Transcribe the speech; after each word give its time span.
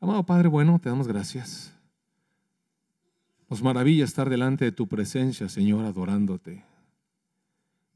Amado 0.00 0.24
Padre, 0.24 0.48
bueno, 0.48 0.78
te 0.78 0.88
damos 0.88 1.08
gracias. 1.08 1.72
Nos 3.48 3.62
maravilla 3.62 4.04
estar 4.04 4.28
delante 4.28 4.64
de 4.64 4.72
tu 4.72 4.86
presencia, 4.88 5.48
Señor, 5.48 5.84
adorándote, 5.84 6.64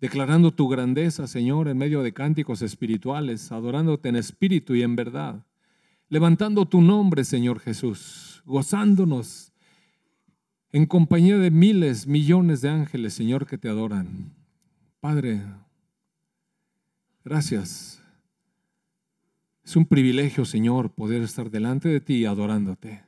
declarando 0.01 0.53
tu 0.53 0.69
grandeza, 0.69 1.27
Señor, 1.27 1.69
en 1.69 1.77
medio 1.77 2.03
de 2.03 2.13
cánticos 2.13 2.63
espirituales, 2.63 3.53
adorándote 3.53 4.09
en 4.09 4.17
espíritu 4.17 4.75
y 4.75 4.83
en 4.83 4.97
verdad, 4.97 5.45
levantando 6.09 6.67
tu 6.67 6.81
nombre, 6.81 7.25
Señor 7.25 7.61
Jesús, 7.61 8.43
gozándonos 8.47 9.53
en 10.73 10.87
compañía 10.87 11.37
de 11.37 11.51
miles, 11.51 12.07
millones 12.07 12.61
de 12.63 12.71
ángeles, 12.71 13.13
Señor, 13.13 13.47
que 13.47 13.59
te 13.59 13.69
adoran. 13.69 14.33
Padre, 15.01 15.43
gracias 17.25 18.00
es 19.71 19.77
un 19.77 19.87
privilegio, 19.87 20.45
Señor, 20.45 20.91
poder 20.91 21.23
estar 21.23 21.49
delante 21.49 21.89
de 21.89 22.01
ti 22.01 22.25
adorándote, 22.25 23.05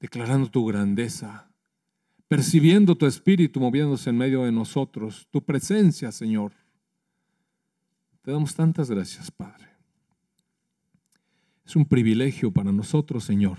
declarando 0.00 0.50
tu 0.50 0.64
grandeza, 0.64 1.50
percibiendo 2.28 2.96
tu 2.96 3.04
espíritu 3.04 3.60
moviéndose 3.60 4.08
en 4.08 4.16
medio 4.16 4.44
de 4.44 4.52
nosotros, 4.52 5.28
tu 5.30 5.44
presencia, 5.44 6.10
Señor. 6.12 6.52
Te 8.22 8.30
damos 8.30 8.54
tantas 8.54 8.90
gracias, 8.90 9.30
Padre. 9.30 9.68
Es 11.66 11.76
un 11.76 11.84
privilegio 11.84 12.50
para 12.50 12.72
nosotros, 12.72 13.22
Señor, 13.24 13.58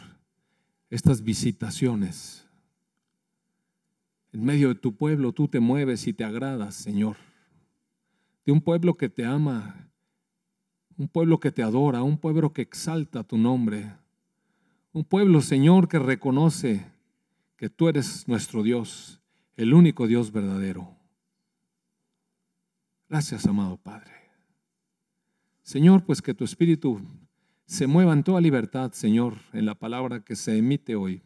estas 0.90 1.24
visitaciones. 1.24 2.48
En 4.34 4.44
medio 4.44 4.70
de 4.70 4.76
tu 4.76 4.96
pueblo 4.96 5.34
tú 5.34 5.48
te 5.48 5.60
mueves 5.60 6.08
y 6.08 6.14
te 6.14 6.24
agradas, 6.24 6.74
Señor. 6.74 7.18
De 8.44 8.52
un 8.52 8.62
pueblo 8.62 8.96
que 8.96 9.08
te 9.08 9.24
ama, 9.24 9.86
un 10.98 11.08
pueblo 11.08 11.40
que 11.40 11.52
te 11.52 11.64
adora, 11.64 12.04
un 12.04 12.18
pueblo 12.18 12.54
que 12.54 12.62
exalta 12.62 13.24
tu 13.24 13.38
nombre, 13.38 13.94
un 14.94 15.04
pueblo, 15.04 15.42
Señor, 15.42 15.90
que 15.90 16.00
reconoce 16.00 16.86
que 17.58 17.70
tú 17.70 17.90
eres 17.90 18.28
nuestro 18.28 18.64
Dios, 18.64 19.22
el 19.58 19.74
único 19.74 20.08
Dios 20.08 20.32
verdadero. 20.32 20.96
Gracias, 23.10 23.46
amado 23.46 23.78
Padre. 23.78 24.14
Señor, 25.64 26.06
pues 26.06 26.22
que 26.22 26.34
tu 26.34 26.44
Espíritu 26.44 27.02
se 27.66 27.88
mueva 27.88 28.14
en 28.14 28.24
toda 28.24 28.40
libertad, 28.40 28.92
Señor, 28.92 29.36
en 29.52 29.66
la 29.66 29.76
palabra 29.76 30.24
que 30.24 30.36
se 30.36 30.58
emite 30.58 30.96
hoy. 30.96 31.22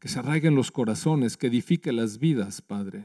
Que 0.00 0.08
se 0.08 0.18
arraiguen 0.18 0.54
los 0.54 0.70
corazones, 0.70 1.36
que 1.36 1.46
edifique 1.46 1.92
las 1.92 2.18
vidas, 2.18 2.60
Padre. 2.60 3.04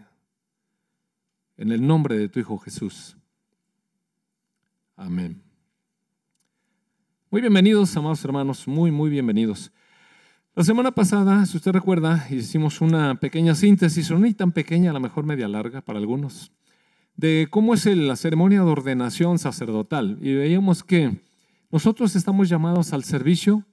En 1.57 1.71
el 1.71 1.85
nombre 1.85 2.17
de 2.17 2.27
tu 2.27 2.39
Hijo 2.39 2.57
Jesús. 2.57 3.18
Amén. 5.01 5.41
Muy 7.31 7.39
bienvenidos, 7.39 7.95
amados 7.95 8.21
hermanos, 8.25 8.67
muy, 8.67 8.91
muy 8.91 9.09
bienvenidos. 9.09 9.71
La 10.55 10.63
semana 10.65 10.91
pasada, 10.91 11.45
si 11.45 11.55
usted 11.55 11.71
recuerda, 11.71 12.27
hicimos 12.29 12.81
una 12.81 13.15
pequeña 13.15 13.55
síntesis, 13.55 14.11
no 14.11 14.19
ni 14.19 14.33
tan 14.33 14.51
pequeña, 14.51 14.89
a 14.89 14.93
lo 14.93 14.99
mejor 14.99 15.23
media 15.23 15.47
larga 15.47 15.79
para 15.79 15.99
algunos, 15.99 16.51
de 17.15 17.47
cómo 17.49 17.75
es 17.75 17.85
la 17.85 18.17
ceremonia 18.17 18.59
de 18.59 18.69
ordenación 18.69 19.39
sacerdotal. 19.39 20.17
Y 20.19 20.33
veíamos 20.33 20.83
que 20.83 21.17
nosotros 21.71 22.17
estamos 22.17 22.49
llamados 22.49 22.91
al 22.91 23.05
servicio 23.05 23.65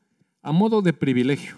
a 0.42 0.52
modo 0.52 0.80
de 0.80 0.92
privilegio, 0.92 1.56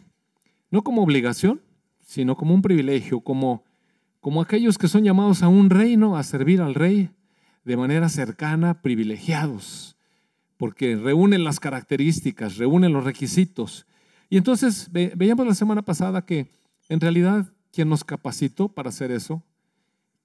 no 0.70 0.82
como 0.82 1.02
obligación, 1.02 1.60
sino 2.00 2.38
como 2.38 2.54
un 2.54 2.62
privilegio, 2.62 3.20
como, 3.20 3.64
como 4.20 4.40
aquellos 4.40 4.78
que 4.78 4.88
son 4.88 5.04
llamados 5.04 5.42
a 5.42 5.48
un 5.48 5.68
reino, 5.68 6.16
a 6.16 6.22
servir 6.22 6.62
al 6.62 6.74
rey, 6.74 7.10
de 7.64 7.76
manera 7.76 8.08
cercana, 8.08 8.82
privilegiados, 8.82 9.96
porque 10.56 10.96
reúnen 10.96 11.44
las 11.44 11.60
características, 11.60 12.56
reúnen 12.56 12.92
los 12.92 13.04
requisitos. 13.04 13.86
Y 14.30 14.36
entonces 14.36 14.90
veíamos 14.92 15.46
la 15.46 15.54
semana 15.54 15.82
pasada 15.82 16.24
que 16.24 16.50
en 16.88 17.00
realidad 17.00 17.52
quien 17.72 17.88
nos 17.88 18.04
capacitó 18.04 18.68
para 18.68 18.88
hacer 18.88 19.10
eso, 19.10 19.42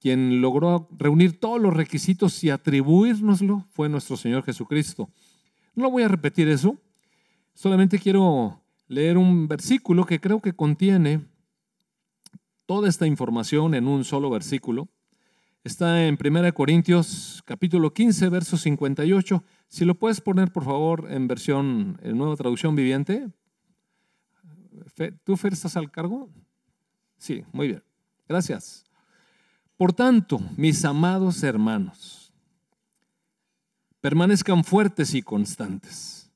quien 0.00 0.40
logró 0.40 0.88
reunir 0.98 1.38
todos 1.38 1.60
los 1.60 1.74
requisitos 1.74 2.42
y 2.44 2.50
atribuírnoslo, 2.50 3.64
fue 3.70 3.88
nuestro 3.88 4.16
Señor 4.16 4.42
Jesucristo. 4.42 5.08
No 5.74 5.90
voy 5.90 6.02
a 6.02 6.08
repetir 6.08 6.48
eso, 6.48 6.78
solamente 7.54 7.98
quiero 7.98 8.60
leer 8.88 9.16
un 9.16 9.48
versículo 9.48 10.04
que 10.04 10.20
creo 10.20 10.40
que 10.40 10.52
contiene 10.52 11.24
toda 12.66 12.88
esta 12.88 13.06
información 13.06 13.74
en 13.74 13.86
un 13.86 14.04
solo 14.04 14.30
versículo. 14.30 14.88
Está 15.64 16.04
en 16.04 16.18
1 16.22 16.52
Corintios 16.52 17.42
capítulo 17.46 17.90
15, 17.94 18.28
verso 18.28 18.58
58. 18.58 19.42
Si 19.66 19.86
lo 19.86 19.94
puedes 19.94 20.20
poner, 20.20 20.52
por 20.52 20.62
favor, 20.62 21.10
en 21.10 21.26
versión, 21.26 21.98
en 22.02 22.18
nueva 22.18 22.36
traducción 22.36 22.76
viviente. 22.76 23.30
¿Tú, 25.24 25.38
Fer, 25.38 25.54
estás 25.54 25.78
al 25.78 25.90
cargo? 25.90 26.28
Sí, 27.16 27.44
muy 27.50 27.68
bien. 27.68 27.82
Gracias. 28.28 28.84
Por 29.78 29.94
tanto, 29.94 30.38
mis 30.58 30.84
amados 30.84 31.42
hermanos, 31.42 32.30
permanezcan 34.02 34.64
fuertes 34.64 35.14
y 35.14 35.22
constantes. 35.22 36.30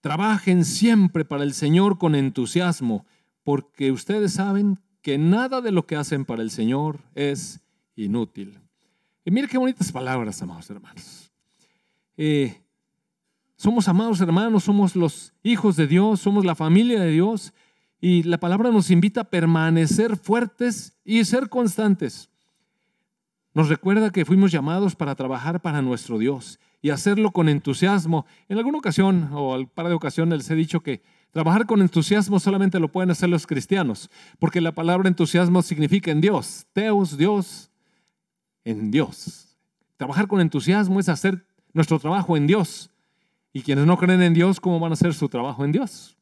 Trabajen 0.00 0.64
siempre 0.64 1.24
para 1.24 1.42
el 1.42 1.54
Señor 1.54 1.98
con 1.98 2.14
entusiasmo, 2.14 3.04
porque 3.42 3.90
ustedes 3.90 4.34
saben 4.34 4.78
que 5.02 5.18
nada 5.18 5.60
de 5.60 5.72
lo 5.72 5.88
que 5.88 5.96
hacen 5.96 6.24
para 6.24 6.42
el 6.42 6.52
Señor 6.52 7.00
es 7.16 7.63
inútil. 7.96 8.58
Y 9.24 9.30
mire 9.30 9.48
qué 9.48 9.58
bonitas 9.58 9.90
palabras, 9.90 10.40
amados 10.42 10.68
hermanos. 10.70 11.30
Eh, 12.16 12.60
somos 13.56 13.88
amados 13.88 14.20
hermanos, 14.20 14.64
somos 14.64 14.94
los 14.94 15.32
hijos 15.42 15.76
de 15.76 15.86
Dios, 15.86 16.20
somos 16.20 16.44
la 16.44 16.54
familia 16.54 17.00
de 17.00 17.10
Dios 17.10 17.52
y 18.00 18.22
la 18.24 18.38
palabra 18.38 18.70
nos 18.70 18.90
invita 18.90 19.22
a 19.22 19.30
permanecer 19.30 20.16
fuertes 20.16 20.98
y 21.04 21.24
ser 21.24 21.48
constantes. 21.48 22.28
Nos 23.54 23.68
recuerda 23.68 24.10
que 24.10 24.24
fuimos 24.24 24.50
llamados 24.50 24.96
para 24.96 25.14
trabajar 25.14 25.62
para 25.62 25.80
nuestro 25.80 26.18
Dios 26.18 26.58
y 26.82 26.90
hacerlo 26.90 27.30
con 27.30 27.48
entusiasmo. 27.48 28.26
En 28.48 28.58
alguna 28.58 28.78
ocasión 28.78 29.30
o 29.32 29.54
al 29.54 29.68
par 29.68 29.88
de 29.88 29.94
ocasiones 29.94 30.38
les 30.38 30.50
he 30.50 30.54
dicho 30.54 30.80
que 30.80 31.02
trabajar 31.30 31.64
con 31.64 31.80
entusiasmo 31.80 32.40
solamente 32.40 32.80
lo 32.80 32.92
pueden 32.92 33.10
hacer 33.10 33.28
los 33.28 33.46
cristianos, 33.46 34.10
porque 34.38 34.60
la 34.60 34.72
palabra 34.72 35.08
entusiasmo 35.08 35.62
significa 35.62 36.10
en 36.10 36.20
Dios, 36.20 36.66
Teos, 36.72 37.16
Dios, 37.16 37.70
en 38.64 38.90
Dios. 38.90 39.56
Trabajar 39.96 40.26
con 40.26 40.40
entusiasmo 40.40 41.00
es 41.00 41.08
hacer 41.08 41.46
nuestro 41.72 41.98
trabajo 41.98 42.36
en 42.36 42.46
Dios. 42.46 42.90
Y 43.52 43.62
quienes 43.62 43.86
no 43.86 43.96
creen 43.96 44.22
en 44.22 44.34
Dios, 44.34 44.60
¿cómo 44.60 44.80
van 44.80 44.92
a 44.92 44.94
hacer 44.94 45.14
su 45.14 45.28
trabajo 45.28 45.64
en 45.64 45.72
Dios? 45.72 46.16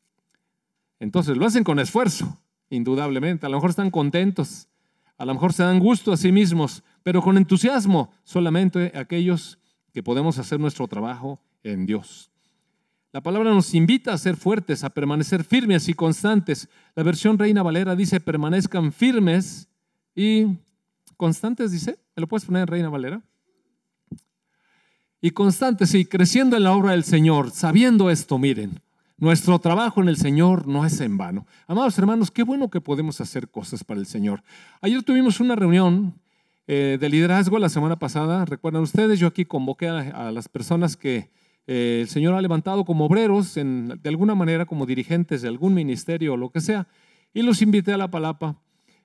Entonces 1.00 1.36
lo 1.36 1.46
hacen 1.46 1.64
con 1.64 1.78
esfuerzo, 1.78 2.38
indudablemente. 2.68 3.46
A 3.46 3.48
lo 3.48 3.56
mejor 3.56 3.70
están 3.70 3.90
contentos, 3.90 4.68
a 5.16 5.24
lo 5.24 5.34
mejor 5.34 5.52
se 5.52 5.62
dan 5.62 5.78
gusto 5.78 6.12
a 6.12 6.16
sí 6.16 6.30
mismos, 6.30 6.82
pero 7.02 7.22
con 7.22 7.36
entusiasmo 7.36 8.12
solamente 8.24 8.92
aquellos 8.94 9.58
que 9.92 10.02
podemos 10.02 10.38
hacer 10.38 10.60
nuestro 10.60 10.86
trabajo 10.88 11.40
en 11.62 11.86
Dios. 11.86 12.30
La 13.12 13.20
palabra 13.20 13.50
nos 13.50 13.74
invita 13.74 14.14
a 14.14 14.18
ser 14.18 14.36
fuertes, 14.36 14.84
a 14.84 14.90
permanecer 14.90 15.44
firmes 15.44 15.88
y 15.88 15.94
constantes. 15.94 16.68
La 16.94 17.02
versión 17.02 17.38
Reina 17.38 17.62
Valera 17.62 17.94
dice 17.94 18.20
permanezcan 18.20 18.90
firmes 18.90 19.68
y 20.14 20.46
constantes, 21.22 21.70
dice. 21.70 22.00
¿Me 22.16 22.20
lo 22.22 22.26
puedes 22.26 22.44
poner 22.44 22.62
en 22.62 22.66
Reina 22.66 22.88
Valera? 22.88 23.22
Y 25.20 25.30
constantes, 25.30 25.94
y 25.94 26.04
creciendo 26.04 26.56
en 26.56 26.64
la 26.64 26.72
obra 26.72 26.90
del 26.90 27.04
Señor, 27.04 27.52
sabiendo 27.52 28.10
esto, 28.10 28.38
miren, 28.38 28.80
nuestro 29.18 29.60
trabajo 29.60 30.02
en 30.02 30.08
el 30.08 30.16
Señor 30.16 30.66
no 30.66 30.84
es 30.84 31.00
en 31.00 31.16
vano. 31.16 31.46
Amados 31.68 31.96
hermanos, 31.96 32.32
qué 32.32 32.42
bueno 32.42 32.70
que 32.70 32.80
podemos 32.80 33.20
hacer 33.20 33.48
cosas 33.48 33.84
para 33.84 34.00
el 34.00 34.06
Señor. 34.06 34.42
Ayer 34.80 35.00
tuvimos 35.04 35.38
una 35.38 35.54
reunión 35.54 36.20
eh, 36.66 36.98
de 37.00 37.08
liderazgo 37.08 37.56
la 37.60 37.68
semana 37.68 38.00
pasada. 38.00 38.44
Recuerdan 38.44 38.82
ustedes, 38.82 39.20
yo 39.20 39.28
aquí 39.28 39.44
convoqué 39.44 39.86
a, 39.86 40.32
las 40.32 40.48
personas 40.48 40.96
que 40.96 41.30
eh, 41.68 42.00
el 42.02 42.08
Señor 42.08 42.34
ha 42.34 42.42
levantado 42.42 42.84
como 42.84 43.04
obreros, 43.04 43.54
de 43.54 44.08
alguna 44.08 44.34
manera 44.34 44.66
como 44.66 44.86
dirigentes 44.86 45.40
de 45.42 45.46
algún 45.46 45.72
ministerio 45.72 46.32
o 46.32 46.36
lo 46.36 46.50
que 46.50 46.60
sea, 46.60 46.88
y 47.32 47.42
los 47.42 47.62
invité 47.62 47.92
a 47.92 47.96
la 47.96 48.10
palapa 48.10 48.56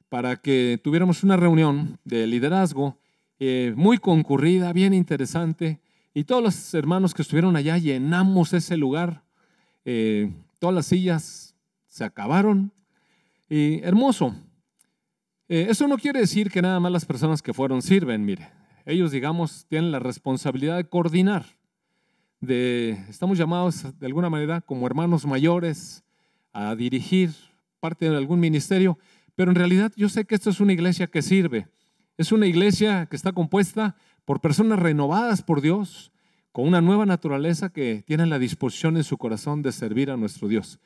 para 0.09 0.38
que 0.38 0.80
tuviéramos 0.83 1.24
una 1.24 1.38
reunión 1.38 2.00
de 2.04 2.27
liderazgo 2.27 2.98
eh, 3.39 3.74
muy 3.75 3.98
concurrida, 3.98 4.74
bien 4.74 4.94
interesante. 4.94 5.80
Y 6.13 6.24
todos 6.24 6.42
los 6.42 6.74
hermanos 6.74 7.13
que 7.13 7.21
estuvieron 7.21 7.56
allá 7.56 7.77
llenamos 7.77 8.54
ese 8.54 8.77
lugar. 8.77 9.24
Eh, 9.86 10.31
todas 10.59 10.75
las 10.75 10.88
sillas 10.88 11.56
se 11.88 12.04
acabaron. 12.04 12.71
Y 13.50 13.81
hermoso. 13.83 14.36
Eh, 15.50 15.68
eso 15.69 15.88
no 15.88 15.98
quiere 15.98 16.19
decir 16.19 16.51
que 16.51 16.62
nada 16.62 16.80
más 16.80 16.92
las 16.92 17.06
personas 17.06 17.42
que 17.42 17.54
fueron 17.54 17.81
sirven, 17.81 18.25
mire. 18.25 18.50
Ellos, 18.86 19.12
digamos, 19.12 19.65
tienen 19.68 19.92
la 19.92 20.00
responsabilidad 20.00 20.77
de 20.77 20.86
coordinar. 20.86 21.45
De, 22.39 22.92
estamos 23.09 23.38
llamados 23.38 24.00
de 24.00 24.06
alguna 24.06 24.30
manera 24.30 24.62
como 24.62 24.86
hermanos 24.86 25.25
mayores 25.25 26.04
a 26.54 26.75
dirigir 26.75 27.31
parte 27.80 28.09
de 28.09 28.18
algún 28.18 28.39
ministerio, 28.39 28.98
pero 29.38 29.51
en 29.51 29.56
realidad 29.56 29.94
yo 29.95 30.10
sé 30.10 30.25
que 30.25 30.34
esto 30.34 30.50
es 30.50 30.60
una 30.60 30.74
iglesia 30.74 31.06
que 31.06 31.22
sirve. 31.22 31.68
Es 32.18 32.31
una 32.31 32.48
iglesia 32.48 33.06
que 33.06 33.16
está 33.16 33.34
compuesta 33.34 33.95
por 34.25 34.42
personas 34.42 34.80
renovadas 34.80 35.44
por 35.44 35.62
Dios, 35.62 36.12
con 36.51 36.68
una 36.68 36.81
nueva 36.81 37.06
naturaleza 37.06 37.69
que 37.69 38.04
tienen 38.07 38.31
la 38.31 38.39
disposición 38.39 38.98
en 38.98 39.04
su 39.04 39.19
corazón 39.19 39.62
de 39.62 39.72
servir 39.72 40.10
a 40.10 40.18
nuestro 40.18 40.48
Dios. 40.48 40.80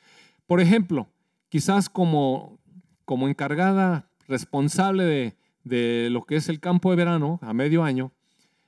Por 0.46 0.60
ejemplo, 0.60 1.08
quizás 1.48 1.88
como, 1.88 2.58
como 3.06 3.26
encargada 3.26 4.10
responsable 4.28 5.04
de, 5.04 5.36
de 5.64 6.10
lo 6.10 6.24
que 6.24 6.36
es 6.36 6.50
el 6.50 6.60
campo 6.60 6.90
de 6.90 6.96
verano 6.96 7.38
a 7.40 7.54
medio 7.54 7.82
año, 7.82 8.12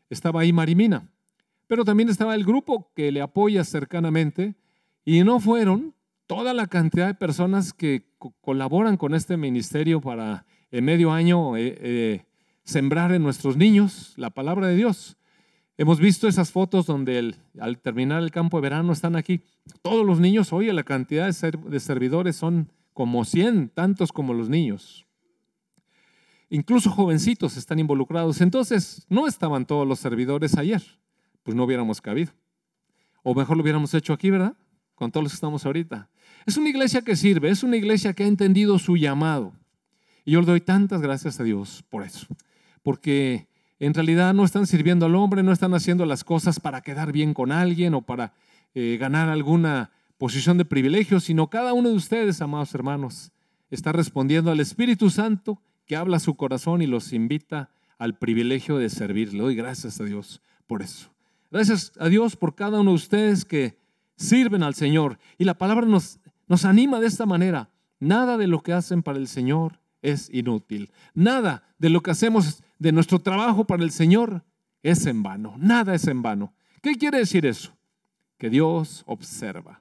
estaba 0.09 0.41
ahí 0.41 0.53
Marimina, 0.55 1.11
pero 1.67 1.85
también 1.85 2.09
estaba 2.09 2.35
el 2.35 2.47
grupo 2.47 2.91
que 2.97 3.13
le 3.13 3.21
apoya 3.21 3.65
cercanamente 3.65 4.55
y 5.05 5.25
no 5.25 5.41
fueron 5.41 5.95
toda 6.27 6.55
la 6.55 6.67
cantidad 6.67 7.07
de 7.07 7.15
personas 7.15 7.73
que 7.73 8.07
colaboran 8.41 8.97
con 8.97 9.15
este 9.15 9.37
ministerio 9.37 10.01
para 10.01 10.47
en 10.71 10.85
medio 10.85 11.13
año 11.13 11.57
eh, 11.57 11.77
eh, 11.79 12.25
sembrar 12.65 13.13
en 13.13 13.23
nuestros 13.23 13.57
niños 13.57 14.15
la 14.17 14.31
palabra 14.31 14.67
de 14.67 14.77
Dios. 14.77 15.17
Hemos 15.77 15.99
visto 15.99 16.29
esas 16.29 16.53
fotos 16.53 16.87
donde 16.87 17.35
al 17.61 17.79
terminar 17.79 18.23
el 18.23 18.31
campo 18.31 18.59
de 18.59 18.63
verano 18.63 18.93
están 18.93 19.17
aquí 19.17 19.43
todos 19.83 20.07
los 20.07 20.21
niños. 20.21 20.53
Oye, 20.53 20.73
la 20.73 20.85
cantidad 20.85 21.27
de, 21.27 21.81
servidores 21.81 22.37
son 22.37 22.71
como 22.93 23.25
100, 23.25 23.71
tantos 23.71 24.13
como 24.13 24.35
los 24.35 24.49
niños. 24.49 25.05
Incluso 26.49 26.91
jovencitos 26.91 27.57
están 27.57 27.81
involucrados. 27.81 28.41
Entonces, 28.41 29.05
no 29.09 29.27
estaban 29.27 29.67
todos 29.67 29.87
los 29.87 29.99
servidores 29.99 30.57
ayer. 30.57 30.83
Pues 31.43 31.57
no 31.57 31.65
hubiéramos 31.65 32.01
cabido. 32.01 32.33
O 33.25 33.35
mejor 33.35 33.57
lo 33.57 33.63
hubiéramos 33.65 33.93
hecho 33.95 34.13
aquí, 34.13 34.31
¿verdad? 34.31 34.57
Con 34.95 35.11
todos 35.11 35.25
los 35.25 35.33
que 35.33 35.37
estamos 35.37 35.67
ahorita. 35.67 36.09
Es 36.47 36.57
una 36.57 36.69
iglesia 36.69 37.03
que 37.03 37.17
sirve, 37.17 37.51
es 37.51 37.63
una 37.63 37.77
iglesia 37.77 38.13
que 38.13 38.25
ha 38.25 38.27
entendido 38.27 38.79
su 38.79 38.97
llamado. 38.97 39.53
Y 40.25 40.33
yo 40.33 40.41
le 40.41 40.47
doy 40.47 40.61
tantas 40.61 41.01
gracias 41.01 41.41
a 41.41 41.45
Dios 41.45 41.85
por 41.91 42.03
eso. 42.03 42.27
Porque 42.83 43.49
en 43.79 43.95
realidad 43.95 44.35
no 44.35 44.45
están 44.45 44.67
sirviendo 44.67 45.07
al 45.07 45.15
hombre, 45.15 45.43
no 45.43 45.53
están 45.53 45.75
haciendo 45.75 46.07
las 46.07 46.25
cosas 46.25 46.61
para 46.61 46.83
quedar 46.83 47.13
bien 47.13 47.35
con 47.35 47.53
alguien 47.53 47.95
o 47.95 48.03
para 48.03 48.35
eh, 48.75 48.97
ganar 48.99 49.29
alguna 49.29 49.91
posición 50.19 50.59
de 50.59 50.65
privilegio, 50.65 51.21
sino 51.21 51.49
cada 51.49 51.73
uno 51.73 51.89
de 51.89 51.95
ustedes, 51.95 52.41
amados 52.41 52.75
hermanos, 52.75 53.33
está 53.71 53.93
respondiendo 53.93 54.51
al 54.51 54.61
Espíritu 54.61 55.11
Santo 55.11 55.61
que 55.87 55.97
habla 55.97 56.17
a 56.17 56.21
su 56.21 56.35
corazón 56.35 56.83
y 56.83 56.87
los 56.87 57.13
invita 57.13 57.71
al 57.99 58.19
privilegio 58.19 58.79
de 58.79 58.91
servir. 58.91 59.33
Le 59.33 59.41
doy 59.41 59.55
gracias 59.55 60.01
a 60.01 60.05
Dios 60.05 60.41
por 60.67 60.83
eso. 60.83 61.11
Gracias 61.51 61.93
a 61.99 62.09
Dios 62.09 62.37
por 62.37 62.55
cada 62.55 62.81
uno 62.81 62.91
de 62.91 62.97
ustedes 62.97 63.45
que 63.45 63.79
sirven 64.17 64.63
al 64.63 64.75
Señor. 64.75 65.19
Y 65.39 65.45
la 65.45 65.55
palabra 65.55 65.87
nos, 65.87 66.19
nos 66.49 66.65
anima 66.65 67.01
de 67.01 67.07
esta 67.07 67.27
manera. 67.27 67.71
Nada 68.01 68.37
de 68.37 68.47
lo 68.47 68.63
que 68.63 68.73
hacen 68.73 69.03
para 69.03 69.19
el 69.19 69.29
Señor 69.29 69.81
es 70.03 70.29
inútil. 70.33 70.91
Nada 71.15 71.63
de 71.79 71.89
lo 71.89 72.03
que 72.03 72.11
hacemos 72.11 72.63
de 72.79 72.93
nuestro 72.93 73.21
trabajo 73.21 73.65
para 73.65 73.83
el 73.83 73.91
Señor 73.91 74.45
es 74.83 75.07
en 75.07 75.23
vano. 75.23 75.55
Nada 75.59 75.95
es 75.95 76.07
en 76.07 76.23
vano. 76.23 76.53
¿Qué 76.83 76.95
quiere 76.97 77.19
decir 77.19 77.47
eso? 77.47 77.73
Que 78.39 78.51
Dios 78.51 79.03
observa. 79.07 79.81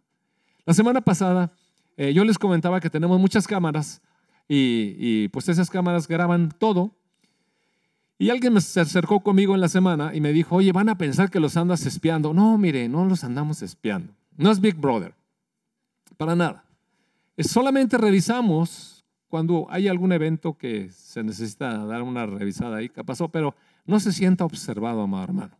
La 0.65 0.73
semana 0.73 1.01
pasada 1.01 1.51
eh, 1.97 2.13
yo 2.13 2.23
les 2.23 2.37
comentaba 2.37 2.79
que 2.79 2.89
tenemos 2.89 3.19
muchas 3.19 3.47
cámaras 3.47 4.01
y, 4.47 5.27
pues 5.29 5.49
esas 5.49 5.69
cámaras 5.69 6.07
graban 6.07 6.53
todo. 6.57 6.91
Y 8.19 8.29
alguien 8.29 8.59
se 8.61 8.79
acercó 8.79 9.21
conmigo 9.21 9.55
en 9.55 9.61
la 9.61 9.67
semana 9.67 10.13
y 10.13 10.21
me 10.21 10.31
dijo, 10.31 10.55
oye, 10.55 10.71
van 10.71 10.87
a 10.89 10.97
pensar 10.97 11.29
que 11.29 11.39
los 11.39 11.57
andas 11.57 11.85
espiando. 11.85 12.33
No, 12.33 12.57
mire, 12.57 12.87
no 12.87 13.05
los 13.05 13.23
andamos 13.23 13.61
espiando. 13.61 14.13
No 14.37 14.51
es 14.51 14.61
Big 14.61 14.75
Brother. 14.75 15.13
Para 16.17 16.35
nada. 16.35 16.65
Solamente 17.37 17.97
revisamos 17.97 19.03
cuando 19.27 19.65
hay 19.69 19.87
algún 19.87 20.11
evento 20.11 20.57
que 20.57 20.89
se 20.89 21.23
necesita 21.23 21.85
dar 21.85 22.03
una 22.03 22.25
revisada 22.27 22.77
ahí, 22.77 22.89
¿qué 22.89 23.03
pasó? 23.03 23.29
Pero 23.29 23.55
no 23.85 23.99
se 23.99 24.11
sienta 24.11 24.45
observado, 24.45 25.01
amado 25.01 25.23
hermano. 25.23 25.57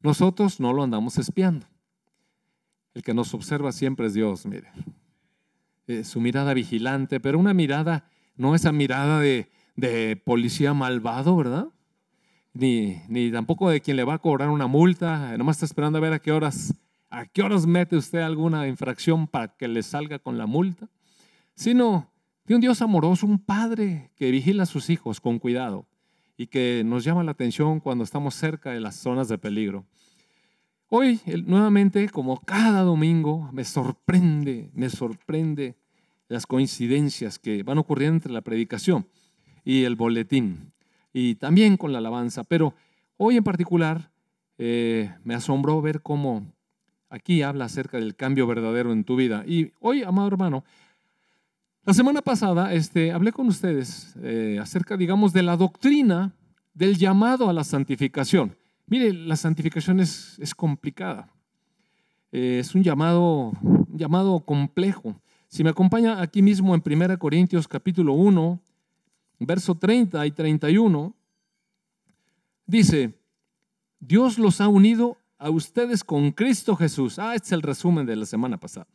Nosotros 0.00 0.60
no 0.60 0.74
lo 0.74 0.82
andamos 0.82 1.16
espiando. 1.16 1.66
El 2.92 3.02
que 3.02 3.14
nos 3.14 3.32
observa 3.32 3.72
siempre 3.72 4.06
es 4.06 4.14
Dios, 4.14 4.44
mire. 4.44 4.68
Eh, 5.86 6.04
su 6.04 6.20
mirada 6.20 6.52
vigilante, 6.54 7.20
pero 7.20 7.38
una 7.38 7.54
mirada, 7.54 8.04
no 8.36 8.54
esa 8.54 8.72
mirada 8.72 9.20
de, 9.20 9.48
de 9.76 10.16
policía 10.16 10.74
malvado, 10.74 11.36
¿verdad? 11.36 11.68
Ni, 12.52 13.00
ni, 13.08 13.32
tampoco 13.32 13.70
de 13.70 13.80
quien 13.80 13.96
le 13.96 14.04
va 14.04 14.14
a 14.14 14.18
cobrar 14.18 14.50
una 14.50 14.66
multa, 14.66 15.36
nomás 15.36 15.56
está 15.56 15.66
esperando 15.66 15.98
a 15.98 16.02
ver 16.02 16.12
a 16.12 16.20
qué 16.20 16.30
horas, 16.30 16.74
a 17.10 17.26
qué 17.26 17.42
horas 17.42 17.66
mete 17.66 17.96
usted 17.96 18.20
alguna 18.20 18.66
infracción 18.68 19.26
para 19.26 19.48
que 19.56 19.68
le 19.68 19.82
salga 19.82 20.18
con 20.18 20.38
la 20.38 20.46
multa, 20.46 20.88
sino 21.54 22.10
de 22.44 22.54
un 22.54 22.60
Dios 22.60 22.82
amoroso, 22.82 23.26
un 23.26 23.38
padre 23.38 24.10
que 24.16 24.30
vigila 24.30 24.64
a 24.64 24.66
sus 24.66 24.90
hijos 24.90 25.20
con 25.20 25.38
cuidado 25.38 25.86
y 26.36 26.48
que 26.48 26.82
nos 26.84 27.04
llama 27.04 27.24
la 27.24 27.30
atención 27.32 27.80
cuando 27.80 28.04
estamos 28.04 28.34
cerca 28.34 28.70
de 28.70 28.80
las 28.80 28.96
zonas 28.96 29.28
de 29.28 29.38
peligro. 29.38 29.86
Hoy, 30.88 31.20
nuevamente, 31.46 32.08
como 32.08 32.40
cada 32.40 32.82
domingo, 32.82 33.48
me 33.52 33.64
sorprende, 33.64 34.70
me 34.74 34.90
sorprende 34.90 35.76
las 36.28 36.46
coincidencias 36.46 37.38
que 37.38 37.62
van 37.62 37.78
ocurriendo 37.78 38.16
entre 38.16 38.32
la 38.32 38.42
predicación 38.42 39.06
y 39.64 39.84
el 39.84 39.96
boletín, 39.96 40.72
y 41.12 41.36
también 41.36 41.76
con 41.76 41.92
la 41.92 41.98
alabanza. 41.98 42.44
Pero 42.44 42.74
hoy 43.16 43.36
en 43.36 43.44
particular 43.44 44.10
eh, 44.58 45.12
me 45.24 45.34
asombró 45.34 45.80
ver 45.80 46.02
cómo 46.02 46.46
aquí 47.14 47.42
habla 47.42 47.66
acerca 47.66 47.98
del 47.98 48.16
cambio 48.16 48.46
verdadero 48.46 48.92
en 48.92 49.04
tu 49.04 49.16
vida. 49.16 49.44
Y 49.46 49.72
hoy, 49.80 50.02
amado 50.02 50.28
hermano, 50.28 50.64
la 51.84 51.94
semana 51.94 52.22
pasada 52.22 52.72
este, 52.74 53.12
hablé 53.12 53.32
con 53.32 53.46
ustedes 53.46 54.14
eh, 54.22 54.58
acerca, 54.60 54.96
digamos, 54.96 55.32
de 55.32 55.42
la 55.42 55.56
doctrina 55.56 56.34
del 56.74 56.96
llamado 56.96 57.48
a 57.48 57.52
la 57.52 57.62
santificación. 57.62 58.56
Mire, 58.86 59.12
la 59.12 59.36
santificación 59.36 60.00
es, 60.00 60.38
es 60.40 60.54
complicada. 60.54 61.28
Eh, 62.32 62.58
es 62.58 62.74
un 62.74 62.82
llamado, 62.82 63.52
llamado 63.92 64.40
complejo. 64.40 65.20
Si 65.46 65.62
me 65.62 65.70
acompaña 65.70 66.20
aquí 66.20 66.42
mismo 66.42 66.74
en 66.74 66.82
1 66.84 67.18
Corintios 67.18 67.68
capítulo 67.68 68.14
1, 68.14 68.60
verso 69.38 69.76
30 69.76 70.26
y 70.26 70.32
31, 70.32 71.14
dice, 72.66 73.14
Dios 74.00 74.38
los 74.38 74.60
ha 74.60 74.66
unido 74.66 75.16
a 75.44 75.50
ustedes 75.50 76.02
con 76.02 76.32
Cristo 76.32 76.74
Jesús. 76.74 77.18
Ah, 77.18 77.34
este 77.34 77.48
es 77.48 77.52
el 77.52 77.60
resumen 77.60 78.06
de 78.06 78.16
la 78.16 78.24
semana 78.24 78.56
pasada. 78.56 78.86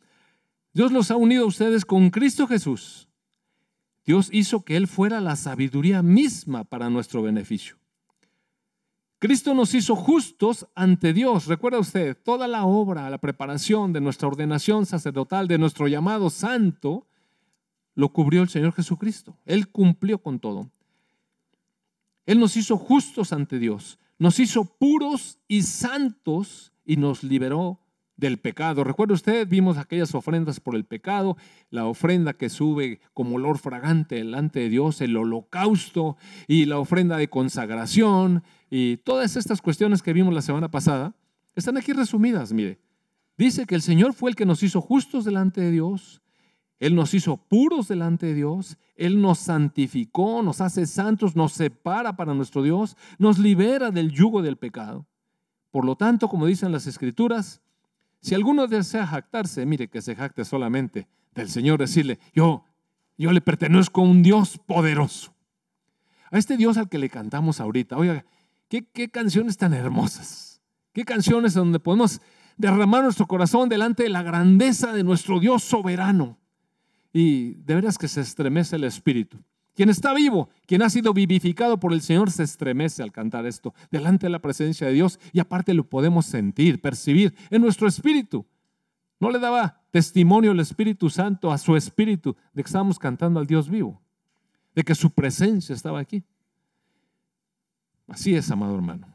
Dios 0.72 0.90
los 0.90 1.12
ha 1.12 1.16
unido 1.16 1.44
a 1.44 1.46
ustedes 1.46 1.84
con 1.84 2.10
Cristo 2.10 2.48
Jesús. 2.48 3.08
Dios 4.04 4.30
hizo 4.32 4.64
que 4.64 4.76
Él 4.76 4.88
fuera 4.88 5.20
la 5.20 5.36
sabiduría 5.36 6.02
misma 6.02 6.64
para 6.64 6.90
nuestro 6.90 7.22
beneficio. 7.22 7.76
Cristo 9.20 9.54
nos 9.54 9.74
hizo 9.74 9.94
justos 9.94 10.66
ante 10.74 11.12
Dios. 11.12 11.46
Recuerda 11.46 11.78
usted, 11.78 12.16
toda 12.20 12.48
la 12.48 12.64
obra, 12.64 13.08
la 13.10 13.18
preparación 13.18 13.92
de 13.92 14.00
nuestra 14.00 14.26
ordenación 14.26 14.86
sacerdotal, 14.86 15.46
de 15.46 15.58
nuestro 15.58 15.86
llamado 15.86 16.30
santo, 16.30 17.06
lo 17.94 18.08
cubrió 18.08 18.42
el 18.42 18.48
Señor 18.48 18.72
Jesucristo. 18.72 19.36
Él 19.44 19.68
cumplió 19.68 20.18
con 20.18 20.40
todo. 20.40 20.68
Él 22.26 22.40
nos 22.40 22.56
hizo 22.56 22.76
justos 22.76 23.32
ante 23.32 23.60
Dios, 23.60 24.00
nos 24.20 24.38
hizo 24.38 24.66
puros 24.66 25.38
y 25.48 25.62
santos 25.62 26.72
y 26.84 26.96
nos 26.96 27.24
liberó 27.24 27.80
del 28.18 28.38
pecado. 28.38 28.84
Recuerda 28.84 29.14
usted, 29.14 29.48
vimos 29.48 29.78
aquellas 29.78 30.14
ofrendas 30.14 30.60
por 30.60 30.76
el 30.76 30.84
pecado, 30.84 31.38
la 31.70 31.86
ofrenda 31.86 32.34
que 32.34 32.50
sube 32.50 33.00
como 33.14 33.36
olor 33.36 33.56
fragante 33.56 34.16
delante 34.16 34.60
de 34.60 34.68
Dios, 34.68 35.00
el 35.00 35.16
holocausto 35.16 36.18
y 36.46 36.66
la 36.66 36.78
ofrenda 36.78 37.16
de 37.16 37.30
consagración 37.30 38.44
y 38.68 38.98
todas 38.98 39.36
estas 39.36 39.62
cuestiones 39.62 40.02
que 40.02 40.12
vimos 40.12 40.34
la 40.34 40.42
semana 40.42 40.70
pasada, 40.70 41.14
están 41.56 41.78
aquí 41.78 41.94
resumidas, 41.94 42.52
mire. 42.52 42.78
Dice 43.38 43.64
que 43.64 43.74
el 43.74 43.80
Señor 43.80 44.12
fue 44.12 44.28
el 44.28 44.36
que 44.36 44.44
nos 44.44 44.62
hizo 44.62 44.82
justos 44.82 45.24
delante 45.24 45.62
de 45.62 45.70
Dios, 45.70 46.20
Él 46.80 46.94
nos 46.94 47.12
hizo 47.12 47.36
puros 47.36 47.88
delante 47.88 48.26
de 48.26 48.34
Dios, 48.34 48.78
Él 48.96 49.20
nos 49.20 49.38
santificó, 49.38 50.42
nos 50.42 50.62
hace 50.62 50.86
santos, 50.86 51.36
nos 51.36 51.52
separa 51.52 52.16
para 52.16 52.32
nuestro 52.32 52.62
Dios, 52.62 52.96
nos 53.18 53.38
libera 53.38 53.90
del 53.90 54.10
yugo 54.10 54.40
del 54.40 54.56
pecado. 54.56 55.06
Por 55.70 55.84
lo 55.84 55.94
tanto, 55.94 56.26
como 56.26 56.46
dicen 56.46 56.72
las 56.72 56.86
escrituras, 56.86 57.60
si 58.22 58.34
alguno 58.34 58.66
desea 58.66 59.06
jactarse, 59.06 59.66
mire 59.66 59.88
que 59.88 60.00
se 60.00 60.16
jacte 60.16 60.44
solamente 60.46 61.06
del 61.34 61.50
Señor, 61.50 61.78
decirle, 61.78 62.18
yo, 62.34 62.64
yo 63.18 63.30
le 63.30 63.42
pertenezco 63.42 64.00
a 64.00 64.04
un 64.04 64.22
Dios 64.22 64.58
poderoso. 64.66 65.34
A 66.30 66.38
este 66.38 66.56
Dios 66.56 66.78
al 66.78 66.88
que 66.88 66.98
le 66.98 67.10
cantamos 67.10 67.60
ahorita, 67.60 67.98
oiga, 67.98 68.24
qué, 68.68 68.86
qué 68.86 69.10
canciones 69.10 69.58
tan 69.58 69.74
hermosas, 69.74 70.62
qué 70.94 71.04
canciones 71.04 71.52
donde 71.52 71.78
podemos 71.78 72.22
derramar 72.56 73.04
nuestro 73.04 73.26
corazón 73.26 73.68
delante 73.68 74.02
de 74.02 74.08
la 74.08 74.22
grandeza 74.22 74.94
de 74.94 75.04
nuestro 75.04 75.40
Dios 75.40 75.62
soberano. 75.62 76.38
Y 77.12 77.54
de 77.54 77.74
veras 77.74 77.98
que 77.98 78.08
se 78.08 78.20
estremece 78.20 78.76
el 78.76 78.84
espíritu. 78.84 79.38
Quien 79.74 79.88
está 79.88 80.12
vivo, 80.12 80.50
quien 80.66 80.82
ha 80.82 80.90
sido 80.90 81.14
vivificado 81.14 81.78
por 81.78 81.92
el 81.92 82.02
Señor, 82.02 82.30
se 82.30 82.42
estremece 82.42 83.02
al 83.02 83.12
cantar 83.12 83.46
esto 83.46 83.72
delante 83.90 84.26
de 84.26 84.30
la 84.30 84.42
presencia 84.42 84.86
de 84.86 84.92
Dios 84.92 85.18
y 85.32 85.40
aparte 85.40 85.74
lo 85.74 85.88
podemos 85.88 86.26
sentir, 86.26 86.80
percibir 86.80 87.34
en 87.50 87.62
nuestro 87.62 87.88
espíritu. 87.88 88.46
¿No 89.20 89.30
le 89.30 89.38
daba 89.38 89.82
testimonio 89.90 90.52
el 90.52 90.60
Espíritu 90.60 91.10
Santo 91.10 91.52
a 91.52 91.58
su 91.58 91.76
espíritu 91.76 92.36
de 92.52 92.62
que 92.62 92.68
estábamos 92.68 92.98
cantando 92.98 93.38
al 93.38 93.46
Dios 93.46 93.68
vivo? 93.68 94.02
De 94.74 94.82
que 94.82 94.94
su 94.94 95.10
presencia 95.10 95.74
estaba 95.74 96.00
aquí. 96.00 96.24
Así 98.08 98.34
es, 98.34 98.50
amado 98.50 98.74
hermano. 98.74 99.06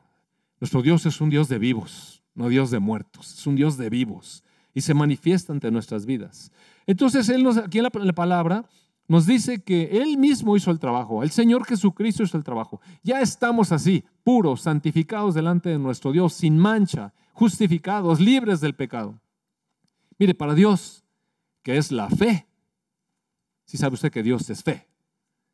Nuestro 0.59 0.81
Dios 0.81 1.05
es 1.05 1.19
un 1.21 1.29
Dios 1.29 1.49
de 1.49 1.59
vivos. 1.59 2.23
no 2.33 2.49
Dios 2.49 2.69
de 2.69 2.79
muertos, 2.79 3.37
es 3.37 3.47
un 3.47 3.55
Dios 3.55 3.77
de 3.77 3.89
vivos 3.89 4.43
y 4.75 4.81
se 4.81 4.93
manifiesta 4.93 5.53
ante 5.53 5.71
nuestras 5.71 6.05
vidas. 6.05 6.51
Entonces, 6.85 7.29
Él 7.29 7.41
nos, 7.41 7.57
aquí 7.57 7.79
en 7.79 7.85
la, 7.85 8.13
palabra 8.13 8.65
nos 9.07 9.25
dice 9.25 9.63
que 9.63 10.01
Él 10.01 10.17
mismo 10.17 10.57
hizo 10.57 10.69
el 10.69 10.79
trabajo, 10.79 11.23
el 11.23 11.31
Señor 11.31 11.65
Jesucristo 11.65 12.23
hizo 12.23 12.37
el 12.37 12.43
trabajo. 12.43 12.81
Ya 13.01 13.21
estamos 13.21 13.71
así, 13.71 14.03
puros, 14.23 14.61
santificados 14.61 15.33
delante 15.33 15.69
de 15.69 15.79
nuestro 15.79 16.11
Dios, 16.11 16.33
sin 16.33 16.59
mancha, 16.59 17.13
justificados, 17.31 18.19
libres 18.19 18.59
del 18.59 18.75
pecado. 18.75 19.19
Mire, 20.19 20.35
para 20.35 20.53
Dios, 20.53 21.05
que 21.63 21.77
es 21.77 21.91
la 21.93 22.09
fe, 22.09 22.45
si 23.63 23.77
sabe 23.77 23.93
usted 23.93 24.11
que 24.11 24.23
Dios 24.23 24.49
es 24.49 24.61
fe, 24.61 24.89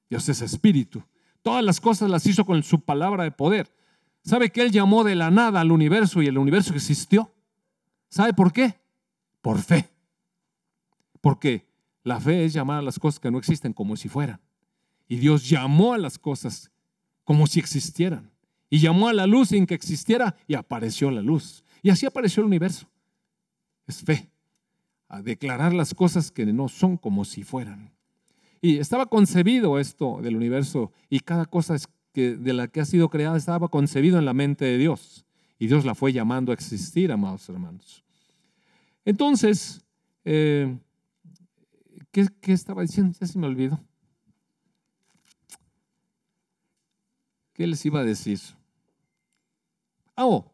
Dios 0.10 0.28
es 0.30 0.42
espíritu. 0.42 1.04
Todas 1.44 1.63
las 1.63 1.80
cosas 1.80 2.10
las 2.10 2.25
hizo 2.25 2.44
con 2.44 2.63
su 2.63 2.82
palabra 2.82 3.24
de 3.24 3.32
poder. 3.32 3.72
¿Sabe 4.24 4.51
que 4.51 4.62
Él 4.62 4.72
llamó 4.72 5.04
de 5.04 5.16
la 5.16 5.30
nada 5.30 5.62
al 5.62 5.72
universo 5.72 6.24
y 6.24 6.28
el 6.28 6.40
universo 6.40 6.74
existió? 6.74 7.32
¿Sabe 8.10 8.34
por 8.34 8.51
qué? 8.51 8.80
Por 9.41 9.60
fe. 9.60 9.89
Porque 11.19 11.67
la 12.03 12.19
fe 12.19 12.45
es 12.45 12.53
llamar 12.53 12.79
a 12.79 12.81
las 12.81 13.00
cosas 13.00 13.19
que 13.19 13.31
no 13.31 13.38
existen 13.38 13.74
como 13.74 13.95
si 13.95 14.10
fueran. 14.10 14.39
Y 15.07 15.17
Dios 15.17 15.48
llamó 15.50 15.93
a 15.93 15.98
las 15.98 16.17
cosas 16.17 16.71
como 17.24 17.48
si 17.48 17.60
existieran. 17.60 18.31
Y 18.69 18.79
llamó 18.79 19.10
a 19.10 19.13
la 19.13 19.27
luz 19.27 19.50
sin 19.50 19.65
que 19.65 19.75
existiera 19.75 20.36
y 20.48 20.55
apareció 20.55 21.12
la 21.12 21.21
luz. 21.21 21.63
Y 21.83 21.89
así 21.89 22.05
apareció 22.05 22.41
el 22.41 22.48
universo. 22.48 22.88
Es 23.86 24.01
fe. 24.01 24.29
A 25.10 25.21
declarar 25.21 25.74
las 25.74 25.93
cosas 25.93 26.31
que 26.31 26.45
no 26.45 26.69
son 26.69 26.98
como 26.98 27.25
si 27.25 27.43
fueran. 27.43 27.91
Y 28.62 28.77
estaba 28.77 29.07
concebido 29.07 29.79
esto 29.79 30.19
del 30.21 30.36
universo 30.36 30.91
y 31.10 31.19
cada 31.19 31.45
cosa 31.45 31.75
que, 32.13 32.38
de 32.38 32.53
la 32.53 32.67
que 32.67 32.79
ha 32.79 32.86
sido 32.86 33.10
creada 33.10 33.36
estaba 33.36 33.67
concebido 33.67 34.17
en 34.19 34.25
la 34.25 34.33
mente 34.33 34.65
de 34.65 34.77
Dios. 34.77 35.25
Y 35.60 35.67
Dios 35.67 35.83
la 35.83 35.95
fue 35.95 36.13
llamando 36.13 36.51
a 36.51 36.55
existir, 36.55 37.12
amados 37.12 37.50
hermanos. 37.50 38.03
Entonces, 39.05 39.84
eh, 40.25 40.77
¿qué, 42.12 42.27
estaba 42.53 42.81
diciendo? 42.81 43.17
Ya 43.20 43.27
se 43.27 43.39
me 43.39 43.48
olvidó. 43.48 43.79
¿Qué 47.53 47.67
les 47.67 47.86
iba 47.86 48.00
a 48.00 48.03
decir? 48.03 48.39
Ah, 50.15 50.25
oh, 50.25 50.53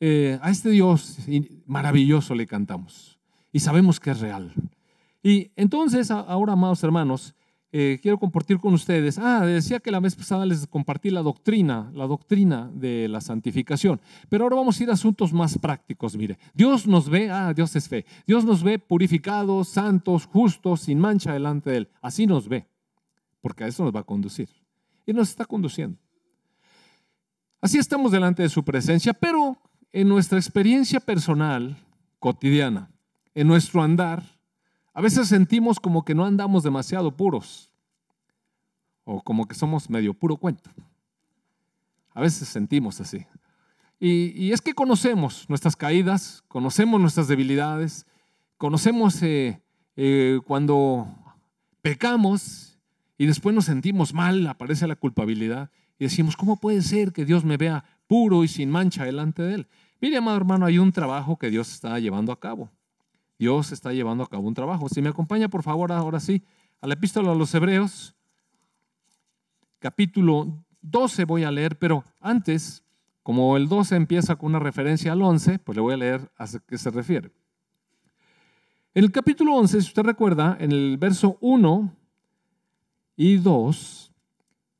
eh, 0.00 0.38
a 0.42 0.50
este 0.50 0.70
Dios 0.70 1.18
maravilloso 1.66 2.34
le 2.34 2.46
cantamos 2.46 3.18
y 3.52 3.60
sabemos 3.60 4.00
que 4.00 4.10
es 4.10 4.20
real. 4.20 4.52
Y 5.22 5.52
entonces, 5.54 6.10
ahora, 6.10 6.54
amados 6.54 6.82
hermanos, 6.82 7.34
eh, 7.74 7.98
quiero 8.02 8.18
compartir 8.18 8.58
con 8.58 8.74
ustedes. 8.74 9.18
Ah, 9.18 9.46
decía 9.46 9.80
que 9.80 9.90
la 9.90 9.98
vez 9.98 10.14
pasada 10.14 10.44
les 10.44 10.66
compartí 10.66 11.08
la 11.08 11.22
doctrina, 11.22 11.90
la 11.94 12.06
doctrina 12.06 12.70
de 12.74 13.08
la 13.08 13.22
santificación. 13.22 13.98
Pero 14.28 14.44
ahora 14.44 14.56
vamos 14.56 14.78
a 14.78 14.82
ir 14.82 14.90
a 14.90 14.92
asuntos 14.92 15.32
más 15.32 15.56
prácticos. 15.56 16.14
Mire, 16.14 16.38
Dios 16.52 16.86
nos 16.86 17.08
ve, 17.08 17.30
ah, 17.30 17.54
Dios 17.54 17.74
es 17.74 17.88
fe. 17.88 18.04
Dios 18.26 18.44
nos 18.44 18.62
ve 18.62 18.78
purificados, 18.78 19.68
santos, 19.68 20.26
justos, 20.26 20.82
sin 20.82 20.98
mancha 20.98 21.32
delante 21.32 21.70
de 21.70 21.76
Él. 21.78 21.88
Así 22.02 22.26
nos 22.26 22.46
ve, 22.46 22.66
porque 23.40 23.64
a 23.64 23.68
eso 23.68 23.84
nos 23.84 23.94
va 23.94 24.00
a 24.00 24.04
conducir. 24.04 24.50
Y 25.06 25.14
nos 25.14 25.30
está 25.30 25.46
conduciendo. 25.46 25.96
Así 27.62 27.78
estamos 27.78 28.12
delante 28.12 28.42
de 28.42 28.50
su 28.50 28.62
presencia, 28.62 29.14
pero 29.14 29.56
en 29.92 30.08
nuestra 30.08 30.38
experiencia 30.38 31.00
personal, 31.00 31.78
cotidiana, 32.18 32.90
en 33.34 33.46
nuestro 33.46 33.82
andar, 33.82 34.22
a 34.94 35.00
veces 35.00 35.28
sentimos 35.28 35.80
como 35.80 36.04
que 36.04 36.14
no 36.14 36.24
andamos 36.24 36.62
demasiado 36.62 37.16
puros 37.16 37.70
o 39.04 39.22
como 39.22 39.46
que 39.46 39.54
somos 39.54 39.88
medio 39.88 40.14
puro 40.14 40.36
cuento. 40.36 40.70
A 42.14 42.20
veces 42.20 42.48
sentimos 42.48 43.00
así. 43.00 43.26
Y, 43.98 44.50
es 44.52 44.60
que 44.60 44.74
conocemos 44.74 45.48
nuestras 45.48 45.76
caídas, 45.76 46.42
conocemos 46.48 47.00
nuestras 47.00 47.28
debilidades, 47.28 48.04
conocemos 48.58 49.22
eh, 49.22 49.62
eh, 49.96 50.40
cuando 50.44 51.06
pecamos 51.82 52.80
y 53.16 53.26
después 53.26 53.54
nos 53.54 53.66
sentimos 53.66 54.12
mal, 54.12 54.44
aparece 54.48 54.88
la 54.88 54.96
culpabilidad 54.96 55.70
y 56.00 56.04
decimos, 56.04 56.36
¿cómo 56.36 56.56
puede 56.56 56.82
ser 56.82 57.12
que 57.12 57.24
Dios 57.24 57.44
me 57.44 57.56
vea 57.56 57.84
puro 58.08 58.42
y 58.42 58.48
sin 58.48 58.70
mancha 58.70 59.04
delante 59.04 59.42
de 59.42 59.54
Él? 59.54 59.68
Mire, 60.00 60.16
amado 60.16 60.36
hermano, 60.36 60.66
hay 60.66 60.78
un 60.78 60.90
trabajo 60.90 61.36
que 61.36 61.48
Dios 61.48 61.72
está 61.72 61.96
llevando 62.00 62.32
a 62.32 62.40
cabo. 62.40 62.72
Dios 63.42 63.72
está 63.72 63.92
llevando 63.92 64.22
a 64.22 64.28
cabo 64.28 64.46
un 64.46 64.54
trabajo. 64.54 64.88
Si 64.88 65.02
me 65.02 65.08
acompaña, 65.08 65.48
por 65.48 65.64
favor, 65.64 65.90
ahora 65.90 66.20
sí, 66.20 66.44
a 66.80 66.86
la 66.86 66.94
epístola 66.94 67.32
a 67.32 67.34
los 67.34 67.52
Hebreos, 67.52 68.14
capítulo 69.80 70.64
12 70.80 71.24
voy 71.24 71.42
a 71.42 71.50
leer, 71.50 71.76
pero 71.76 72.04
antes, 72.20 72.84
como 73.24 73.56
el 73.56 73.66
12 73.66 73.96
empieza 73.96 74.36
con 74.36 74.50
una 74.50 74.60
referencia 74.60 75.10
al 75.10 75.22
11, 75.22 75.58
pues 75.58 75.74
le 75.74 75.82
voy 75.82 75.94
a 75.94 75.96
leer 75.96 76.30
a 76.38 76.46
qué 76.68 76.78
se 76.78 76.90
refiere. 76.92 77.32
En 78.94 79.02
el 79.02 79.10
capítulo 79.10 79.56
11, 79.56 79.80
si 79.80 79.88
usted 79.88 80.04
recuerda, 80.04 80.56
en 80.60 80.70
el 80.70 80.96
verso 80.96 81.36
1 81.40 81.96
y 83.16 83.38
2, 83.38 84.12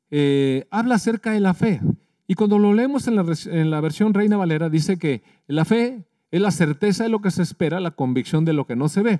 eh, 0.09 0.67
habla 0.71 0.95
acerca 0.95 1.31
de 1.31 1.41
la 1.41 1.53
fe. 1.53 1.81
Y 2.27 2.35
cuando 2.35 2.57
lo 2.57 2.71
leemos 2.71 3.09
en 3.09 3.17
la, 3.17 3.25
en 3.47 3.69
la 3.69 3.81
versión 3.81 4.13
Reina 4.13 4.37
Valera, 4.37 4.69
dice 4.69 4.97
que 4.97 5.21
la 5.47 5.65
fe 5.65 6.07
es 6.33 6.41
la 6.41 6.49
certeza 6.49 7.03
de 7.03 7.09
lo 7.09 7.21
que 7.21 7.29
se 7.29 7.43
espera, 7.43 7.79
la 7.79 7.91
convicción 7.91 8.43
de 8.43 8.53
lo 8.53 8.65
que 8.65 8.75
no 8.75 8.89
se 8.89 9.03
ve. 9.03 9.19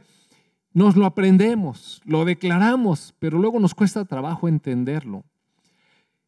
Nos 0.73 0.95
lo 0.95 1.05
aprendemos, 1.05 2.01
lo 2.05 2.25
declaramos, 2.25 3.13
pero 3.19 3.37
luego 3.37 3.59
nos 3.59 3.75
cuesta 3.75 4.03
trabajo 4.03 4.47
entenderlo. 4.47 5.23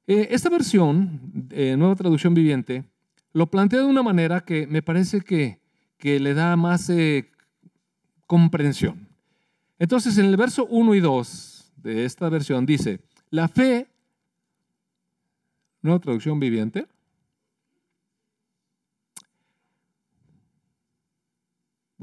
Eh, 0.06 0.28
esta 0.30 0.48
versión, 0.48 1.48
eh, 1.50 1.76
nueva 1.76 1.96
traducción 1.96 2.36
viviente, 2.36 2.84
lo 3.34 3.48
plantea 3.48 3.80
de 3.80 3.86
una 3.86 4.04
manera 4.04 4.42
que 4.42 4.68
me 4.68 4.84
parece 4.84 5.22
que, 5.22 5.60
le 6.04 6.36
da 6.36 6.56
más 6.56 6.88
eh, 6.92 7.32
comprensión. 8.28 9.08
Entonces, 9.80 10.20
en 10.20 10.26
el 10.26 10.38
verso 10.38 10.68
1 10.68 10.94
y 10.94 11.00
2 11.00 11.74
de 11.78 12.06
esta 12.06 12.30
versión 12.30 12.68
dice, 12.68 13.00
la 13.32 13.48
fe, 13.48 13.88
nueva 15.82 15.98
traducción 15.98 16.40
viviente, 16.40 16.86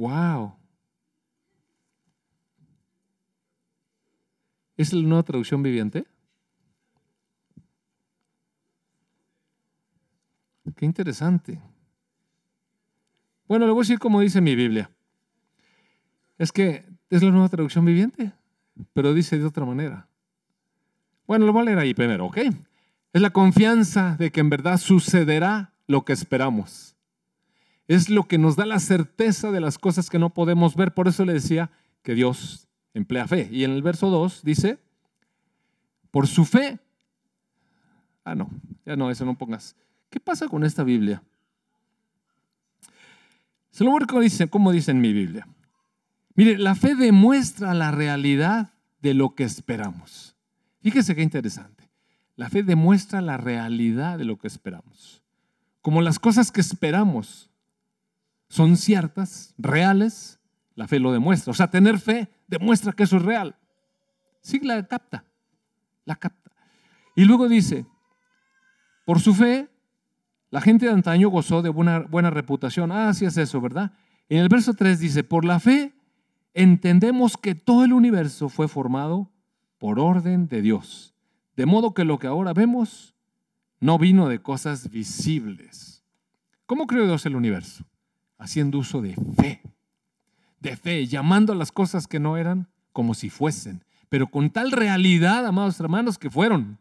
Wow. 0.02 0.56
¿Es 4.76 4.92
la 4.92 5.00
nueva 5.00 5.22
traducción 5.22 5.62
viviente? 5.62 6.04
Qué 10.74 10.86
interesante. 10.86 11.62
Bueno, 13.46 13.66
le 13.66 13.70
voy 13.70 13.82
a 13.82 13.84
decir 13.84 14.00
como 14.00 14.20
dice 14.20 14.40
mi 14.40 14.56
Biblia. 14.56 14.90
Es 16.36 16.50
que 16.50 16.84
es 17.08 17.22
la 17.22 17.30
nueva 17.30 17.48
traducción 17.48 17.84
viviente, 17.84 18.32
pero 18.94 19.14
dice 19.14 19.38
de 19.38 19.44
otra 19.44 19.64
manera. 19.64 20.08
Bueno, 21.28 21.46
lo 21.46 21.52
voy 21.52 21.62
a 21.62 21.66
leer 21.66 21.78
ahí 21.78 21.94
primero, 21.94 22.26
¿ok? 22.26 22.38
Es 23.12 23.22
la 23.22 23.30
confianza 23.30 24.16
de 24.16 24.32
que 24.32 24.40
en 24.40 24.50
verdad 24.50 24.78
sucederá 24.78 25.74
lo 25.86 26.04
que 26.04 26.12
esperamos 26.12 26.92
es 27.94 28.08
lo 28.08 28.24
que 28.24 28.38
nos 28.38 28.56
da 28.56 28.66
la 28.66 28.78
certeza 28.78 29.50
de 29.50 29.60
las 29.60 29.78
cosas 29.78 30.08
que 30.08 30.18
no 30.18 30.30
podemos 30.30 30.76
ver. 30.76 30.94
Por 30.94 31.08
eso 31.08 31.24
le 31.24 31.32
decía 31.32 31.70
que 32.02 32.14
Dios 32.14 32.68
emplea 32.94 33.26
fe. 33.26 33.48
Y 33.50 33.64
en 33.64 33.72
el 33.72 33.82
verso 33.82 34.10
2 34.10 34.42
dice, 34.44 34.78
por 36.10 36.26
su 36.26 36.44
fe. 36.44 36.78
Ah, 38.24 38.34
no, 38.34 38.48
ya 38.86 38.96
no, 38.96 39.10
eso 39.10 39.24
no 39.24 39.36
pongas. 39.36 39.76
¿Qué 40.10 40.20
pasa 40.20 40.46
con 40.48 40.64
esta 40.64 40.84
Biblia? 40.84 41.22
Se 43.70 43.84
lo 43.84 43.90
voy 43.90 44.02
a 44.06 44.20
dice, 44.20 44.48
como 44.48 44.70
dice 44.70 44.90
en 44.90 45.00
mi 45.00 45.12
Biblia. 45.12 45.48
Mire, 46.34 46.58
la 46.58 46.74
fe 46.74 46.94
demuestra 46.94 47.74
la 47.74 47.90
realidad 47.90 48.70
de 49.00 49.14
lo 49.14 49.34
que 49.34 49.44
esperamos. 49.44 50.36
Fíjese 50.82 51.14
qué 51.14 51.22
interesante. 51.22 51.90
La 52.36 52.48
fe 52.48 52.62
demuestra 52.62 53.20
la 53.20 53.36
realidad 53.36 54.18
de 54.18 54.24
lo 54.24 54.38
que 54.38 54.48
esperamos. 54.48 55.22
Como 55.80 56.02
las 56.02 56.18
cosas 56.18 56.52
que 56.52 56.60
esperamos 56.60 57.51
son 58.52 58.76
ciertas, 58.76 59.54
reales, 59.56 60.38
la 60.74 60.86
fe 60.86 60.98
lo 60.98 61.10
demuestra. 61.10 61.52
O 61.52 61.54
sea, 61.54 61.70
tener 61.70 61.98
fe 61.98 62.28
demuestra 62.48 62.92
que 62.92 63.04
eso 63.04 63.16
es 63.16 63.22
real. 63.22 63.56
Sí, 64.42 64.60
la 64.60 64.86
capta, 64.86 65.24
la 66.04 66.16
capta. 66.16 66.52
Y 67.16 67.24
luego 67.24 67.48
dice, 67.48 67.86
por 69.06 69.20
su 69.20 69.32
fe, 69.32 69.70
la 70.50 70.60
gente 70.60 70.84
de 70.84 70.92
antaño 70.92 71.30
gozó 71.30 71.62
de 71.62 71.70
buena, 71.70 72.00
buena 72.00 72.28
reputación. 72.28 72.92
Ah, 72.92 73.14
sí 73.14 73.24
es 73.24 73.38
eso, 73.38 73.58
¿verdad? 73.58 73.94
En 74.28 74.40
el 74.40 74.50
verso 74.50 74.74
3 74.74 75.00
dice, 75.00 75.24
por 75.24 75.46
la 75.46 75.58
fe 75.58 75.94
entendemos 76.52 77.38
que 77.38 77.54
todo 77.54 77.86
el 77.86 77.94
universo 77.94 78.50
fue 78.50 78.68
formado 78.68 79.32
por 79.78 79.98
orden 79.98 80.46
de 80.48 80.60
Dios. 80.60 81.14
De 81.56 81.64
modo 81.64 81.94
que 81.94 82.04
lo 82.04 82.18
que 82.18 82.26
ahora 82.26 82.52
vemos 82.52 83.14
no 83.80 83.96
vino 83.96 84.28
de 84.28 84.42
cosas 84.42 84.90
visibles. 84.90 86.04
¿Cómo 86.66 86.86
creó 86.86 87.06
Dios 87.06 87.24
el 87.24 87.34
universo? 87.34 87.86
Haciendo 88.42 88.78
uso 88.78 89.00
de 89.00 89.14
fe, 89.36 89.62
de 90.60 90.76
fe, 90.76 91.06
llamando 91.06 91.52
a 91.52 91.56
las 91.56 91.70
cosas 91.70 92.06
que 92.06 92.18
no 92.18 92.36
eran 92.36 92.68
como 92.92 93.14
si 93.14 93.30
fuesen, 93.30 93.84
pero 94.08 94.26
con 94.26 94.50
tal 94.50 94.72
realidad, 94.72 95.46
amados 95.46 95.78
hermanos, 95.80 96.18
que 96.18 96.28
fueron. 96.28 96.78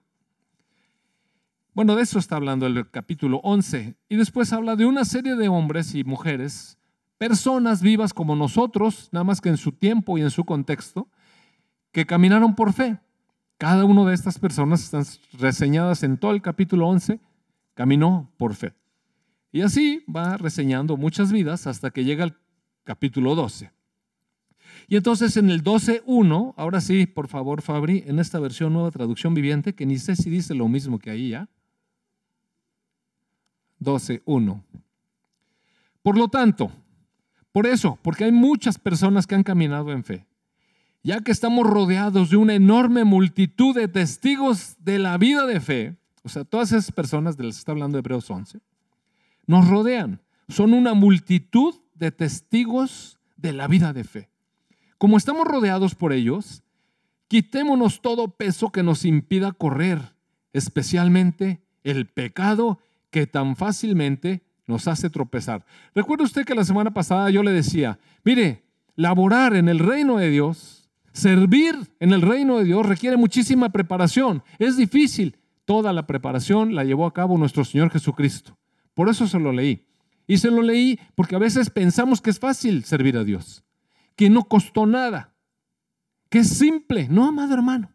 Bueno, 1.73 1.95
de 1.95 2.01
eso 2.01 2.19
está 2.19 2.35
hablando 2.35 2.65
el 2.65 2.89
capítulo 2.89 3.39
11. 3.43 3.95
Y 4.09 4.15
después 4.17 4.51
habla 4.51 4.75
de 4.75 4.85
una 4.85 5.05
serie 5.05 5.35
de 5.35 5.47
hombres 5.47 5.95
y 5.95 6.03
mujeres, 6.03 6.77
personas 7.17 7.81
vivas 7.81 8.13
como 8.13 8.35
nosotros, 8.35 9.09
nada 9.11 9.23
más 9.23 9.39
que 9.39 9.49
en 9.49 9.57
su 9.57 9.71
tiempo 9.71 10.17
y 10.17 10.21
en 10.21 10.31
su 10.31 10.43
contexto, 10.43 11.07
que 11.91 12.05
caminaron 12.05 12.55
por 12.55 12.73
fe. 12.73 12.99
Cada 13.57 13.85
una 13.85 14.03
de 14.05 14.15
estas 14.15 14.39
personas 14.39 14.83
están 14.83 15.05
reseñadas 15.39 16.01
en 16.03 16.17
todo 16.17 16.31
el 16.31 16.41
capítulo 16.41 16.87
11, 16.87 17.19
caminó 17.75 18.29
por 18.37 18.55
fe. 18.55 18.73
Y 19.51 19.61
así 19.61 20.03
va 20.13 20.37
reseñando 20.37 20.97
muchas 20.97 21.31
vidas 21.31 21.67
hasta 21.67 21.91
que 21.91 22.03
llega 22.03 22.23
al 22.23 22.37
capítulo 22.83 23.35
12. 23.35 23.71
Y 24.87 24.95
entonces 24.95 25.37
en 25.37 25.49
el 25.49 25.63
12.1, 25.63 26.53
ahora 26.57 26.81
sí, 26.81 27.05
por 27.05 27.27
favor, 27.27 27.61
Fabri, 27.61 28.03
en 28.07 28.19
esta 28.19 28.39
versión 28.39 28.73
nueva 28.73 28.91
traducción 28.91 29.33
viviente, 29.33 29.73
que 29.73 29.85
ni 29.85 29.97
sé 29.97 30.15
si 30.15 30.29
dice 30.29 30.53
lo 30.53 30.67
mismo 30.67 30.99
que 30.99 31.11
ahí 31.11 31.29
ya. 31.29 31.49
12.1. 33.79 34.63
Por 36.01 36.17
lo 36.17 36.27
tanto, 36.27 36.71
por 37.51 37.67
eso, 37.67 37.99
porque 38.01 38.23
hay 38.23 38.31
muchas 38.31 38.77
personas 38.77 39.27
que 39.27 39.35
han 39.35 39.43
caminado 39.43 39.91
en 39.91 40.03
fe, 40.03 40.25
ya 41.03 41.21
que 41.21 41.31
estamos 41.31 41.67
rodeados 41.67 42.29
de 42.29 42.37
una 42.37 42.53
enorme 42.53 43.03
multitud 43.03 43.75
de 43.75 43.87
testigos 43.87 44.75
de 44.79 44.99
la 44.99 45.17
vida 45.17 45.45
de 45.45 45.59
fe, 45.59 45.97
o 46.23 46.29
sea, 46.29 46.43
todas 46.43 46.71
esas 46.71 46.91
personas 46.91 47.37
de 47.37 47.45
las 47.45 47.55
que 47.55 47.59
está 47.59 47.71
hablando 47.71 47.97
Hebreos 47.97 48.29
11, 48.29 48.59
nos 49.51 49.67
rodean. 49.67 50.21
Son 50.47 50.73
una 50.73 50.93
multitud 50.93 51.75
de 51.95 52.11
testigos 52.11 53.19
de 53.35 53.51
la 53.51 53.67
vida 53.67 53.91
de 53.91 54.05
fe. 54.05 54.29
Como 54.97 55.17
estamos 55.17 55.45
rodeados 55.45 55.93
por 55.93 56.13
ellos, 56.13 56.63
quitémonos 57.27 58.01
todo 58.01 58.29
peso 58.29 58.71
que 58.71 58.81
nos 58.81 59.03
impida 59.03 59.51
correr, 59.51 60.15
especialmente 60.53 61.61
el 61.83 62.07
pecado 62.07 62.79
que 63.09 63.27
tan 63.27 63.57
fácilmente 63.57 64.41
nos 64.67 64.87
hace 64.87 65.09
tropezar. 65.09 65.65
Recuerda 65.93 66.23
usted 66.23 66.45
que 66.45 66.55
la 66.55 66.63
semana 66.63 66.91
pasada 66.91 67.29
yo 67.29 67.43
le 67.43 67.51
decía, 67.51 67.99
mire, 68.23 68.63
laborar 68.95 69.53
en 69.53 69.67
el 69.67 69.79
reino 69.79 70.17
de 70.17 70.29
Dios, 70.29 70.89
servir 71.11 71.75
en 71.99 72.13
el 72.13 72.21
reino 72.21 72.57
de 72.57 72.63
Dios 72.63 72.85
requiere 72.85 73.17
muchísima 73.17 73.69
preparación. 73.69 74.43
Es 74.59 74.77
difícil. 74.77 75.35
Toda 75.65 75.91
la 75.91 76.07
preparación 76.07 76.73
la 76.73 76.85
llevó 76.85 77.05
a 77.05 77.13
cabo 77.13 77.37
nuestro 77.37 77.65
Señor 77.65 77.91
Jesucristo. 77.91 78.57
Por 78.93 79.09
eso 79.09 79.27
se 79.27 79.39
lo 79.39 79.51
leí. 79.51 79.85
Y 80.27 80.37
se 80.37 80.51
lo 80.51 80.61
leí 80.61 80.99
porque 81.15 81.35
a 81.35 81.39
veces 81.39 81.69
pensamos 81.69 82.21
que 82.21 82.29
es 82.29 82.39
fácil 82.39 82.83
servir 82.83 83.17
a 83.17 83.23
Dios, 83.23 83.63
que 84.15 84.29
no 84.29 84.45
costó 84.45 84.85
nada, 84.85 85.33
que 86.29 86.39
es 86.39 86.49
simple. 86.49 87.07
No, 87.09 87.27
amado 87.27 87.53
hermano. 87.53 87.91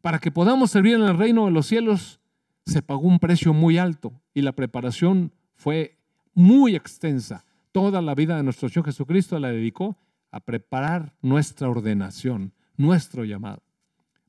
Para 0.00 0.18
que 0.18 0.30
podamos 0.30 0.70
servir 0.70 0.94
en 0.94 1.02
el 1.02 1.18
reino 1.18 1.44
de 1.44 1.50
los 1.50 1.66
cielos 1.66 2.20
se 2.64 2.82
pagó 2.82 3.02
un 3.02 3.18
precio 3.18 3.52
muy 3.52 3.78
alto 3.78 4.12
y 4.34 4.42
la 4.42 4.52
preparación 4.52 5.32
fue 5.54 5.98
muy 6.34 6.74
extensa. 6.74 7.44
Toda 7.72 8.00
la 8.02 8.14
vida 8.14 8.36
de 8.36 8.42
nuestro 8.42 8.68
Señor 8.68 8.86
Jesucristo 8.86 9.38
la 9.38 9.50
dedicó 9.50 9.98
a 10.30 10.40
preparar 10.40 11.14
nuestra 11.22 11.68
ordenación, 11.68 12.52
nuestro 12.76 13.24
llamado. 13.24 13.62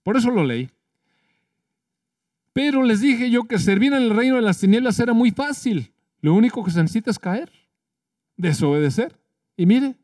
Por 0.03 0.17
eso 0.17 0.31
lo 0.31 0.43
leí. 0.43 0.69
Pero 2.53 2.83
les 2.83 3.01
dije 3.01 3.29
yo 3.29 3.43
que 3.43 3.59
servir 3.59 3.93
en 3.93 4.03
el 4.03 4.15
reino 4.15 4.35
de 4.35 4.41
las 4.41 4.59
tinieblas 4.59 4.99
era 4.99 5.13
muy 5.13 5.31
fácil. 5.31 5.93
Lo 6.21 6.33
único 6.33 6.63
que 6.63 6.71
se 6.71 6.81
necesita 6.81 7.11
es 7.11 7.19
caer, 7.19 7.51
desobedecer. 8.35 9.19
Y 9.55 9.65
mire, 9.65 9.95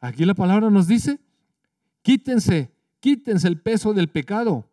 aquí 0.00 0.24
la 0.24 0.34
palabra 0.34 0.70
nos 0.70 0.86
dice, 0.86 1.20
quítense, 2.02 2.70
quítense 3.00 3.48
el 3.48 3.60
peso 3.60 3.94
del 3.94 4.08
pecado 4.08 4.70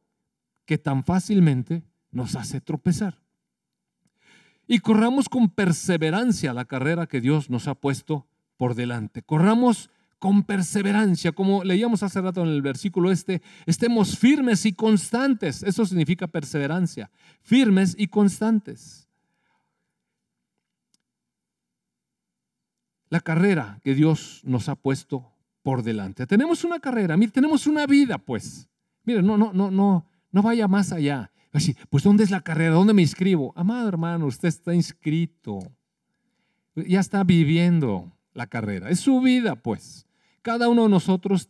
que 0.66 0.78
tan 0.78 1.04
fácilmente 1.04 1.84
nos 2.12 2.36
hace 2.36 2.62
tropezar. 2.62 3.20
Y 4.68 4.80
corramos 4.80 5.28
con 5.28 5.50
perseverancia 5.50 6.54
la 6.54 6.66
carrera 6.66 7.08
que 7.08 7.20
Dios 7.20 7.50
nos 7.50 7.68
ha 7.68 7.76
puesto 7.76 8.28
por 8.58 8.76
delante. 8.76 9.22
Corramos 9.22 9.90
con 10.22 10.44
perseverancia, 10.44 11.32
como 11.32 11.64
leíamos 11.64 12.04
hace 12.04 12.22
rato 12.22 12.44
en 12.44 12.50
el 12.50 12.62
versículo 12.62 13.12
este, 13.12 13.42
estemos 13.66 14.20
firmes 14.20 14.68
y 14.68 14.74
constantes. 14.74 15.64
Eso 15.64 15.86
significa 15.86 16.28
perseverancia, 16.28 17.10
firmes 17.42 17.96
y 17.98 18.08
constantes. 18.08 19.01
La 23.12 23.20
carrera 23.20 23.78
que 23.84 23.94
Dios 23.94 24.40
nos 24.46 24.70
ha 24.70 24.76
puesto 24.76 25.34
por 25.64 25.84
delante. 25.84 26.26
Tenemos 26.26 26.64
una 26.64 26.80
carrera, 26.80 27.18
tenemos 27.34 27.68
una 27.68 27.86
vida, 27.86 28.18
pues. 28.18 28.70
Mire, 29.04 29.22
no, 29.22 29.38
no, 29.38 29.52
no, 29.52 29.70
no, 29.70 30.06
no 30.32 30.42
vaya 30.42 30.70
más 30.70 30.94
allá. 30.94 31.30
Así, 31.52 31.76
pues 31.90 32.06
¿dónde 32.06 32.24
es 32.24 32.32
la 32.32 32.40
carrera? 32.40 32.74
¿Dónde 32.74 32.94
me 32.94 33.02
inscribo? 33.02 33.52
Amado 33.58 33.90
hermano, 33.90 34.28
usted 34.28 34.48
está 34.48 34.74
inscrito. 34.74 35.60
Ya 36.74 37.02
está 37.02 37.26
viviendo 37.26 38.14
la 38.34 38.48
carrera. 38.48 38.90
Es 38.90 39.02
su 39.02 39.20
vida, 39.20 39.58
pues. 39.58 40.08
Cada 40.42 40.70
uno 40.70 40.84
de 40.84 40.90
nosotros 40.90 41.50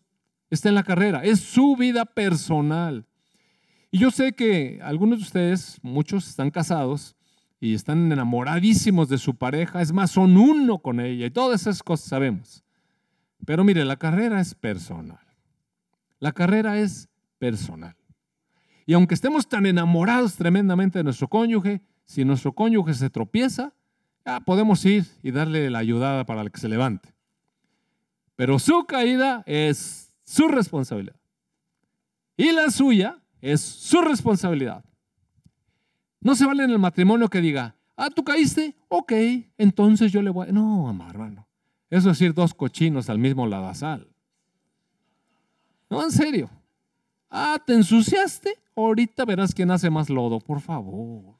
está 0.50 0.70
en 0.70 0.76
la 0.76 0.84
carrera. 0.84 1.24
Es 1.24 1.42
su 1.42 1.76
vida 1.76 2.06
personal. 2.06 3.06
Y 3.92 4.00
yo 4.00 4.10
sé 4.10 4.34
que 4.34 4.80
algunos 4.82 5.20
de 5.20 5.26
ustedes, 5.26 5.78
muchos 5.84 6.28
están 6.28 6.50
casados 6.50 7.16
y 7.62 7.76
están 7.76 8.12
enamoradísimos 8.12 9.08
de 9.08 9.20
su 9.20 9.36
pareja. 9.36 9.82
Es 9.82 9.94
más, 9.94 10.10
son 10.10 10.36
uno 10.36 10.80
con 10.80 11.00
ella 11.00 11.28
y 11.28 11.32
todas 11.32 11.62
esas 11.62 11.84
cosas 11.84 12.10
sabemos. 12.10 12.64
Pero 13.46 13.64
mire, 13.64 13.86
la 13.86 13.98
carrera 13.98 14.42
es 14.42 14.56
personal. 14.56 15.20
La 16.20 16.32
carrera 16.32 16.80
es 16.80 17.08
personal. 17.38 17.96
Y 18.88 18.94
aunque 18.94 19.14
estemos 19.14 19.48
tan 19.48 19.68
enamorados 19.68 20.36
tremendamente 20.36 21.00
de 21.00 21.04
nuestro 21.04 21.28
cónyuge, 21.28 21.82
si 22.04 22.26
nuestro 22.26 22.54
cónyuge 22.54 22.96
se 22.96 23.12
tropieza, 23.12 23.74
podemos 24.44 24.84
ir 24.86 25.06
y 25.22 25.30
darle 25.30 25.70
la 25.70 25.80
ayudada 25.80 26.26
para 26.26 26.44
que 26.50 26.60
se 26.60 26.68
levante. 26.68 27.14
Pero 28.36 28.58
su 28.58 28.86
caída 28.86 29.44
es 29.46 30.18
su 30.24 30.48
responsabilidad. 30.48 31.16
Y 32.38 32.52
la 32.54 32.72
suya 32.72 33.22
es 33.40 33.62
su 33.62 34.02
responsabilidad. 34.02 34.84
No 36.22 36.36
se 36.36 36.46
vale 36.46 36.64
en 36.64 36.70
el 36.70 36.80
matrimonio 36.80 37.30
que 37.30 37.42
diga, 37.42 37.76
ah, 37.98 38.10
tú 38.10 38.24
caíste, 38.24 38.76
ok, 38.88 39.12
entonces 39.58 40.12
yo 40.12 40.22
le 40.22 40.30
voy 40.30 40.48
a... 40.48 40.52
No, 40.52 40.88
amar, 40.88 41.10
hermano. 41.12 41.48
Eso 41.90 42.10
es 42.10 42.20
decir 42.20 42.34
dos 42.34 42.54
cochinos 42.54 43.10
al 43.10 43.20
mismo 43.20 43.46
ladazal. 43.48 44.08
No, 45.90 46.02
en 46.04 46.12
serio. 46.12 46.50
Ah, 47.30 47.62
¿te 47.66 47.74
ensuciaste? 47.74 48.54
Ahorita 48.76 49.26
verás 49.26 49.54
quién 49.54 49.72
hace 49.72 49.90
más 49.90 50.10
lodo, 50.10 50.40
por 50.40 50.62
favor. 50.62 51.36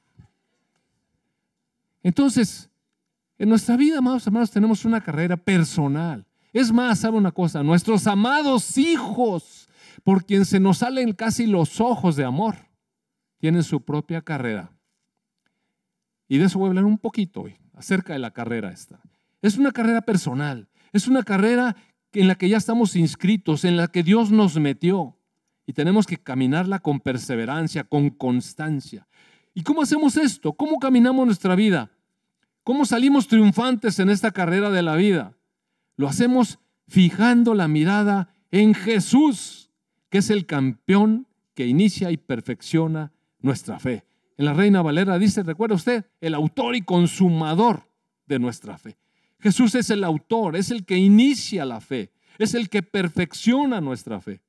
Entonces, 2.02 2.70
en 3.38 3.48
nuestra 3.48 3.76
vida, 3.76 3.98
amados 3.98 4.26
hermanos, 4.26 4.50
tenemos 4.50 4.84
una 4.84 5.00
carrera 5.00 5.36
personal. 5.36 6.26
Es 6.52 6.72
más, 6.72 7.00
sabe 7.00 7.16
una 7.16 7.32
cosa, 7.32 7.62
nuestros 7.62 8.06
amados 8.06 8.76
hijos, 8.76 9.68
por 10.02 10.24
quien 10.24 10.44
se 10.44 10.60
nos 10.60 10.78
salen 10.78 11.12
casi 11.12 11.46
los 11.46 11.80
ojos 11.80 12.16
de 12.16 12.24
amor, 12.24 12.56
tienen 13.38 13.62
su 13.62 13.80
propia 13.80 14.20
carrera. 14.20 14.71
Y 16.32 16.38
de 16.38 16.46
eso 16.46 16.58
voy 16.58 16.68
a 16.68 16.70
hablar 16.70 16.86
un 16.86 16.96
poquito 16.96 17.42
hoy, 17.42 17.56
acerca 17.74 18.14
de 18.14 18.18
la 18.18 18.30
carrera 18.30 18.72
esta. 18.72 19.02
Es 19.42 19.58
una 19.58 19.70
carrera 19.70 20.00
personal, 20.00 20.66
es 20.94 21.06
una 21.06 21.24
carrera 21.24 21.76
en 22.14 22.26
la 22.26 22.36
que 22.36 22.48
ya 22.48 22.56
estamos 22.56 22.96
inscritos, 22.96 23.66
en 23.66 23.76
la 23.76 23.88
que 23.88 24.02
Dios 24.02 24.30
nos 24.30 24.58
metió. 24.58 25.18
Y 25.66 25.74
tenemos 25.74 26.06
que 26.06 26.16
caminarla 26.16 26.78
con 26.78 27.00
perseverancia, 27.00 27.84
con 27.84 28.08
constancia. 28.08 29.06
¿Y 29.52 29.62
cómo 29.62 29.82
hacemos 29.82 30.16
esto? 30.16 30.54
¿Cómo 30.54 30.78
caminamos 30.78 31.26
nuestra 31.26 31.54
vida? 31.54 31.90
¿Cómo 32.64 32.86
salimos 32.86 33.28
triunfantes 33.28 33.98
en 33.98 34.08
esta 34.08 34.30
carrera 34.30 34.70
de 34.70 34.80
la 34.80 34.96
vida? 34.96 35.36
Lo 35.98 36.08
hacemos 36.08 36.60
fijando 36.88 37.52
la 37.52 37.68
mirada 37.68 38.34
en 38.50 38.72
Jesús, 38.72 39.70
que 40.08 40.16
es 40.16 40.30
el 40.30 40.46
campeón 40.46 41.26
que 41.52 41.66
inicia 41.66 42.10
y 42.10 42.16
perfecciona 42.16 43.12
nuestra 43.38 43.78
fe. 43.78 44.06
En 44.36 44.44
la 44.44 44.54
Reina 44.54 44.82
Valera 44.82 45.18
dice, 45.18 45.42
recuerda 45.42 45.74
usted, 45.74 46.04
el 46.20 46.34
autor 46.34 46.74
y 46.74 46.82
consumador 46.82 47.88
de 48.26 48.38
nuestra 48.38 48.78
fe. 48.78 48.96
Jesús 49.38 49.74
es 49.74 49.90
el 49.90 50.04
autor, 50.04 50.56
es 50.56 50.70
el 50.70 50.84
que 50.84 50.96
inicia 50.96 51.64
la 51.64 51.80
fe, 51.80 52.12
es 52.38 52.54
el 52.54 52.68
que 52.68 52.82
perfecciona 52.82 53.80
nuestra 53.80 54.20
fe. 54.20 54.40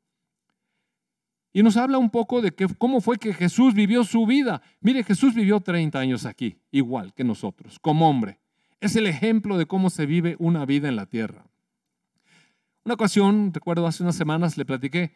Y 1.52 1.62
nos 1.62 1.78
habla 1.78 1.98
un 2.00 2.10
poco 2.10 2.42
de 2.42 2.52
que, 2.52 2.68
cómo 2.68 3.02
fue 3.02 3.18
que 3.18 3.34
Jesús 3.34 3.74
vivió 3.74 4.04
su 4.04 4.26
vida. 4.26 4.62
Mire, 4.82 5.04
Jesús 5.04 5.36
vivió 5.36 5.60
30 5.60 6.00
años 6.00 6.26
aquí, 6.26 6.58
igual 6.72 7.14
que 7.14 7.24
nosotros, 7.24 7.78
como 7.80 8.10
hombre. 8.10 8.40
Es 8.82 8.96
el 8.96 9.06
ejemplo 9.06 9.58
de 9.58 9.66
cómo 9.66 9.90
se 9.90 10.06
vive 10.06 10.36
una 10.40 10.66
vida 10.66 10.90
en 10.90 10.96
la 10.96 11.06
tierra. 11.06 11.46
Una 12.86 12.96
ocasión, 12.96 13.52
recuerdo 13.54 13.86
hace 13.88 14.04
unas 14.04 14.16
semanas, 14.16 14.58
le 14.58 14.66
platiqué 14.66 15.14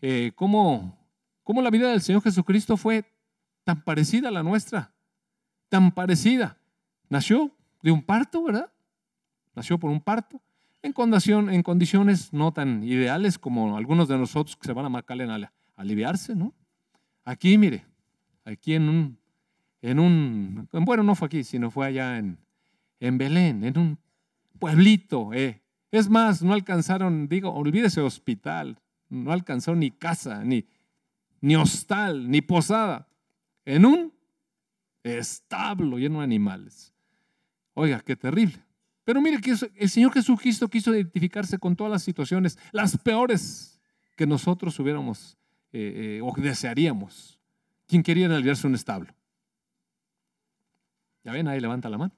eh, 0.00 0.32
cómo, 0.36 0.96
cómo 1.42 1.60
la 1.60 1.70
vida 1.70 1.90
del 1.90 2.00
Señor 2.00 2.22
Jesucristo 2.22 2.76
fue 2.76 3.04
tan 3.70 3.82
parecida 3.82 4.30
a 4.30 4.32
la 4.32 4.42
nuestra, 4.42 4.92
tan 5.68 5.92
parecida. 5.92 6.58
Nació 7.08 7.52
de 7.82 7.92
un 7.92 8.02
parto, 8.02 8.42
¿verdad? 8.42 8.72
Nació 9.54 9.78
por 9.78 9.92
un 9.92 10.00
parto, 10.00 10.42
en, 10.82 10.92
condición, 10.92 11.50
en 11.50 11.62
condiciones 11.62 12.32
no 12.32 12.52
tan 12.52 12.82
ideales 12.82 13.38
como 13.38 13.76
algunos 13.76 14.08
de 14.08 14.18
nosotros 14.18 14.56
que 14.56 14.66
se 14.66 14.72
van 14.72 14.86
a 14.86 14.88
marcarle 14.88 15.22
a 15.22 15.52
aliviarse, 15.76 16.34
¿no? 16.34 16.52
Aquí, 17.24 17.56
mire, 17.58 17.86
aquí 18.44 18.74
en 18.74 18.88
un, 18.88 19.18
en 19.82 20.00
un, 20.00 20.68
bueno, 20.72 21.04
no 21.04 21.14
fue 21.14 21.26
aquí, 21.26 21.44
sino 21.44 21.70
fue 21.70 21.86
allá 21.86 22.18
en, 22.18 22.38
en 22.98 23.18
Belén, 23.18 23.62
en 23.62 23.78
un 23.78 23.98
pueblito. 24.58 25.32
Eh. 25.32 25.62
Es 25.92 26.10
más, 26.10 26.42
no 26.42 26.54
alcanzaron, 26.54 27.28
digo, 27.28 27.52
olvídese 27.54 28.00
hospital, 28.00 28.80
no 29.08 29.30
alcanzaron 29.30 29.78
ni 29.78 29.92
casa, 29.92 30.42
ni, 30.42 30.66
ni 31.40 31.54
hostal, 31.54 32.28
ni 32.28 32.40
posada, 32.40 33.06
en 33.64 33.84
un 33.84 34.12
establo 35.02 35.98
lleno 35.98 36.18
de 36.18 36.24
animales. 36.24 36.92
Oiga, 37.74 38.00
qué 38.00 38.16
terrible. 38.16 38.62
Pero 39.04 39.20
mire 39.20 39.40
que 39.40 39.54
el 39.76 39.88
Señor 39.88 40.12
Jesucristo 40.12 40.68
quiso 40.68 40.94
identificarse 40.94 41.58
con 41.58 41.74
todas 41.74 41.90
las 41.90 42.02
situaciones, 42.02 42.58
las 42.72 42.96
peores 42.98 43.80
que 44.16 44.26
nosotros 44.26 44.78
hubiéramos 44.78 45.36
eh, 45.72 46.18
eh, 46.18 46.20
o 46.22 46.32
desearíamos. 46.36 47.38
¿Quién 47.86 48.02
quería 48.02 48.26
aliarse 48.26 48.66
un 48.66 48.74
establo? 48.74 49.12
Ya 51.24 51.32
ven, 51.32 51.48
ahí 51.48 51.60
levanta 51.60 51.88
la 51.88 51.98
mano. 51.98 52.12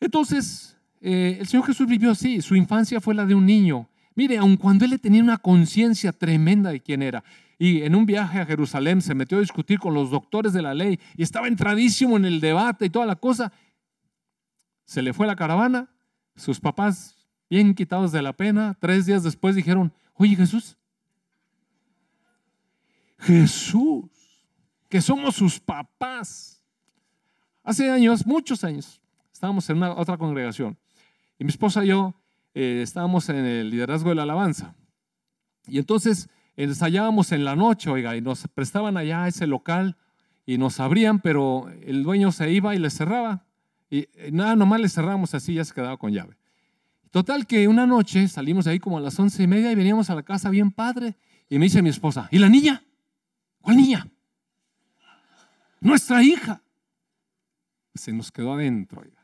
Entonces, 0.00 0.76
eh, 1.00 1.38
el 1.40 1.46
Señor 1.46 1.66
Jesús 1.66 1.86
vivió 1.86 2.10
así, 2.10 2.42
su 2.42 2.56
infancia 2.56 3.00
fue 3.00 3.14
la 3.14 3.24
de 3.24 3.34
un 3.34 3.46
niño. 3.46 3.88
Mire, 4.14 4.36
aun 4.36 4.56
cuando 4.56 4.84
él 4.84 5.00
tenía 5.00 5.22
una 5.22 5.38
conciencia 5.38 6.12
tremenda 6.12 6.70
de 6.70 6.80
quién 6.80 7.02
era, 7.02 7.24
y 7.62 7.84
en 7.84 7.94
un 7.94 8.06
viaje 8.06 8.40
a 8.40 8.44
Jerusalén 8.44 9.00
se 9.00 9.14
metió 9.14 9.38
a 9.38 9.40
discutir 9.40 9.78
con 9.78 9.94
los 9.94 10.10
doctores 10.10 10.52
de 10.52 10.62
la 10.62 10.74
ley 10.74 10.98
y 11.16 11.22
estaba 11.22 11.46
entradísimo 11.46 12.16
en 12.16 12.24
el 12.24 12.40
debate 12.40 12.86
y 12.86 12.90
toda 12.90 13.06
la 13.06 13.14
cosa, 13.14 13.52
se 14.84 15.00
le 15.00 15.12
fue 15.12 15.28
la 15.28 15.36
caravana, 15.36 15.88
sus 16.34 16.58
papás 16.58 17.16
bien 17.48 17.72
quitados 17.76 18.10
de 18.10 18.20
la 18.20 18.32
pena, 18.32 18.76
tres 18.80 19.06
días 19.06 19.22
después 19.22 19.54
dijeron, 19.54 19.92
oye 20.14 20.34
Jesús, 20.34 20.76
Jesús, 23.18 24.10
que 24.88 25.00
somos 25.00 25.36
sus 25.36 25.60
papás. 25.60 26.64
Hace 27.62 27.88
años, 27.88 28.26
muchos 28.26 28.64
años, 28.64 29.00
estábamos 29.32 29.70
en 29.70 29.76
una 29.76 29.92
otra 29.92 30.18
congregación 30.18 30.76
y 31.38 31.44
mi 31.44 31.50
esposa 31.50 31.84
y 31.84 31.90
yo 31.90 32.12
eh, 32.54 32.80
estábamos 32.82 33.28
en 33.28 33.36
el 33.36 33.70
liderazgo 33.70 34.08
de 34.08 34.16
la 34.16 34.24
alabanza. 34.24 34.74
Y 35.68 35.78
entonces 35.78 36.28
ensayábamos 36.56 37.32
en 37.32 37.44
la 37.44 37.56
noche, 37.56 37.90
oiga, 37.90 38.16
y 38.16 38.20
nos 38.20 38.46
prestaban 38.48 38.96
allá 38.96 39.28
ese 39.28 39.46
local 39.46 39.96
y 40.44 40.58
nos 40.58 40.80
abrían, 40.80 41.20
pero 41.20 41.68
el 41.82 42.02
dueño 42.02 42.32
se 42.32 42.50
iba 42.50 42.74
y 42.74 42.78
le 42.78 42.90
cerraba. 42.90 43.44
Y 43.90 44.08
eh, 44.14 44.30
nada, 44.32 44.56
nomás 44.56 44.80
le 44.80 44.88
cerramos 44.88 45.34
así, 45.34 45.54
ya 45.54 45.64
se 45.64 45.74
quedaba 45.74 45.96
con 45.96 46.12
llave. 46.12 46.36
Total 47.10 47.46
que 47.46 47.68
una 47.68 47.86
noche 47.86 48.26
salimos 48.26 48.64
de 48.64 48.72
ahí 48.72 48.78
como 48.78 48.96
a 48.96 49.00
las 49.00 49.18
once 49.18 49.42
y 49.42 49.46
media 49.46 49.70
y 49.70 49.74
veníamos 49.74 50.08
a 50.08 50.14
la 50.14 50.22
casa 50.22 50.48
bien 50.48 50.70
padre. 50.70 51.16
Y 51.48 51.58
me 51.58 51.66
dice 51.66 51.82
mi 51.82 51.90
esposa, 51.90 52.28
¿y 52.30 52.38
la 52.38 52.48
niña? 52.48 52.82
¿Cuál 53.60 53.76
niña? 53.76 54.08
Nuestra 55.80 56.22
hija. 56.22 56.62
Se 57.94 58.12
nos 58.12 58.32
quedó 58.32 58.54
adentro, 58.54 59.02
oiga. 59.02 59.22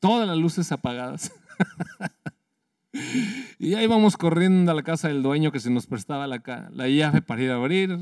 Todas 0.00 0.26
las 0.26 0.38
luces 0.38 0.72
apagadas. 0.72 1.30
y 3.58 3.74
ahí 3.74 3.86
vamos 3.86 4.16
corriendo 4.16 4.70
a 4.70 4.74
la 4.74 4.82
casa 4.82 5.08
del 5.08 5.22
dueño 5.22 5.52
que 5.52 5.60
se 5.60 5.70
nos 5.70 5.86
prestaba 5.86 6.26
la, 6.26 6.42
la 6.72 6.88
llave 6.88 7.22
para 7.22 7.42
ir 7.42 7.50
a 7.50 7.54
abrir 7.54 7.98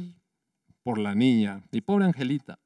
por 0.83 0.99
la 0.99 1.15
niña. 1.15 1.63
Y 1.73 1.81
pobre 1.81 2.07
Angelita. 2.07 2.59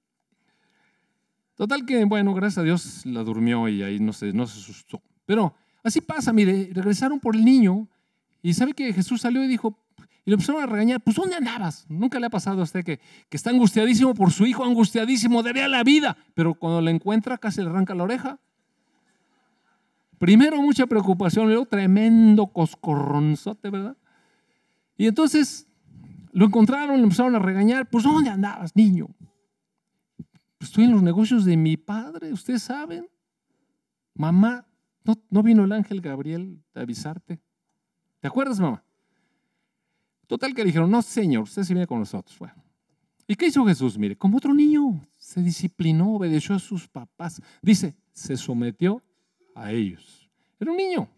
Total 1.54 1.86
que, 1.86 2.04
bueno, 2.04 2.34
gracias 2.34 2.58
a 2.58 2.62
Dios 2.62 3.06
la 3.06 3.22
durmió 3.22 3.68
y 3.68 3.82
ahí 3.82 4.00
no 4.00 4.12
se, 4.12 4.32
no 4.32 4.46
se 4.46 4.58
asustó. 4.58 5.02
Pero 5.24 5.54
así 5.82 6.00
pasa, 6.00 6.32
mire, 6.32 6.70
regresaron 6.72 7.20
por 7.20 7.36
el 7.36 7.44
niño 7.44 7.88
y 8.42 8.54
sabe 8.54 8.72
que 8.72 8.92
Jesús 8.92 9.20
salió 9.20 9.44
y 9.44 9.46
dijo, 9.46 9.78
y 10.24 10.30
le 10.30 10.34
empezaron 10.34 10.62
a 10.62 10.66
regañar, 10.66 11.00
pues 11.02 11.16
¿dónde 11.16 11.36
andabas? 11.36 11.84
Nunca 11.88 12.18
le 12.18 12.26
ha 12.26 12.30
pasado 12.30 12.60
a 12.60 12.64
usted 12.64 12.84
que, 12.84 12.98
que 13.28 13.36
está 13.36 13.50
angustiadísimo 13.50 14.14
por 14.14 14.32
su 14.32 14.46
hijo, 14.46 14.64
angustiadísimo, 14.64 15.40
a 15.40 15.68
la 15.68 15.84
vida, 15.84 16.16
pero 16.34 16.54
cuando 16.54 16.80
le 16.80 16.90
encuentra 16.90 17.38
casi 17.38 17.60
le 17.60 17.68
arranca 17.68 17.94
la 17.94 18.04
oreja. 18.04 18.38
Primero 20.18 20.60
mucha 20.60 20.86
preocupación, 20.86 21.46
luego 21.46 21.66
tremendo 21.66 22.46
coscorronzote, 22.46 23.70
¿verdad? 23.70 23.96
Y 24.96 25.06
entonces 25.06 25.66
lo 26.32 26.46
encontraron, 26.46 26.96
le 26.96 27.02
empezaron 27.02 27.34
a 27.34 27.38
regañar, 27.38 27.88
pues 27.88 28.04
¿dónde 28.04 28.30
andabas, 28.30 28.74
niño? 28.74 29.08
Estoy 30.60 30.84
en 30.84 30.92
los 30.92 31.02
negocios 31.02 31.44
de 31.44 31.56
mi 31.56 31.76
padre, 31.76 32.32
ustedes 32.32 32.62
saben. 32.62 33.08
Mamá, 34.14 34.66
¿no, 35.04 35.14
no 35.30 35.42
vino 35.42 35.64
el 35.64 35.72
ángel 35.72 36.00
Gabriel 36.00 36.62
a 36.74 36.80
avisarte? 36.80 37.40
¿Te 38.20 38.28
acuerdas, 38.28 38.58
mamá? 38.60 38.82
Total 40.26 40.54
que 40.54 40.64
dijeron, 40.64 40.90
no, 40.90 41.02
señor, 41.02 41.42
usted 41.42 41.62
se 41.62 41.74
viene 41.74 41.86
con 41.86 41.98
nosotros. 41.98 42.38
Bueno. 42.38 42.54
¿Y 43.26 43.34
qué 43.36 43.46
hizo 43.46 43.64
Jesús? 43.64 43.98
Mire, 43.98 44.16
como 44.16 44.36
otro 44.38 44.54
niño, 44.54 45.06
se 45.16 45.42
disciplinó, 45.42 46.16
obedeció 46.16 46.54
a 46.54 46.58
sus 46.58 46.88
papás. 46.88 47.40
Dice, 47.62 47.96
se 48.12 48.36
sometió 48.36 49.02
a 49.54 49.72
ellos. 49.72 50.28
Era 50.58 50.70
un 50.70 50.76
niño. 50.76 51.08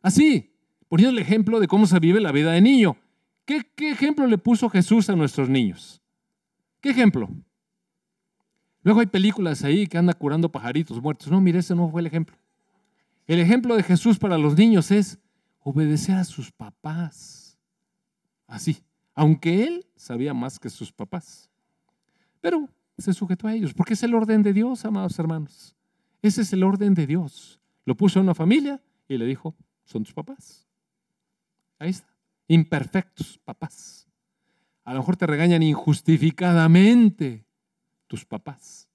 Así, 0.00 0.52
poniendo 0.88 1.16
el 1.18 1.22
ejemplo 1.22 1.60
de 1.60 1.68
cómo 1.68 1.86
se 1.86 1.98
vive 1.98 2.20
la 2.20 2.32
vida 2.32 2.52
de 2.52 2.60
niño. 2.60 2.96
¿Qué, 3.44 3.64
ejemplo 3.78 4.26
le 4.26 4.38
puso 4.38 4.68
Jesús 4.68 5.08
a 5.10 5.16
nuestros 5.16 5.48
niños? 5.48 6.00
¿Qué 6.80 6.90
ejemplo? 6.90 7.28
Luego 8.82 9.00
hay 9.00 9.06
películas 9.06 9.62
ahí 9.64 9.86
que 9.86 9.98
anda 9.98 10.14
curando 10.14 10.50
pajaritos 10.50 11.00
muertos. 11.00 11.30
No, 11.30 11.40
mire, 11.40 11.58
ese 11.60 11.74
no 11.74 11.88
fue 11.88 12.00
el 12.00 12.06
ejemplo. 12.06 12.36
El 13.26 13.40
ejemplo 13.40 13.76
de 13.76 13.82
Jesús 13.82 14.18
para 14.18 14.38
los 14.38 14.56
niños 14.56 14.90
es 14.90 15.18
obedecer 15.60 16.16
a 16.16 16.24
sus 16.24 16.50
papás. 16.50 17.58
Así, 18.46 18.82
aunque 19.14 19.64
él 19.64 19.86
sabía 19.96 20.34
más 20.34 20.58
que 20.58 20.68
sus 20.68 20.92
papás. 20.92 21.48
Pero 22.40 22.68
se 22.98 23.14
sujetó 23.14 23.46
a 23.46 23.54
ellos, 23.54 23.72
porque 23.72 23.94
es 23.94 24.02
el 24.02 24.14
orden 24.14 24.42
de 24.42 24.52
Dios, 24.52 24.84
amados 24.84 25.18
hermanos. 25.18 25.76
Ese 26.20 26.42
es 26.42 26.52
el 26.52 26.62
orden 26.64 26.94
de 26.94 27.06
Dios. 27.06 27.61
Lo 27.84 27.96
puso 27.96 28.18
en 28.18 28.24
una 28.24 28.34
familia 28.34 28.80
y 29.08 29.16
le 29.16 29.26
dijo, 29.26 29.54
son 29.84 30.04
tus 30.04 30.14
papás. 30.14 30.68
Ahí 31.78 31.90
está. 31.90 32.08
Imperfectos 32.48 33.38
papás. 33.44 34.08
A 34.84 34.92
lo 34.92 35.00
mejor 35.00 35.16
te 35.16 35.26
regañan 35.26 35.62
injustificadamente 35.62 37.44
tus 38.06 38.24
papás, 38.24 38.88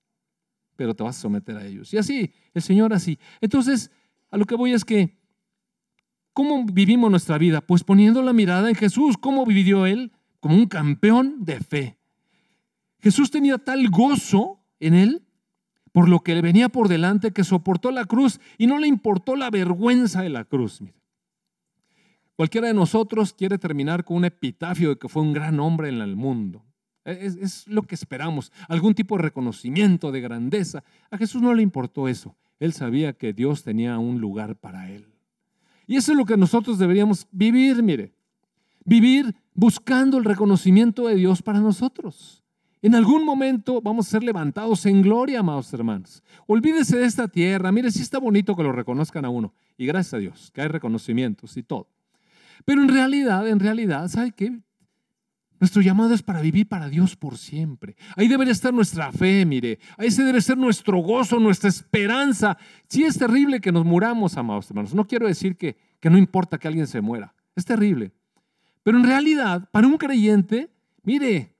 pero 0.76 0.94
te 0.94 1.04
vas 1.04 1.18
a 1.18 1.22
someter 1.22 1.58
a 1.58 1.66
ellos. 1.66 1.94
Y 1.94 1.98
así, 1.98 2.34
el 2.54 2.62
Señor 2.62 2.94
así. 2.94 3.18
Entonces, 3.42 3.92
a 4.30 4.38
lo 4.38 4.46
que 4.46 4.56
voy 4.56 4.74
es 4.74 4.84
que, 4.84 5.18
¿cómo 6.34 6.66
vivimos 6.66 7.10
nuestra 7.10 7.38
vida? 7.38 7.62
Pues 7.62 7.84
poniendo 7.84 8.22
la 8.22 8.34
mirada 8.34 8.70
en 8.70 8.76
Jesús. 8.76 9.18
¿Cómo 9.18 9.46
vivió 9.46 9.86
Él? 9.86 10.12
Como 10.40 10.56
un 10.56 10.68
campeón 10.68 11.44
de 11.46 11.60
fe. 11.60 11.98
Jesús 13.00 13.32
tenía 13.32 13.58
tal 13.58 13.90
gozo 13.90 14.60
en 14.80 14.94
Él 14.94 15.27
por 15.98 16.10
lo 16.10 16.20
que 16.20 16.36
le 16.36 16.44
venía 16.44 16.70
por 16.70 16.90
delante 16.90 17.32
que 17.32 17.44
soportó 17.44 17.90
la 17.90 18.06
cruz 18.06 18.40
y 18.60 18.68
no 18.68 18.78
le 18.78 18.88
importó 18.88 19.36
la 19.36 19.50
vergüenza 19.50 20.22
de 20.22 20.30
la 20.30 20.44
cruz. 20.44 20.84
Cualquiera 22.36 22.68
de 22.68 22.76
nosotros 22.76 23.34
quiere 23.34 23.58
terminar 23.58 24.06
con 24.06 24.18
un 24.18 24.26
epitafio 24.26 24.90
de 24.90 24.98
que 25.00 25.10
fue 25.10 25.24
un 25.24 25.34
gran 25.34 25.60
hombre 25.60 25.90
en 25.90 26.00
el 26.02 26.16
mundo. 26.16 26.64
Es, 27.04 27.68
lo 27.68 27.82
que 27.82 27.96
esperamos, 27.96 28.52
algún 28.70 28.94
tipo 28.94 29.18
de 29.18 29.24
reconocimiento, 29.24 30.12
de 30.12 30.22
grandeza. 30.22 30.84
A 31.10 31.18
Jesús 31.18 31.42
no 31.42 31.52
le 31.56 31.64
importó 31.64 32.08
eso. 32.08 32.36
Él 32.60 32.74
sabía 32.74 33.14
que 33.14 33.34
Dios 33.34 33.64
tenía 33.64 33.98
un 33.98 34.22
lugar 34.22 34.56
para 34.56 34.92
él. 34.92 35.08
Y 35.88 35.96
eso 35.96 36.12
es 36.12 36.18
lo 36.20 36.26
que 36.26 36.38
nosotros 36.38 36.78
deberíamos 36.78 37.26
vivir, 37.32 37.82
mire. 37.82 38.14
Vivir 38.86 39.34
buscando 39.56 40.20
el 40.20 40.26
reconocimiento 40.26 41.08
de 41.08 41.16
Dios 41.16 41.42
para 41.42 41.60
nosotros. 41.60 42.44
En 42.82 42.94
algún 42.94 43.26
momento 43.26 43.82
vamos 43.82 44.08
a 44.08 44.12
ser 44.12 44.24
levantados 44.24 44.86
en 44.86 45.02
gloria, 45.02 45.40
amados 45.40 45.74
hermanos. 45.74 46.24
Olvídese 46.46 46.98
de 46.98 47.06
esta 47.06 47.28
tierra. 47.28 47.72
Mire, 47.72 47.92
sí 47.92 48.02
está 48.02 48.20
bonito 48.20 48.56
que 48.56 48.64
lo 48.64 48.72
reconozcan 48.72 49.26
a 49.26 49.30
uno. 49.30 49.54
Y 49.78 49.86
gracias 49.86 50.14
a 50.14 50.18
Dios, 50.18 50.52
que 50.54 50.62
hay 50.62 50.68
reconocimientos 50.68 51.58
y 51.58 51.64
todo. 51.64 51.90
Pero 52.66 52.82
en 52.82 52.90
realidad, 52.90 53.48
en 53.48 53.60
realidad, 53.60 54.08
¿sabe 54.10 54.32
qué? 54.32 54.60
Nuestro 55.60 55.82
llamado 55.82 56.14
es 56.14 56.22
para 56.22 56.42
vivir 56.42 56.68
para 56.68 56.88
Dios 56.88 57.16
por 57.16 57.38
siempre. 57.38 57.96
Ahí 58.16 58.28
debería 58.28 58.52
estar 58.52 58.72
nuestra 58.72 59.12
fe, 59.12 59.44
mire. 59.44 59.80
Ahí 59.98 60.08
ese 60.08 60.24
debe 60.24 60.40
ser 60.40 60.58
nuestro 60.58 61.00
gozo, 61.00 61.40
nuestra 61.40 61.70
esperanza. 61.70 62.58
Sí 62.88 63.04
es 63.04 63.18
terrible 63.18 63.60
que 63.60 63.72
nos 63.72 63.84
muramos, 63.84 64.38
amados 64.38 64.70
hermanos. 64.70 64.94
No 64.94 65.08
quiero 65.08 65.28
decir 65.28 65.58
que, 65.58 65.78
que 66.00 66.12
no 66.12 66.18
importa 66.18 66.60
que 66.60 66.68
alguien 66.68 66.86
se 66.86 67.02
muera. 67.02 67.34
Es 67.56 67.66
terrible. 67.66 68.12
Pero 68.84 69.00
en 69.00 69.04
realidad, 69.04 69.68
para 69.72 69.88
un 69.88 69.98
creyente, 69.98 70.70
mire, 71.02 71.57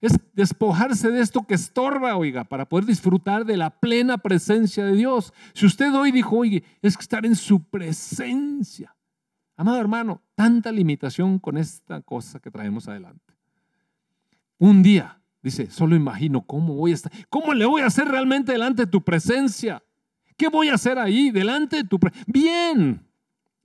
es 0.00 0.18
despojarse 0.32 1.10
de 1.10 1.20
esto 1.20 1.46
que 1.46 1.54
estorba, 1.54 2.16
oiga, 2.16 2.44
para 2.44 2.66
poder 2.66 2.86
disfrutar 2.86 3.44
de 3.44 3.56
la 3.56 3.70
plena 3.70 4.18
presencia 4.18 4.84
de 4.84 4.94
Dios. 4.94 5.32
Si 5.52 5.66
usted 5.66 5.94
hoy 5.94 6.10
dijo, 6.10 6.36
oye, 6.38 6.64
es 6.80 6.96
que 6.96 7.02
estar 7.02 7.26
en 7.26 7.36
su 7.36 7.62
presencia. 7.64 8.96
Amado 9.56 9.78
hermano, 9.78 10.22
tanta 10.34 10.72
limitación 10.72 11.38
con 11.38 11.58
esta 11.58 12.00
cosa 12.00 12.40
que 12.40 12.50
traemos 12.50 12.88
adelante. 12.88 13.34
Un 14.58 14.82
día, 14.82 15.20
dice, 15.42 15.70
solo 15.70 15.96
imagino 15.96 16.42
cómo 16.42 16.74
voy 16.74 16.92
a 16.92 16.94
estar, 16.94 17.12
cómo 17.28 17.52
le 17.52 17.66
voy 17.66 17.82
a 17.82 17.86
hacer 17.86 18.08
realmente 18.08 18.52
delante 18.52 18.86
de 18.86 18.90
tu 18.90 19.02
presencia. 19.02 19.82
¿Qué 20.38 20.48
voy 20.48 20.70
a 20.70 20.74
hacer 20.74 20.98
ahí 20.98 21.30
delante 21.30 21.76
de 21.76 21.84
tu 21.84 22.00
presencia? 22.00 22.24
Bien, 22.26 23.06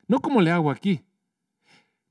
no 0.08 0.20
como 0.20 0.42
le 0.42 0.52
hago 0.52 0.70
aquí. 0.70 1.02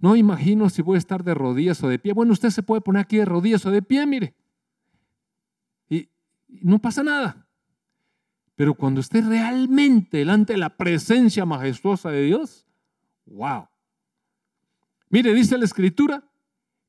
No 0.04 0.16
imagino 0.16 0.68
si 0.68 0.82
voy 0.82 0.96
a 0.96 0.98
estar 0.98 1.24
de 1.24 1.32
rodillas 1.32 1.82
o 1.82 1.88
de 1.88 1.98
pie. 1.98 2.12
Bueno, 2.12 2.34
usted 2.34 2.50
se 2.50 2.62
puede 2.62 2.82
poner 2.82 3.00
aquí 3.00 3.16
de 3.16 3.24
rodillas 3.24 3.64
o 3.64 3.70
de 3.70 3.80
pie, 3.80 4.04
mire. 4.04 4.34
no 6.46 6.78
pasa 6.78 7.02
nada. 7.02 7.48
Pero 8.54 8.74
cuando 8.74 9.00
esté 9.00 9.22
realmente 9.22 10.18
delante 10.18 10.52
de 10.52 10.58
la 10.58 10.76
presencia 10.76 11.46
majestuosa 11.46 12.10
de 12.10 12.20
Dios, 12.20 12.66
wow. 13.24 13.66
Mire, 15.08 15.32
dice 15.32 15.56
la 15.56 15.64
escritura 15.64 16.22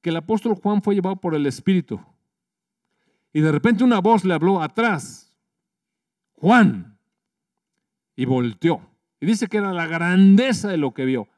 que 0.01 0.09
el 0.09 0.17
apóstol 0.17 0.55
Juan 0.55 0.81
fue 0.81 0.95
llevado 0.95 1.15
por 1.15 1.35
el 1.35 1.45
Espíritu. 1.45 2.01
Y 3.31 3.39
de 3.39 3.49
repente 3.49 3.85
una 3.85 3.99
voz 3.99 4.25
le 4.25 4.33
habló 4.33 4.61
atrás, 4.61 5.33
Juan, 6.33 6.99
y 8.17 8.25
volteó. 8.25 8.81
Y 9.21 9.25
dice 9.25 9.47
que 9.47 9.55
era 9.55 9.71
la 9.71 9.87
grandeza 9.87 10.67
de 10.67 10.75
lo 10.75 10.93
que 10.93 11.05
vio, 11.05 11.29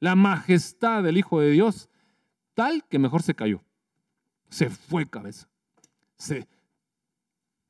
la 0.00 0.14
majestad 0.14 1.02
del 1.02 1.18
Hijo 1.18 1.40
de 1.40 1.50
Dios, 1.50 1.88
tal 2.54 2.84
que 2.84 2.98
mejor 2.98 3.22
se 3.22 3.34
cayó. 3.34 3.62
Se 4.48 4.70
fue 4.70 5.08
cabeza. 5.08 5.48
Se, 6.16 6.48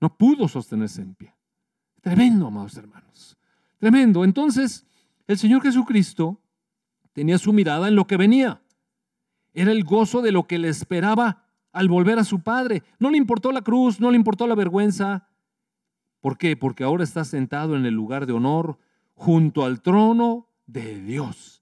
no 0.01 0.17
pudo 0.17 0.49
sostenerse 0.49 1.03
en 1.03 1.15
pie. 1.15 1.35
Tremendo, 2.01 2.47
amados 2.47 2.77
hermanos. 2.77 3.37
Tremendo. 3.79 4.25
Entonces, 4.25 4.87
el 5.27 5.39
Señor 5.39 5.63
Jesucristo 5.63 6.41
tenía 7.13 7.39
su 7.39 7.53
mirada 7.53 7.89
en 7.89 7.97
lo 7.97 8.07
que 8.07 8.17
venía. 8.17 8.63
Era 9.55 9.73
el 9.73 9.85
gozo 9.85 10.23
de 10.23 10.33
lo 10.33 10.47
que 10.47 10.59
le 10.59 10.69
esperaba 10.69 11.45
al 11.73 11.89
volver 11.89 12.19
a 12.19 12.25
su 12.25 12.41
Padre. 12.41 12.83
No 12.99 13.11
le 13.11 13.19
importó 13.19 13.53
la 13.53 13.63
cruz, 13.63 14.01
no 14.01 14.11
le 14.11 14.17
importó 14.17 14.47
la 14.47 14.55
vergüenza. 14.55 15.29
¿Por 16.21 16.39
qué? 16.39 16.57
Porque 16.57 16.85
ahora 16.85 17.05
está 17.05 17.25
sentado 17.25 17.77
en 17.77 17.87
el 17.87 17.95
lugar 17.95 18.27
de 18.27 18.33
honor 18.33 18.79
junto 19.15 19.65
al 19.65 19.81
trono 19.81 20.49
de 20.67 21.01
Dios. 21.01 21.58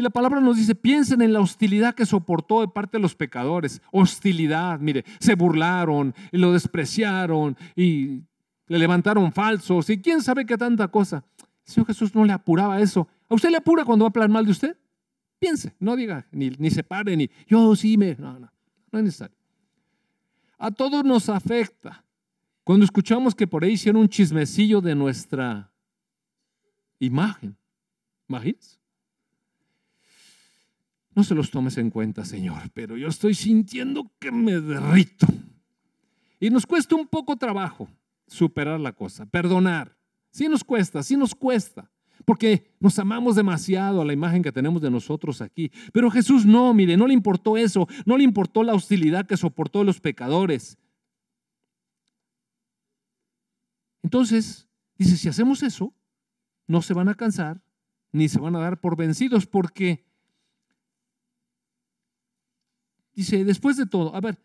Y 0.00 0.02
la 0.02 0.08
palabra 0.08 0.40
nos 0.40 0.56
dice, 0.56 0.74
piensen 0.74 1.20
en 1.20 1.34
la 1.34 1.40
hostilidad 1.40 1.94
que 1.94 2.06
soportó 2.06 2.62
de 2.62 2.68
parte 2.68 2.96
de 2.96 3.02
los 3.02 3.14
pecadores. 3.14 3.82
Hostilidad, 3.92 4.80
mire, 4.80 5.04
se 5.18 5.34
burlaron 5.34 6.14
y 6.32 6.38
lo 6.38 6.54
despreciaron 6.54 7.54
y 7.76 8.22
le 8.66 8.78
levantaron 8.78 9.30
falsos 9.30 9.90
y 9.90 10.00
quién 10.00 10.22
sabe 10.22 10.46
qué 10.46 10.56
tanta 10.56 10.88
cosa. 10.88 11.22
El 11.66 11.72
Señor 11.74 11.86
Jesús 11.88 12.14
no 12.14 12.24
le 12.24 12.32
apuraba 12.32 12.80
eso. 12.80 13.08
¿A 13.28 13.34
usted 13.34 13.50
le 13.50 13.58
apura 13.58 13.84
cuando 13.84 14.06
va 14.06 14.06
a 14.06 14.12
hablar 14.14 14.30
mal 14.30 14.46
de 14.46 14.52
usted? 14.52 14.74
Piense, 15.38 15.74
no 15.78 15.94
diga, 15.96 16.26
ni, 16.32 16.48
ni 16.48 16.70
se 16.70 16.82
pare, 16.82 17.14
ni 17.14 17.28
yo 17.46 17.76
sí 17.76 17.98
me... 17.98 18.14
No, 18.14 18.38
no, 18.38 18.50
no 18.90 18.98
es 18.98 19.04
necesario. 19.04 19.36
A 20.56 20.70
todos 20.70 21.04
nos 21.04 21.28
afecta. 21.28 22.06
Cuando 22.64 22.86
escuchamos 22.86 23.34
que 23.34 23.46
por 23.46 23.64
ahí 23.64 23.72
hicieron 23.72 24.00
un 24.00 24.08
chismecillo 24.08 24.80
de 24.80 24.94
nuestra 24.94 25.70
imagen. 26.98 27.54
Imagínense. 28.30 28.79
No 31.20 31.24
se 31.24 31.34
los 31.34 31.50
tomes 31.50 31.76
en 31.76 31.90
cuenta, 31.90 32.24
Señor, 32.24 32.70
pero 32.72 32.96
yo 32.96 33.06
estoy 33.06 33.34
sintiendo 33.34 34.10
que 34.18 34.32
me 34.32 34.58
derrito. 34.58 35.26
Y 36.40 36.48
nos 36.48 36.64
cuesta 36.64 36.96
un 36.96 37.06
poco 37.06 37.36
trabajo 37.36 37.90
superar 38.26 38.80
la 38.80 38.94
cosa, 38.94 39.26
perdonar. 39.26 39.98
Sí 40.30 40.48
nos 40.48 40.64
cuesta, 40.64 41.02
sí 41.02 41.18
nos 41.18 41.34
cuesta, 41.34 41.90
porque 42.24 42.74
nos 42.80 42.98
amamos 42.98 43.36
demasiado 43.36 44.00
a 44.00 44.04
la 44.06 44.14
imagen 44.14 44.42
que 44.42 44.50
tenemos 44.50 44.80
de 44.80 44.90
nosotros 44.90 45.42
aquí. 45.42 45.70
Pero 45.92 46.10
Jesús 46.10 46.46
no, 46.46 46.72
mire, 46.72 46.96
no 46.96 47.06
le 47.06 47.12
importó 47.12 47.58
eso, 47.58 47.86
no 48.06 48.16
le 48.16 48.24
importó 48.24 48.62
la 48.62 48.72
hostilidad 48.72 49.26
que 49.26 49.36
soportó 49.36 49.84
los 49.84 50.00
pecadores. 50.00 50.78
Entonces, 54.02 54.70
dice, 54.96 55.18
si 55.18 55.28
hacemos 55.28 55.62
eso, 55.62 55.92
no 56.66 56.80
se 56.80 56.94
van 56.94 57.10
a 57.10 57.14
cansar 57.14 57.60
ni 58.10 58.30
se 58.30 58.40
van 58.40 58.56
a 58.56 58.60
dar 58.60 58.80
por 58.80 58.96
vencidos 58.96 59.44
porque 59.44 60.08
dice, 63.20 63.44
después 63.44 63.76
de 63.76 63.86
todo, 63.86 64.14
a 64.14 64.20
ver, 64.20 64.38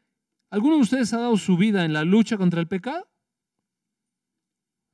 ¿alguno 0.49 0.75
de 0.75 0.81
ustedes 0.81 1.13
ha 1.13 1.19
dado 1.19 1.37
su 1.37 1.57
vida 1.57 1.85
en 1.85 1.93
la 1.93 2.03
lucha 2.03 2.37
contra 2.37 2.59
el 2.59 2.67
pecado? 2.67 3.07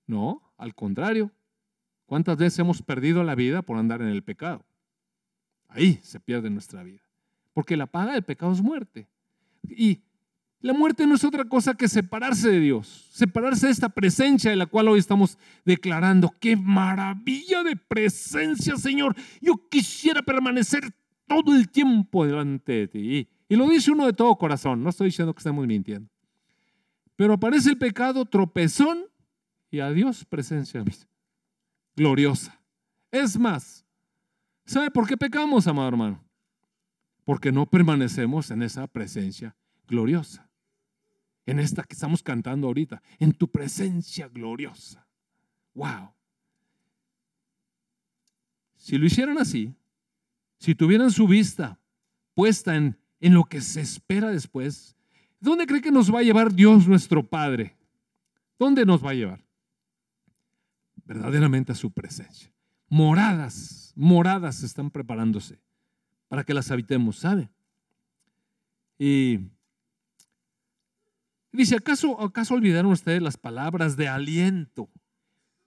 No, 0.07 0.53
al 0.57 0.75
contrario. 0.75 1.31
¿Cuántas 2.05 2.37
veces 2.37 2.59
hemos 2.59 2.81
perdido 2.81 3.23
la 3.23 3.35
vida 3.35 3.61
por 3.61 3.77
andar 3.77 4.01
en 4.01 4.09
el 4.09 4.23
pecado? 4.23 4.65
Ahí 5.69 5.99
se 6.03 6.19
pierde 6.19 6.49
nuestra 6.49 6.83
vida. 6.83 7.01
Porque 7.53 7.77
la 7.77 7.87
paga 7.87 8.13
del 8.13 8.23
pecado 8.23 8.51
es 8.51 8.61
muerte. 8.61 9.07
Y 9.63 10.01
la 10.59 10.73
muerte 10.73 11.07
no 11.07 11.15
es 11.15 11.23
otra 11.23 11.45
cosa 11.45 11.73
que 11.73 11.87
separarse 11.87 12.49
de 12.49 12.59
Dios, 12.59 13.07
separarse 13.11 13.67
de 13.67 13.71
esta 13.71 13.89
presencia 13.89 14.51
de 14.51 14.57
la 14.57 14.65
cual 14.65 14.89
hoy 14.89 14.99
estamos 14.99 15.37
declarando. 15.65 16.29
¡Qué 16.39 16.55
maravilla 16.55 17.63
de 17.63 17.75
presencia, 17.75 18.75
Señor! 18.75 19.15
Yo 19.41 19.69
quisiera 19.69 20.21
permanecer 20.21 20.93
todo 21.25 21.55
el 21.55 21.69
tiempo 21.69 22.25
delante 22.25 22.73
de 22.73 22.87
ti. 22.87 23.29
Y 23.51 23.57
lo 23.57 23.67
dice 23.67 23.91
uno 23.91 24.05
de 24.05 24.13
todo 24.13 24.33
corazón, 24.37 24.81
no 24.81 24.89
estoy 24.89 25.07
diciendo 25.07 25.33
que 25.33 25.39
estemos 25.39 25.67
mintiendo. 25.67 26.09
Pero 27.17 27.33
aparece 27.33 27.69
el 27.69 27.77
pecado 27.77 28.23
tropezón 28.23 29.07
y 29.69 29.81
a 29.81 29.91
Dios 29.91 30.23
presencia 30.23 30.81
gloriosa. 31.93 32.61
Es 33.11 33.37
más, 33.37 33.85
¿sabe 34.63 34.89
por 34.89 35.05
qué 35.05 35.17
pecamos, 35.17 35.67
amado 35.67 35.89
hermano? 35.89 36.23
Porque 37.25 37.51
no 37.51 37.65
permanecemos 37.65 38.51
en 38.51 38.63
esa 38.63 38.87
presencia 38.87 39.53
gloriosa 39.85 40.49
en 41.45 41.59
esta 41.59 41.83
que 41.83 41.95
estamos 41.95 42.23
cantando 42.23 42.67
ahorita, 42.67 43.01
en 43.19 43.33
tu 43.33 43.51
presencia 43.51 44.29
gloriosa. 44.29 45.05
Wow. 45.73 46.13
Si 48.77 48.97
lo 48.97 49.05
hicieran 49.05 49.37
así, 49.39 49.75
si 50.57 50.73
tuvieran 50.73 51.11
su 51.11 51.27
vista 51.27 51.77
puesta 52.33 52.77
en, 52.77 52.97
en 53.21 53.33
lo 53.33 53.45
que 53.45 53.61
se 53.61 53.79
espera 53.79 54.29
después, 54.29 54.95
¿dónde 55.39 55.65
cree 55.65 55.81
que 55.81 55.91
nos 55.91 56.13
va 56.13 56.19
a 56.19 56.23
llevar 56.23 56.53
Dios 56.53 56.87
nuestro 56.87 57.25
Padre? 57.25 57.77
¿Dónde 58.59 58.85
nos 58.85 59.03
va 59.03 59.11
a 59.11 59.15
llevar? 59.15 59.45
Verdaderamente 61.05 61.71
a 61.71 61.75
su 61.75 61.91
presencia. 61.91 62.51
Moradas, 62.89 63.93
moradas 63.95 64.63
están 64.63 64.91
preparándose 64.91 65.59
para 66.27 66.43
que 66.43 66.53
las 66.53 66.69
habitemos, 66.71 67.17
¿sabe? 67.17 67.49
Y 68.99 69.39
Dice, 71.51 71.75
¿acaso, 71.75 72.21
¿acaso 72.21 72.53
olvidaron 72.53 72.91
ustedes 72.91 73.21
las 73.21 73.37
palabras 73.37 73.97
de 73.97 74.07
aliento 74.07 74.89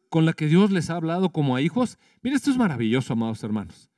con 0.09 0.25
la 0.25 0.33
que 0.33 0.47
Dios 0.47 0.71
les 0.71 0.89
ha 0.89 0.97
hablado 0.97 1.31
como 1.31 1.57
a 1.57 1.61
hijos? 1.61 1.99
Mire, 2.23 2.37
esto 2.37 2.51
es 2.51 2.57
maravilloso, 2.57 3.13
amados 3.13 3.43
hermanos. 3.45 3.91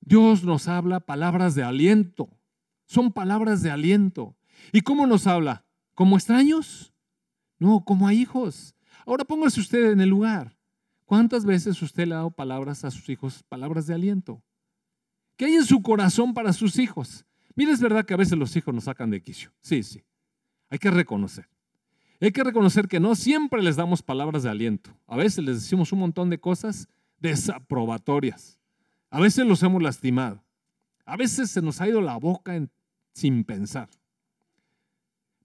Dios 0.00 0.44
nos 0.44 0.68
habla 0.68 1.00
palabras 1.00 1.54
de 1.54 1.64
aliento. 1.64 2.30
Son 2.86 3.12
palabras 3.12 3.62
de 3.62 3.70
aliento. 3.70 4.36
¿Y 4.72 4.82
cómo 4.82 5.06
nos 5.06 5.26
habla? 5.26 5.64
¿Como 5.94 6.16
extraños? 6.16 6.92
No, 7.58 7.84
como 7.84 8.08
a 8.08 8.14
hijos. 8.14 8.74
Ahora 9.06 9.24
póngase 9.24 9.60
usted 9.60 9.92
en 9.92 10.00
el 10.00 10.08
lugar. 10.08 10.56
¿Cuántas 11.04 11.44
veces 11.44 11.80
usted 11.82 12.06
le 12.06 12.14
ha 12.14 12.18
dado 12.18 12.30
palabras 12.30 12.84
a 12.84 12.90
sus 12.90 13.08
hijos, 13.08 13.42
palabras 13.48 13.86
de 13.86 13.94
aliento? 13.94 14.42
¿Qué 15.36 15.46
hay 15.46 15.54
en 15.54 15.64
su 15.64 15.82
corazón 15.82 16.34
para 16.34 16.52
sus 16.52 16.78
hijos? 16.78 17.26
Mire, 17.54 17.72
es 17.72 17.80
verdad 17.80 18.04
que 18.04 18.14
a 18.14 18.16
veces 18.16 18.38
los 18.38 18.54
hijos 18.56 18.74
nos 18.74 18.84
sacan 18.84 19.10
de 19.10 19.22
quicio. 19.22 19.52
Sí, 19.60 19.82
sí. 19.82 20.04
Hay 20.70 20.78
que 20.78 20.90
reconocer. 20.90 21.48
Hay 22.20 22.32
que 22.32 22.44
reconocer 22.44 22.88
que 22.88 23.00
no 23.00 23.14
siempre 23.14 23.62
les 23.62 23.76
damos 23.76 24.00
palabras 24.00 24.42
de 24.42 24.50
aliento. 24.50 24.96
A 25.06 25.16
veces 25.16 25.44
les 25.44 25.56
decimos 25.56 25.92
un 25.92 25.98
montón 25.98 26.30
de 26.30 26.38
cosas 26.38 26.88
desaprobatorias. 27.18 28.60
A 29.10 29.20
veces 29.20 29.44
los 29.44 29.62
hemos 29.62 29.82
lastimado. 29.82 30.42
A 31.04 31.16
veces 31.16 31.50
se 31.50 31.62
nos 31.62 31.80
ha 31.80 31.88
ido 31.88 32.00
la 32.00 32.16
boca 32.16 32.58
sin 33.12 33.44
pensar. 33.44 33.88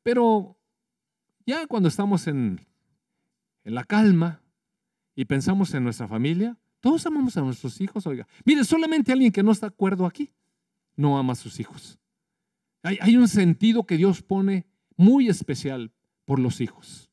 Pero 0.04 0.58
ya 1.46 1.68
cuando 1.68 1.90
estamos 1.90 2.28
en, 2.28 2.66
en 3.64 3.76
la 3.76 3.84
calma 3.84 4.42
y 5.16 5.26
pensamos 5.26 5.74
en 5.74 5.84
nuestra 5.84 6.08
familia, 6.08 6.58
todos 6.80 7.06
amamos 7.06 7.36
a 7.38 7.42
nuestros 7.42 7.82
hijos. 7.82 8.06
Oiga, 8.08 8.28
mire, 8.46 8.64
solamente 8.64 9.12
alguien 9.12 9.32
que 9.32 9.44
no 9.44 9.52
está 9.52 9.68
de 9.68 9.74
acuerdo 9.74 10.06
aquí 10.06 10.32
no 10.96 11.18
ama 11.18 11.34
a 11.34 11.36
sus 11.36 11.60
hijos. 11.60 12.00
Hay, 12.84 12.98
hay 13.02 13.18
un 13.18 13.28
sentido 13.28 13.86
que 13.86 13.98
Dios 13.98 14.22
pone 14.22 14.66
muy 14.96 15.28
especial 15.28 15.92
por 16.26 16.40
los 16.40 16.62
hijos. 16.62 17.10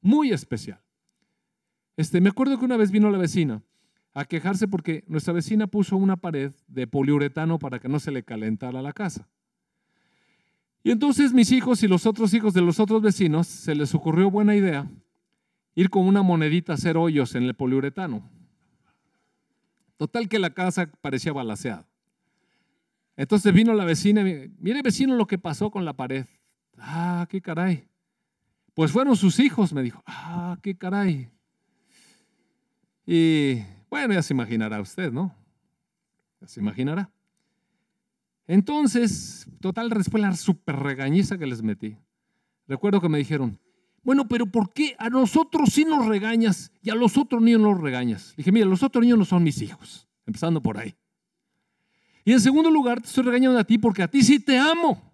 Muy 0.00 0.32
especial. 0.32 0.80
Este, 1.96 2.20
me 2.20 2.28
acuerdo 2.28 2.58
que 2.58 2.64
una 2.64 2.76
vez 2.76 2.90
vino 2.90 3.10
la 3.10 3.18
vecina 3.18 3.62
a 4.14 4.24
quejarse 4.24 4.66
porque 4.68 5.04
nuestra 5.06 5.32
vecina 5.32 5.66
puso 5.66 5.96
una 5.96 6.16
pared 6.16 6.52
de 6.66 6.86
poliuretano 6.86 7.58
para 7.58 7.78
que 7.78 7.88
no 7.88 8.00
se 8.00 8.10
le 8.10 8.24
calentara 8.24 8.82
la 8.82 8.92
casa. 8.92 9.28
Y 10.82 10.90
entonces 10.90 11.32
mis 11.32 11.52
hijos 11.52 11.82
y 11.82 11.88
los 11.88 12.06
otros 12.06 12.32
hijos 12.34 12.54
de 12.54 12.62
los 12.62 12.80
otros 12.80 13.02
vecinos 13.02 13.46
se 13.46 13.74
les 13.74 13.94
ocurrió 13.94 14.30
buena 14.30 14.56
idea 14.56 14.88
ir 15.74 15.90
con 15.90 16.06
una 16.06 16.22
monedita 16.22 16.72
a 16.72 16.74
hacer 16.74 16.96
hoyos 16.96 17.34
en 17.34 17.44
el 17.44 17.54
poliuretano. 17.54 18.28
Total 19.96 20.28
que 20.28 20.38
la 20.38 20.50
casa 20.50 20.90
parecía 21.00 21.32
balaseada. 21.32 21.86
Entonces 23.16 23.52
vino 23.52 23.72
la 23.74 23.84
vecina 23.84 24.20
y 24.22 24.52
mire 24.58 24.82
vecino 24.82 25.14
lo 25.14 25.26
que 25.26 25.38
pasó 25.38 25.70
con 25.70 25.84
la 25.84 25.92
pared. 25.92 26.26
Ah, 26.78 27.26
qué 27.28 27.40
caray. 27.40 27.88
Pues 28.74 28.92
fueron 28.92 29.16
sus 29.16 29.40
hijos, 29.40 29.72
me 29.72 29.82
dijo. 29.82 30.02
Ah, 30.06 30.56
qué 30.62 30.76
caray. 30.76 31.30
Y 33.06 33.62
bueno, 33.90 34.14
ya 34.14 34.22
se 34.22 34.34
imaginará 34.34 34.80
usted, 34.80 35.12
¿no? 35.12 35.34
Ya 36.40 36.48
se 36.48 36.60
imaginará. 36.60 37.10
Entonces, 38.46 39.46
total, 39.60 39.90
fue 40.10 40.20
la 40.20 40.34
super 40.34 40.76
regañiza 40.76 41.36
que 41.36 41.46
les 41.46 41.62
metí. 41.62 41.96
Recuerdo 42.66 43.00
que 43.00 43.08
me 43.08 43.18
dijeron, 43.18 43.58
bueno, 44.02 44.26
pero 44.26 44.46
¿por 44.46 44.72
qué 44.72 44.94
a 44.98 45.10
nosotros 45.10 45.70
sí 45.70 45.84
nos 45.84 46.06
regañas 46.06 46.72
y 46.82 46.90
a 46.90 46.94
los 46.94 47.18
otros 47.18 47.42
niños 47.42 47.60
no 47.60 47.72
los 47.72 47.80
regañas? 47.80 48.34
Dije, 48.36 48.52
mira, 48.52 48.66
los 48.66 48.82
otros 48.82 49.02
niños 49.02 49.18
no 49.18 49.24
son 49.24 49.42
mis 49.42 49.60
hijos, 49.60 50.08
empezando 50.26 50.62
por 50.62 50.78
ahí. 50.78 50.94
Y 52.24 52.32
en 52.32 52.40
segundo 52.40 52.70
lugar, 52.70 53.00
te 53.00 53.08
estoy 53.08 53.24
regañando 53.24 53.58
a 53.58 53.64
ti 53.64 53.78
porque 53.78 54.02
a 54.02 54.08
ti 54.08 54.22
sí 54.22 54.38
te 54.38 54.58
amo. 54.58 55.08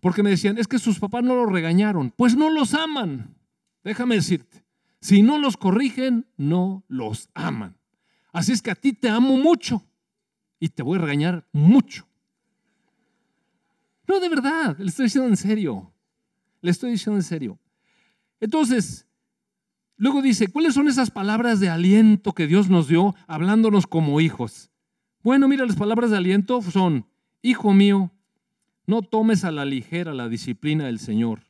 Porque 0.00 0.22
me 0.22 0.30
decían, 0.30 0.58
es 0.58 0.68
que 0.68 0.78
sus 0.78 0.98
papás 0.98 1.24
no 1.24 1.34
los 1.34 1.50
regañaron. 1.50 2.12
Pues 2.16 2.36
no 2.36 2.50
los 2.50 2.74
aman. 2.74 3.34
Déjame 3.82 4.16
decirte, 4.16 4.64
si 5.00 5.22
no 5.22 5.38
los 5.38 5.56
corrigen, 5.56 6.26
no 6.36 6.84
los 6.88 7.28
aman. 7.34 7.76
Así 8.32 8.52
es 8.52 8.62
que 8.62 8.70
a 8.70 8.74
ti 8.74 8.92
te 8.92 9.08
amo 9.08 9.36
mucho 9.36 9.84
y 10.58 10.68
te 10.68 10.82
voy 10.82 10.98
a 10.98 11.02
regañar 11.02 11.46
mucho. 11.52 12.06
No, 14.06 14.20
de 14.20 14.28
verdad, 14.28 14.76
le 14.78 14.86
estoy 14.86 15.04
diciendo 15.04 15.28
en 15.28 15.36
serio. 15.36 15.92
Le 16.60 16.70
estoy 16.70 16.92
diciendo 16.92 17.18
en 17.18 17.22
serio. 17.22 17.58
Entonces, 18.40 19.06
luego 19.96 20.22
dice, 20.22 20.48
¿cuáles 20.48 20.74
son 20.74 20.88
esas 20.88 21.10
palabras 21.10 21.60
de 21.60 21.68
aliento 21.68 22.32
que 22.32 22.46
Dios 22.46 22.68
nos 22.68 22.88
dio 22.88 23.14
hablándonos 23.26 23.86
como 23.86 24.20
hijos? 24.20 24.70
Bueno, 25.22 25.46
mira, 25.48 25.66
las 25.66 25.76
palabras 25.76 26.10
de 26.10 26.16
aliento 26.16 26.62
son, 26.62 27.06
hijo 27.42 27.72
mío, 27.72 28.12
no 28.86 29.02
tomes 29.02 29.44
a 29.44 29.52
la 29.52 29.64
ligera 29.64 30.14
la 30.14 30.28
disciplina 30.28 30.86
del 30.86 30.98
Señor 30.98 31.47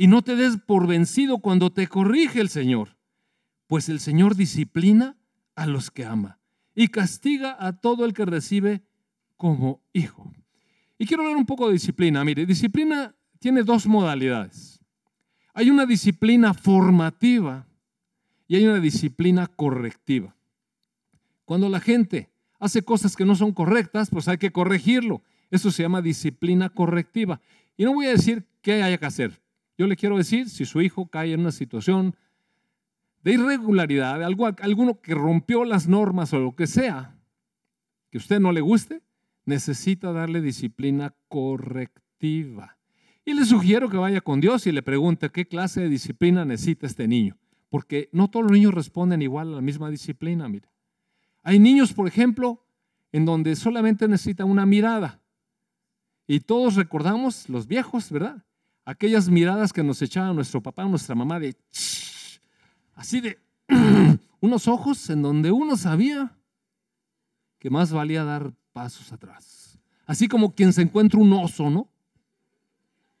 y 0.00 0.06
no 0.06 0.22
te 0.22 0.36
des 0.36 0.56
por 0.58 0.86
vencido 0.86 1.38
cuando 1.38 1.70
te 1.70 1.88
corrige 1.88 2.40
el 2.40 2.48
Señor, 2.48 2.96
pues 3.66 3.88
el 3.88 3.98
Señor 3.98 4.36
disciplina 4.36 5.16
a 5.56 5.66
los 5.66 5.90
que 5.90 6.04
ama 6.04 6.38
y 6.72 6.86
castiga 6.86 7.56
a 7.58 7.80
todo 7.80 8.04
el 8.04 8.14
que 8.14 8.24
recibe 8.24 8.84
como 9.36 9.82
hijo. 9.92 10.32
Y 10.98 11.06
quiero 11.06 11.24
hablar 11.24 11.36
un 11.36 11.46
poco 11.46 11.66
de 11.66 11.72
disciplina. 11.72 12.24
Mire, 12.24 12.46
disciplina 12.46 13.12
tiene 13.40 13.64
dos 13.64 13.88
modalidades. 13.88 14.80
Hay 15.52 15.68
una 15.68 15.84
disciplina 15.84 16.54
formativa 16.54 17.66
y 18.46 18.54
hay 18.54 18.66
una 18.66 18.78
disciplina 18.78 19.48
correctiva. 19.48 20.36
Cuando 21.44 21.68
la 21.68 21.80
gente 21.80 22.30
hace 22.60 22.82
cosas 22.82 23.16
que 23.16 23.24
no 23.24 23.34
son 23.34 23.50
correctas, 23.50 24.10
pues 24.10 24.28
hay 24.28 24.38
que 24.38 24.52
corregirlo. 24.52 25.22
Eso 25.50 25.72
se 25.72 25.82
llama 25.82 26.02
disciplina 26.02 26.68
correctiva. 26.68 27.40
Y 27.76 27.82
no 27.82 27.94
voy 27.94 28.06
a 28.06 28.10
decir 28.10 28.46
qué 28.62 28.84
haya 28.84 28.98
que 28.98 29.06
hacer. 29.06 29.47
Yo 29.78 29.86
le 29.86 29.96
quiero 29.96 30.18
decir, 30.18 30.50
si 30.50 30.64
su 30.64 30.82
hijo 30.82 31.06
cae 31.06 31.32
en 31.32 31.40
una 31.40 31.52
situación 31.52 32.16
de 33.22 33.34
irregularidad, 33.34 34.22
algo, 34.24 34.46
alguno 34.46 35.00
que 35.00 35.14
rompió 35.14 35.64
las 35.64 35.88
normas 35.88 36.32
o 36.32 36.40
lo 36.40 36.56
que 36.56 36.66
sea, 36.66 37.16
que 38.10 38.18
a 38.18 38.20
usted 38.20 38.40
no 38.40 38.50
le 38.50 38.60
guste, 38.60 39.02
necesita 39.44 40.12
darle 40.12 40.40
disciplina 40.40 41.14
correctiva. 41.28 42.76
Y 43.24 43.34
le 43.34 43.44
sugiero 43.44 43.88
que 43.88 43.96
vaya 43.96 44.20
con 44.20 44.40
Dios 44.40 44.66
y 44.66 44.72
le 44.72 44.82
pregunte 44.82 45.30
qué 45.30 45.46
clase 45.46 45.82
de 45.82 45.88
disciplina 45.88 46.44
necesita 46.44 46.86
este 46.86 47.06
niño. 47.06 47.36
Porque 47.68 48.08
no 48.12 48.28
todos 48.28 48.44
los 48.44 48.52
niños 48.52 48.74
responden 48.74 49.22
igual 49.22 49.48
a 49.48 49.56
la 49.56 49.60
misma 49.60 49.90
disciplina, 49.90 50.48
mire. 50.48 50.68
Hay 51.42 51.58
niños, 51.58 51.92
por 51.92 52.08
ejemplo, 52.08 52.64
en 53.12 53.26
donde 53.26 53.54
solamente 53.54 54.08
necesitan 54.08 54.50
una 54.50 54.66
mirada. 54.66 55.22
Y 56.26 56.40
todos 56.40 56.74
recordamos, 56.74 57.48
los 57.48 57.68
viejos, 57.68 58.10
¿verdad? 58.10 58.44
Aquellas 58.88 59.28
miradas 59.28 59.70
que 59.70 59.82
nos 59.82 60.00
echaba 60.00 60.32
nuestro 60.32 60.62
papá 60.62 60.86
o 60.86 60.88
nuestra 60.88 61.14
mamá 61.14 61.38
de 61.38 61.54
así 62.94 63.20
de 63.20 63.38
unos 64.40 64.66
ojos 64.66 65.10
en 65.10 65.20
donde 65.20 65.50
uno 65.50 65.76
sabía 65.76 66.34
que 67.58 67.68
más 67.68 67.92
valía 67.92 68.24
dar 68.24 68.54
pasos 68.72 69.12
atrás. 69.12 69.78
Así 70.06 70.26
como 70.26 70.54
quien 70.54 70.72
se 70.72 70.80
encuentra 70.80 71.20
un 71.20 71.30
oso, 71.34 71.68
¿no? 71.68 71.90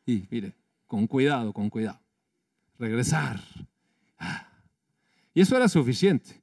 Y 0.06 0.26
mire, 0.30 0.54
con 0.86 1.06
cuidado, 1.06 1.52
con 1.52 1.68
cuidado. 1.68 2.00
Regresar. 2.78 3.38
Ah. 4.16 4.48
Y 5.34 5.42
eso 5.42 5.54
era 5.54 5.68
suficiente. 5.68 6.42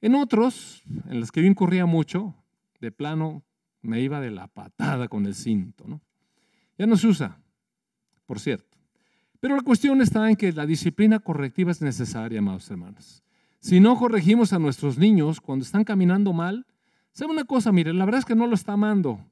En 0.00 0.14
otros, 0.14 0.82
en 1.10 1.20
los 1.20 1.30
que 1.30 1.42
yo 1.42 1.46
incurría 1.46 1.84
mucho, 1.84 2.34
de 2.80 2.90
plano 2.90 3.44
me 3.82 4.00
iba 4.00 4.18
de 4.18 4.30
la 4.30 4.46
patada 4.46 5.08
con 5.08 5.26
el 5.26 5.34
cinto. 5.34 5.84
¿no? 5.86 6.00
Ya 6.78 6.86
no 6.86 6.96
se 6.96 7.08
usa, 7.08 7.38
por 8.26 8.40
cierto. 8.40 8.76
Pero 9.40 9.56
la 9.56 9.62
cuestión 9.62 10.00
está 10.00 10.28
en 10.28 10.36
que 10.36 10.52
la 10.52 10.66
disciplina 10.66 11.18
correctiva 11.18 11.70
es 11.70 11.80
necesaria, 11.80 12.38
amados 12.38 12.70
hermanos. 12.70 13.22
Si 13.60 13.80
no 13.80 13.96
corregimos 13.96 14.52
a 14.52 14.58
nuestros 14.58 14.98
niños 14.98 15.40
cuando 15.40 15.64
están 15.64 15.84
caminando 15.84 16.32
mal, 16.32 16.66
¿sabe 17.12 17.32
una 17.32 17.44
cosa? 17.44 17.72
Mire, 17.72 17.92
la 17.92 18.04
verdad 18.04 18.20
es 18.20 18.24
que 18.24 18.34
no 18.34 18.46
lo 18.46 18.54
está 18.54 18.72
amando. 18.72 19.24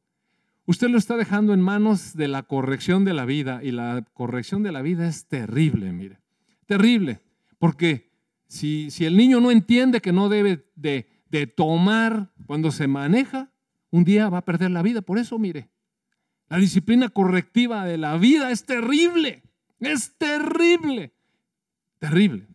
Usted 0.67 0.89
lo 0.89 0.99
está 0.99 1.17
dejando 1.17 1.53
en 1.53 1.61
manos 1.61 2.15
de 2.17 2.29
la 2.29 2.43
corrección 2.43 3.05
de 3.05 3.13
la 3.13 3.27
vida 3.27 3.61
y 3.63 3.71
la 3.71 4.05
corrección 4.15 4.63
de 4.63 4.73
la 4.73 4.83
vida 4.83 5.07
es 5.07 5.27
terrible, 5.27 5.93
mire. 5.93 6.19
Terrible. 6.67 7.21
Porque 7.59 8.11
si, 8.47 8.91
si 8.91 9.05
el 9.05 9.17
niño 9.17 9.41
no 9.41 9.51
entiende 9.51 10.01
que 10.01 10.13
no 10.13 10.29
debe 10.29 10.65
de, 10.75 11.09
de 11.31 11.47
tomar 11.47 12.33
cuando 12.47 12.71
se 12.71 12.87
maneja, 12.87 13.51
un 13.91 14.05
día 14.05 14.29
va 14.31 14.39
a 14.39 14.45
perder 14.45 14.71
la 14.71 14.83
vida. 14.83 15.03
Por 15.03 15.19
eso, 15.19 15.39
mire, 15.39 15.69
la 16.49 16.59
disciplina 16.59 17.09
correctiva 17.09 17.85
de 17.85 17.99
la 17.99 18.17
vida 18.17 18.51
es 18.51 18.65
terrible. 18.65 19.43
Es 19.81 20.17
terrible. 20.17 21.13
Terrible. 21.99 22.47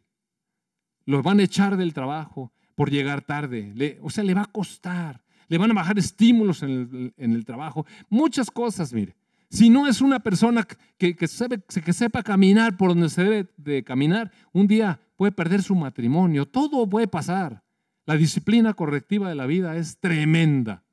Lo 1.06 1.24
van 1.24 1.40
a 1.40 1.44
echar 1.44 1.78
del 1.78 1.94
trabajo 1.94 2.52
por 2.76 2.92
llegar 2.92 3.22
tarde. 3.22 4.00
o 4.02 4.10
sea, 4.10 4.24
le 4.24 4.34
va 4.34 4.44
a 4.44 4.52
costar 4.52 5.22
le 5.50 5.58
van 5.58 5.72
a 5.72 5.74
bajar 5.74 6.00
estímulos 6.00 6.64
en 6.64 7.14
el, 7.18 7.44
trabajo, 7.44 7.86
muchas 8.08 8.50
cosas, 8.50 8.94
mire. 8.94 9.16
Si 9.50 9.70
no 9.72 9.88
es 9.88 10.00
una 10.00 10.20
persona 10.20 10.66
que, 10.96 11.16
que, 11.16 11.28
sepa 11.28 12.22
caminar 12.22 12.78
por 12.78 12.90
donde 12.90 13.10
se 13.10 13.24
debe 13.24 13.50
de 13.58 13.84
caminar, 13.84 14.32
un 14.54 14.68
día 14.68 15.02
puede 15.16 15.32
perder 15.32 15.64
su 15.64 15.74
matrimonio, 15.74 16.46
todo 16.46 16.88
puede 16.88 17.08
pasar. 17.08 17.64
La 18.06 18.16
disciplina 18.16 18.76
correctiva 18.76 19.28
de 19.28 19.36
la 19.36 19.48
vida 19.48 19.76
es 19.76 19.98
tremenda. 20.00 20.84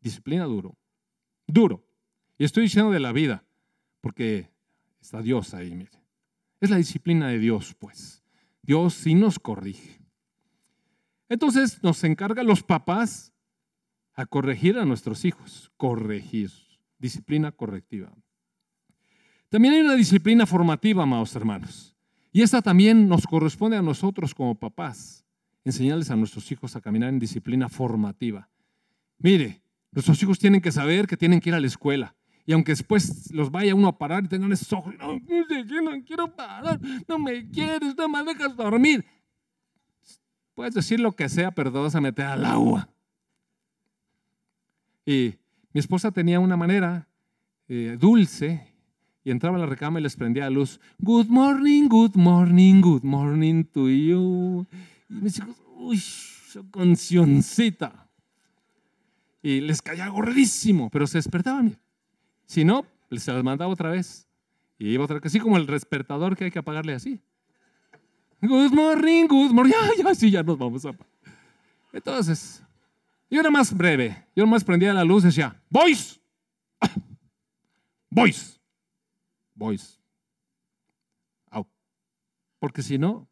Disciplina 0.00 0.44
duro, 0.44 0.76
duro. 1.46 1.82
Y 2.38 2.44
estoy 2.44 2.64
diciendo 2.64 2.90
de 2.90 3.00
la 3.00 3.12
vida, 3.12 3.44
porque 4.00 4.50
está 5.00 5.22
Dios 5.22 5.54
ahí, 5.54 5.74
mire. 5.74 6.02
Es 6.60 6.70
la 6.70 6.76
disciplina 6.76 7.28
de 7.28 7.38
Dios, 7.38 7.74
pues. 7.78 8.22
Dios 8.62 8.94
sí 8.94 9.14
nos 9.14 9.38
corrige. 9.38 10.00
Entonces 11.28 11.82
nos 11.82 12.02
encarga 12.04 12.42
los 12.42 12.62
papás 12.62 13.32
a 14.14 14.26
corregir 14.26 14.78
a 14.78 14.84
nuestros 14.84 15.24
hijos, 15.24 15.70
corregir, 15.76 16.50
disciplina 16.98 17.52
correctiva. 17.52 18.12
También 19.48 19.74
hay 19.74 19.80
una 19.80 19.94
disciplina 19.94 20.46
formativa, 20.46 21.02
amados 21.02 21.34
hermanos, 21.36 21.94
y 22.32 22.42
esta 22.42 22.62
también 22.62 23.08
nos 23.08 23.26
corresponde 23.26 23.76
a 23.76 23.82
nosotros 23.82 24.34
como 24.34 24.58
papás, 24.58 25.24
enseñarles 25.64 26.10
a 26.10 26.16
nuestros 26.16 26.50
hijos 26.50 26.74
a 26.74 26.80
caminar 26.80 27.08
en 27.10 27.18
disciplina 27.18 27.68
formativa. 27.68 28.48
Mire, 29.18 29.62
nuestros 29.92 30.20
hijos 30.22 30.38
tienen 30.38 30.60
que 30.60 30.72
saber 30.72 31.06
que 31.06 31.16
tienen 31.16 31.40
que 31.40 31.50
ir 31.50 31.54
a 31.54 31.60
la 31.60 31.66
escuela. 31.66 32.16
Y 32.46 32.52
aunque 32.52 32.72
después 32.72 33.32
los 33.32 33.50
vaya 33.50 33.74
uno 33.74 33.88
a 33.88 33.98
parar 33.98 34.24
y 34.24 34.28
tengan 34.28 34.52
esos 34.52 34.72
ojos, 34.72 34.94
no, 34.98 35.14
no 35.14 36.04
quiero 36.04 36.34
parar, 36.34 36.78
no 37.08 37.18
me 37.18 37.48
quieres, 37.50 37.96
no 37.96 38.08
me 38.08 38.22
dejas 38.22 38.54
dormir. 38.54 39.04
Puedes 40.54 40.74
decir 40.74 41.00
lo 41.00 41.12
que 41.12 41.28
sea, 41.28 41.50
pero 41.50 41.72
te 41.72 41.78
vas 41.78 41.94
a 41.94 42.00
meter 42.00 42.26
al 42.26 42.44
agua. 42.44 42.88
Y 45.06 45.34
mi 45.72 45.80
esposa 45.80 46.10
tenía 46.12 46.38
una 46.38 46.56
manera 46.56 47.08
eh, 47.66 47.96
dulce 47.98 48.74
y 49.24 49.30
entraba 49.30 49.56
a 49.56 49.60
la 49.60 49.66
recama 49.66 49.98
y 49.98 50.02
les 50.02 50.16
prendía 50.16 50.44
la 50.44 50.50
luz. 50.50 50.80
Good 50.98 51.28
morning, 51.28 51.88
good 51.88 52.14
morning, 52.14 52.82
good 52.82 53.02
morning 53.02 53.64
to 53.64 53.88
you. 53.88 54.66
Y 55.08 55.14
mis 55.14 55.38
hijos, 55.38 55.56
uy, 55.76 56.02
cancioncita. 56.70 58.06
Y 59.42 59.60
les 59.60 59.80
caía 59.82 60.08
gordísimo, 60.08 60.90
pero 60.90 61.06
se 61.06 61.18
despertaban. 61.18 61.78
Si 62.46 62.64
no, 62.64 62.86
se 63.10 63.32
las 63.32 63.42
mandaba 63.42 63.72
otra 63.72 63.90
vez. 63.90 64.28
Y 64.78 64.90
iba 64.90 65.04
otra 65.04 65.16
vez, 65.16 65.26
así 65.26 65.40
como 65.40 65.56
el 65.56 65.66
despertador 65.66 66.36
que 66.36 66.44
hay 66.44 66.50
que 66.50 66.58
apagarle 66.58 66.94
así. 66.94 67.20
Good 68.40 68.72
morning, 68.72 69.26
good 69.26 69.50
morning. 69.50 69.72
Ya, 69.96 70.04
ya, 70.04 70.14
sí, 70.14 70.30
ya 70.30 70.42
nos 70.42 70.58
vamos 70.58 70.84
a. 70.84 70.94
Entonces, 71.92 72.62
yo 73.30 73.40
era 73.40 73.50
más 73.50 73.74
breve. 73.74 74.26
Yo 74.34 74.44
nomás 74.44 74.64
prendía 74.64 74.92
la 74.92 75.04
luz 75.04 75.24
y 75.24 75.26
decía, 75.26 75.60
boys, 75.70 76.20
boys, 78.10 78.60
boys. 79.54 79.98
Porque 82.64 82.82
si 82.82 82.96
no, 82.96 83.28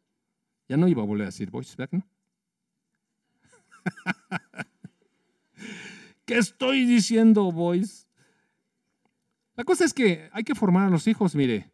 ya 0.69 0.77
no 0.77 0.87
iba 0.87 1.01
a 1.01 1.05
volver 1.07 1.23
a 1.23 1.31
decir 1.31 1.49
boys, 1.49 1.75
¿verdad 1.75 1.93
no? 1.93 2.07
¿Qué 6.25 6.37
estoy 6.37 6.85
diciendo, 6.85 7.51
boys? 7.51 8.07
La 9.55 9.63
cosa 9.63 9.85
es 9.85 9.93
que 9.93 10.29
hay 10.31 10.43
que 10.43 10.55
formar 10.55 10.87
a 10.87 10.89
los 10.89 11.07
hijos, 11.07 11.35
mire. 11.35 11.71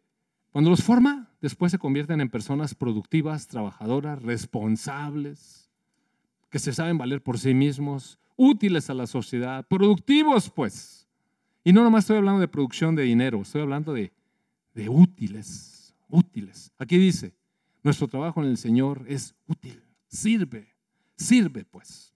Cuando 0.52 0.70
los 0.70 0.82
forma, 0.82 1.30
después 1.40 1.72
se 1.72 1.78
convierten 1.78 2.20
en 2.20 2.28
personas 2.28 2.74
productivas, 2.74 3.46
trabajadoras, 3.46 4.20
responsables 4.20 5.70
que 6.50 6.58
se 6.58 6.72
saben 6.72 6.98
valer 6.98 7.22
por 7.22 7.38
sí 7.38 7.54
mismos, 7.54 8.18
útiles 8.36 8.90
a 8.90 8.94
la 8.94 9.06
sociedad, 9.06 9.64
productivos 9.66 10.50
pues. 10.50 11.08
Y 11.62 11.72
no 11.72 11.84
nomás 11.84 12.04
estoy 12.04 12.16
hablando 12.16 12.40
de 12.40 12.48
producción 12.48 12.96
de 12.96 13.04
dinero, 13.04 13.40
estoy 13.42 13.62
hablando 13.62 13.92
de, 13.92 14.12
de 14.74 14.88
útiles, 14.88 15.94
útiles. 16.08 16.72
Aquí 16.78 16.98
dice, 16.98 17.34
nuestro 17.82 18.08
trabajo 18.08 18.42
en 18.42 18.48
el 18.48 18.56
Señor 18.56 19.04
es 19.06 19.34
útil, 19.46 19.82
sirve, 20.08 20.74
sirve 21.16 21.64
pues. 21.64 22.12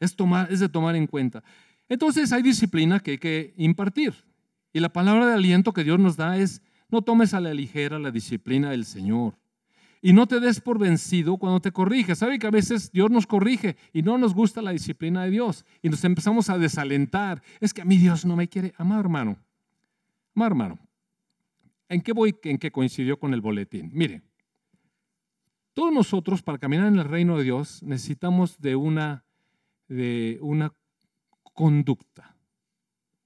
Es, 0.00 0.16
tomar, 0.16 0.50
es 0.50 0.60
de 0.60 0.68
tomar 0.68 0.96
en 0.96 1.06
cuenta. 1.06 1.44
Entonces 1.88 2.32
hay 2.32 2.42
disciplina 2.42 3.00
que 3.00 3.12
hay 3.12 3.18
que 3.18 3.54
impartir. 3.58 4.14
Y 4.74 4.80
la 4.80 4.88
palabra 4.88 5.28
de 5.28 5.34
aliento 5.34 5.72
que 5.72 5.84
Dios 5.84 6.00
nos 6.00 6.16
da 6.16 6.36
es, 6.36 6.60
no 6.90 7.00
tomes 7.00 7.32
a 7.32 7.40
la 7.40 7.54
ligera 7.54 8.00
la 8.00 8.10
disciplina 8.10 8.72
del 8.72 8.84
Señor. 8.84 9.38
Y 10.02 10.12
no 10.12 10.26
te 10.26 10.40
des 10.40 10.60
por 10.60 10.80
vencido 10.80 11.38
cuando 11.38 11.60
te 11.60 11.70
corrige. 11.70 12.16
¿Sabe 12.16 12.40
que 12.40 12.48
a 12.48 12.50
veces 12.50 12.90
Dios 12.90 13.08
nos 13.08 13.26
corrige 13.26 13.76
y 13.92 14.02
no 14.02 14.18
nos 14.18 14.34
gusta 14.34 14.60
la 14.60 14.72
disciplina 14.72 15.22
de 15.22 15.30
Dios? 15.30 15.64
Y 15.80 15.88
nos 15.88 16.04
empezamos 16.04 16.50
a 16.50 16.58
desalentar. 16.58 17.40
Es 17.60 17.72
que 17.72 17.82
a 17.82 17.84
mí 17.84 17.96
Dios 17.96 18.26
no 18.26 18.34
me 18.34 18.48
quiere. 18.48 18.74
Amado 18.76 19.00
hermano, 19.00 19.38
amado 20.34 20.48
hermano, 20.48 20.78
¿en 21.88 22.02
qué 22.02 22.12
voy? 22.12 22.34
¿En 22.42 22.58
qué 22.58 22.72
coincidió 22.72 23.16
con 23.16 23.32
el 23.32 23.40
boletín? 23.40 23.90
Mire, 23.94 24.22
todos 25.72 25.92
nosotros 25.92 26.42
para 26.42 26.58
caminar 26.58 26.88
en 26.88 26.98
el 26.98 27.04
reino 27.04 27.38
de 27.38 27.44
Dios 27.44 27.80
necesitamos 27.84 28.58
de 28.58 28.74
una, 28.74 29.24
de 29.86 30.36
una 30.42 30.74
conducta. 31.54 32.33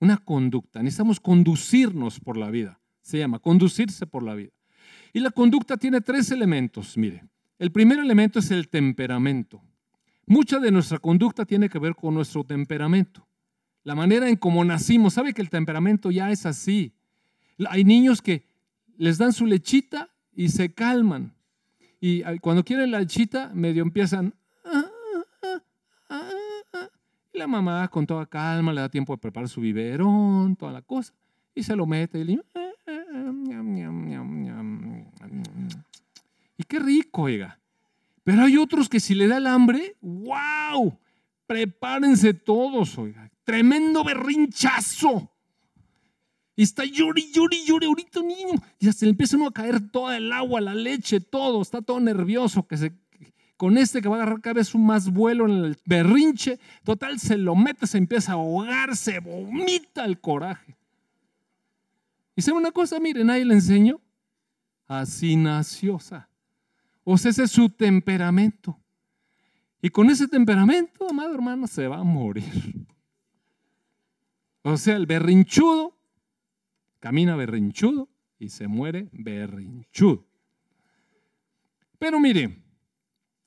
Una 0.00 0.16
conducta. 0.18 0.82
Necesitamos 0.82 1.20
conducirnos 1.20 2.20
por 2.20 2.36
la 2.36 2.50
vida. 2.50 2.80
Se 3.02 3.18
llama 3.18 3.38
conducirse 3.38 4.06
por 4.06 4.22
la 4.22 4.34
vida. 4.34 4.52
Y 5.12 5.20
la 5.20 5.30
conducta 5.30 5.76
tiene 5.76 6.00
tres 6.00 6.30
elementos, 6.30 6.96
mire. 6.96 7.24
El 7.58 7.72
primer 7.72 7.98
elemento 7.98 8.38
es 8.38 8.50
el 8.50 8.68
temperamento. 8.68 9.62
Mucha 10.26 10.58
de 10.60 10.70
nuestra 10.70 10.98
conducta 10.98 11.44
tiene 11.44 11.68
que 11.68 11.78
ver 11.78 11.94
con 11.94 12.14
nuestro 12.14 12.44
temperamento. 12.44 13.26
La 13.82 13.94
manera 13.94 14.28
en 14.28 14.36
cómo 14.36 14.64
nacimos. 14.64 15.14
¿Sabe 15.14 15.32
que 15.32 15.42
el 15.42 15.50
temperamento 15.50 16.10
ya 16.10 16.30
es 16.30 16.44
así? 16.46 16.94
Hay 17.68 17.84
niños 17.84 18.22
que 18.22 18.46
les 18.96 19.18
dan 19.18 19.32
su 19.32 19.46
lechita 19.46 20.10
y 20.32 20.50
se 20.50 20.74
calman. 20.74 21.34
Y 22.00 22.22
cuando 22.40 22.62
quieren 22.64 22.90
la 22.90 23.00
lechita, 23.00 23.50
medio 23.54 23.82
empiezan. 23.82 24.34
Y 27.27 27.27
la 27.38 27.46
mamá, 27.46 27.88
con 27.88 28.06
toda 28.06 28.26
calma, 28.26 28.72
le 28.72 28.80
da 28.80 28.88
tiempo 28.88 29.14
de 29.14 29.18
preparar 29.18 29.48
su 29.48 29.60
biberón, 29.60 30.56
toda 30.56 30.72
la 30.72 30.82
cosa, 30.82 31.14
y 31.54 31.62
se 31.62 31.74
lo 31.74 31.86
mete. 31.86 32.20
Y, 32.20 32.40
y 36.58 36.64
qué 36.64 36.78
rico, 36.78 37.22
oiga. 37.22 37.58
Pero 38.24 38.42
hay 38.42 38.58
otros 38.58 38.88
que 38.88 39.00
si 39.00 39.14
le 39.14 39.26
da 39.26 39.38
el 39.38 39.46
hambre, 39.46 39.96
¡wow! 40.02 40.98
Prepárense 41.46 42.34
todos, 42.34 42.98
oiga. 42.98 43.30
Tremendo 43.44 44.04
berrinchazo. 44.04 45.30
Y 46.54 46.62
está 46.64 46.84
llori, 46.84 47.30
llori, 47.32 47.64
llori, 47.64 47.86
ahorita 47.86 48.20
niño. 48.20 48.60
Ya 48.80 48.92
se 48.92 49.06
le 49.06 49.12
empieza 49.12 49.36
uno 49.36 49.46
a 49.46 49.52
caer 49.52 49.90
toda 49.90 50.16
el 50.16 50.32
agua, 50.32 50.60
la 50.60 50.74
leche, 50.74 51.20
todo. 51.20 51.62
Está 51.62 51.80
todo 51.80 52.00
nervioso. 52.00 52.66
Que 52.66 52.76
se, 52.76 52.92
con 53.58 53.76
este 53.76 54.00
que 54.00 54.08
va 54.08 54.16
a 54.16 54.22
agarrar 54.22 54.40
cada 54.40 54.54
vez 54.54 54.74
un 54.74 54.86
más 54.86 55.12
vuelo 55.12 55.44
en 55.44 55.64
el 55.64 55.76
berrinche. 55.84 56.58
Total, 56.82 57.20
se 57.20 57.36
lo 57.36 57.54
mete, 57.54 57.86
se 57.86 57.98
empieza 57.98 58.32
a 58.32 58.34
ahogar, 58.36 58.96
se 58.96 59.20
vomita 59.20 60.06
el 60.06 60.18
coraje. 60.18 60.74
Y 62.34 62.40
sabe 62.40 62.56
una 62.56 62.70
cosa, 62.70 62.98
miren, 62.98 63.28
ahí 63.28 63.44
le 63.44 63.52
enseño. 63.52 64.00
Así 64.86 65.36
nació. 65.36 65.96
O 67.04 67.18
sea, 67.18 67.30
ese 67.30 67.42
es 67.42 67.50
su 67.50 67.68
temperamento. 67.68 68.78
Y 69.82 69.90
con 69.90 70.08
ese 70.08 70.26
temperamento, 70.26 71.06
amado 71.06 71.34
hermano, 71.34 71.66
se 71.66 71.86
va 71.86 71.98
a 71.98 72.04
morir. 72.04 72.86
O 74.62 74.78
sea, 74.78 74.96
el 74.96 75.04
berrinchudo 75.04 75.98
Camina 77.00 77.36
berrinchudo 77.36 78.08
y 78.38 78.48
se 78.48 78.66
muere 78.66 79.08
berrinchudo. 79.12 80.26
Pero 81.98 82.18
mire, 82.20 82.62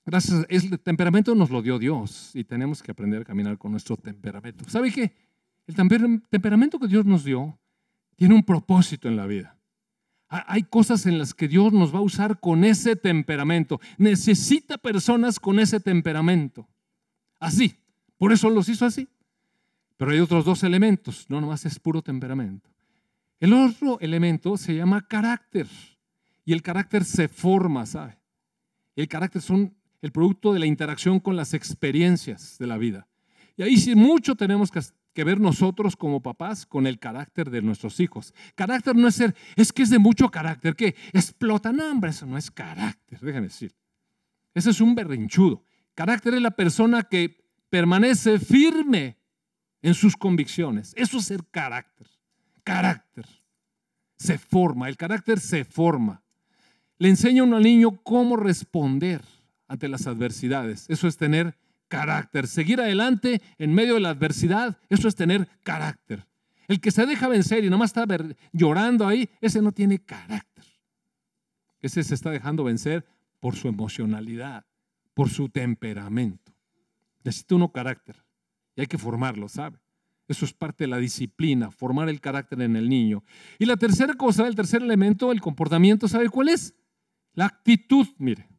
gracias, 0.06 0.46
el 0.50 0.80
temperamento 0.80 1.36
nos 1.36 1.50
lo 1.50 1.62
dio 1.62 1.80
Dios 1.80 2.32
y 2.34 2.44
tenemos 2.44 2.82
que 2.82 2.92
aprender 2.92 3.22
a 3.22 3.26
caminar 3.26 3.58
con 3.58 3.72
nuestro 3.72 3.98
temperamento. 3.98 4.64
¿Sabe 4.68 4.92
qué? 4.92 5.16
El 5.68 5.76
temperamento 6.30 6.80
que 6.80 6.88
Dios 6.88 7.06
nos 7.06 7.24
dio 7.24 7.58
tiene 8.16 8.36
un 8.36 8.44
propósito 8.44 9.08
en 9.08 9.16
la 9.16 9.26
vida. 9.26 9.58
Hay 10.28 10.64
cosas 10.64 11.06
en 11.06 11.18
las 11.18 11.34
que 11.34 11.50
Dios 11.50 11.74
nos 11.74 11.94
va 11.94 12.00
a 12.00 12.04
usar 12.04 12.40
con 12.40 12.64
ese 12.64 12.96
temperamento. 12.96 13.82
Necesita 13.98 14.78
personas 14.78 15.40
con 15.40 15.60
ese 15.60 15.82
temperamento. 15.82 16.70
Así. 17.40 17.76
Por 18.18 18.32
eso 18.32 18.50
los 18.50 18.70
hizo 18.70 18.86
así. 18.86 19.10
Pero 19.98 20.12
hay 20.12 20.20
otros 20.20 20.46
dos 20.46 20.64
elementos. 20.64 21.26
No 21.30 21.42
nomás 21.42 21.66
es 21.66 21.80
puro 21.80 22.02
temperamento. 22.02 22.70
El 23.42 23.54
otro 23.54 24.00
elemento 24.00 24.56
se 24.56 24.74
llama 24.74 25.06
carácter. 25.06 25.68
Y 26.46 26.54
el 26.54 26.62
carácter 26.62 27.04
se 27.04 27.28
forma, 27.28 27.86
¿sabe? 27.86 28.18
El 28.96 29.10
carácter 29.10 29.42
son 29.42 29.76
el 30.02 30.12
producto 30.12 30.54
de 30.54 30.60
la 30.60 30.66
interacción 30.66 31.20
con 31.20 31.36
las 31.36 31.54
experiencias 31.54 32.58
de 32.58 32.68
la 32.68 32.78
vida. 32.78 33.08
Y 33.58 33.64
ahí 33.64 33.78
sí 33.78 33.96
mucho 33.96 34.36
tenemos 34.36 34.72
que, 34.72 35.24
ver 35.24 35.40
nosotros 35.40 35.96
como 35.96 36.22
papás 36.22 36.66
con 36.66 36.88
el 36.88 37.00
carácter 37.00 37.50
de 37.50 37.62
nuestros 37.62 38.00
hijos. 38.00 38.34
Carácter 38.56 38.96
no 38.96 39.08
es 39.08 39.16
ser, 39.16 39.36
es 39.56 39.72
que 39.72 39.84
es 39.84 39.90
de 39.90 40.00
mucho 40.00 40.30
carácter, 40.30 40.76
que 40.76 40.96
explota. 41.14 41.72
No, 41.72 41.92
hombre, 41.92 42.12
eso 42.12 42.26
no 42.26 42.38
es 42.38 42.50
carácter, 42.50 43.20
déjenme 43.20 43.48
decir. 43.48 43.74
Ese 44.54 44.72
es 44.72 44.82
un 44.82 44.96
berrinchudo. 44.96 45.64
Carácter 45.94 46.34
es 46.34 46.42
la 46.42 46.52
persona 46.52 47.04
que 47.04 47.46
permanece 47.70 48.40
firme 48.40 49.18
en 49.82 49.94
sus 49.94 50.16
convicciones. 50.16 50.94
Eso 50.98 51.18
es 51.18 51.26
ser 51.26 51.46
carácter 51.52 52.08
carácter. 52.64 53.26
Se 54.18 54.38
forma, 54.38 54.88
el 54.88 54.98
carácter 54.98 55.40
se 55.40 55.66
forma. 55.66 56.24
Le 56.98 57.10
enseña 57.10 57.44
a 57.44 57.56
al 57.56 57.64
niño 57.64 58.02
cómo 58.04 58.38
responder 58.38 59.22
ante 59.72 59.88
las 59.88 60.06
adversidades. 60.06 60.86
Eso 60.90 61.08
es 61.08 61.16
tener 61.16 61.58
carácter. 61.88 62.48
Seguir 62.48 62.82
adelante 62.82 63.42
en 63.58 63.74
medio 63.74 63.94
de 63.94 64.02
la 64.02 64.10
adversidad, 64.10 64.78
eso 64.90 65.08
es 65.08 65.16
tener 65.16 65.48
carácter. 65.64 66.28
El 66.68 66.82
que 66.82 66.92
se 66.92 67.06
deja 67.06 67.30
vencer 67.30 67.64
y 67.64 67.70
nomás 67.70 67.92
está 67.92 68.06
llorando 68.52 69.08
ahí, 69.08 69.30
ese 69.40 69.62
no 69.62 69.72
tiene 69.72 70.00
carácter. 70.00 70.66
Ese 71.82 72.04
se 72.04 72.16
está 72.16 72.32
dejando 72.32 72.66
vencer 72.66 73.06
por 73.40 73.56
su 73.56 73.70
emocionalidad, 73.70 74.66
por 75.14 75.30
su 75.30 75.48
temperamento. 75.48 76.54
Necesita 77.24 77.56
uno 77.56 77.72
carácter 77.72 78.18
y 78.76 78.82
hay 78.82 78.88
que 78.88 78.98
formarlo, 78.98 79.48
¿sabe? 79.48 79.80
Eso 80.28 80.44
es 80.44 80.54
parte 80.54 80.84
de 80.84 80.90
la 80.90 80.98
disciplina, 80.98 81.72
formar 81.72 82.10
el 82.10 82.20
carácter 82.20 82.62
en 82.62 82.76
el 82.76 82.90
niño. 82.90 83.24
Y 83.58 83.66
la 83.66 83.78
tercera 83.78 84.16
cosa, 84.16 84.48
el 84.48 84.56
tercer 84.56 84.82
elemento, 84.82 85.32
el 85.32 85.42
comportamiento, 85.42 86.10
¿sabe 86.10 86.30
cuál 86.30 86.50
es? 86.50 86.76
La 87.34 87.46
actitud, 87.46 88.08
mire. 88.18 88.51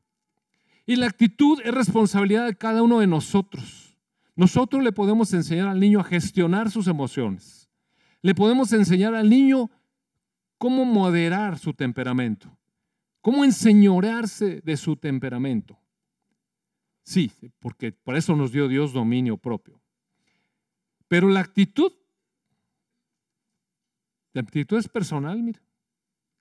Y 0.86 0.96
la 0.96 1.06
actitud 1.06 1.60
es 1.64 1.72
responsabilidad 1.72 2.46
de 2.46 2.56
cada 2.56 2.82
uno 2.82 3.00
de 3.00 3.06
nosotros. 3.06 3.96
Nosotros 4.34 4.82
le 4.82 4.92
podemos 4.92 5.32
enseñar 5.32 5.68
al 5.68 5.78
niño 5.78 6.00
a 6.00 6.04
gestionar 6.04 6.70
sus 6.70 6.86
emociones. 6.86 7.68
Le 8.22 8.34
podemos 8.34 8.72
enseñar 8.72 9.14
al 9.14 9.28
niño 9.28 9.70
cómo 10.58 10.84
moderar 10.84 11.58
su 11.58 11.74
temperamento, 11.74 12.56
cómo 13.20 13.44
enseñorearse 13.44 14.60
de 14.60 14.76
su 14.76 14.96
temperamento. 14.96 15.78
Sí, 17.04 17.32
porque 17.58 17.92
por 17.92 18.16
eso 18.16 18.36
nos 18.36 18.52
dio 18.52 18.68
Dios 18.68 18.92
dominio 18.92 19.36
propio. 19.36 19.80
Pero 21.08 21.28
la 21.28 21.40
actitud, 21.40 21.92
la 24.32 24.42
actitud 24.42 24.78
es 24.78 24.88
personal, 24.88 25.42
mira. 25.42 25.60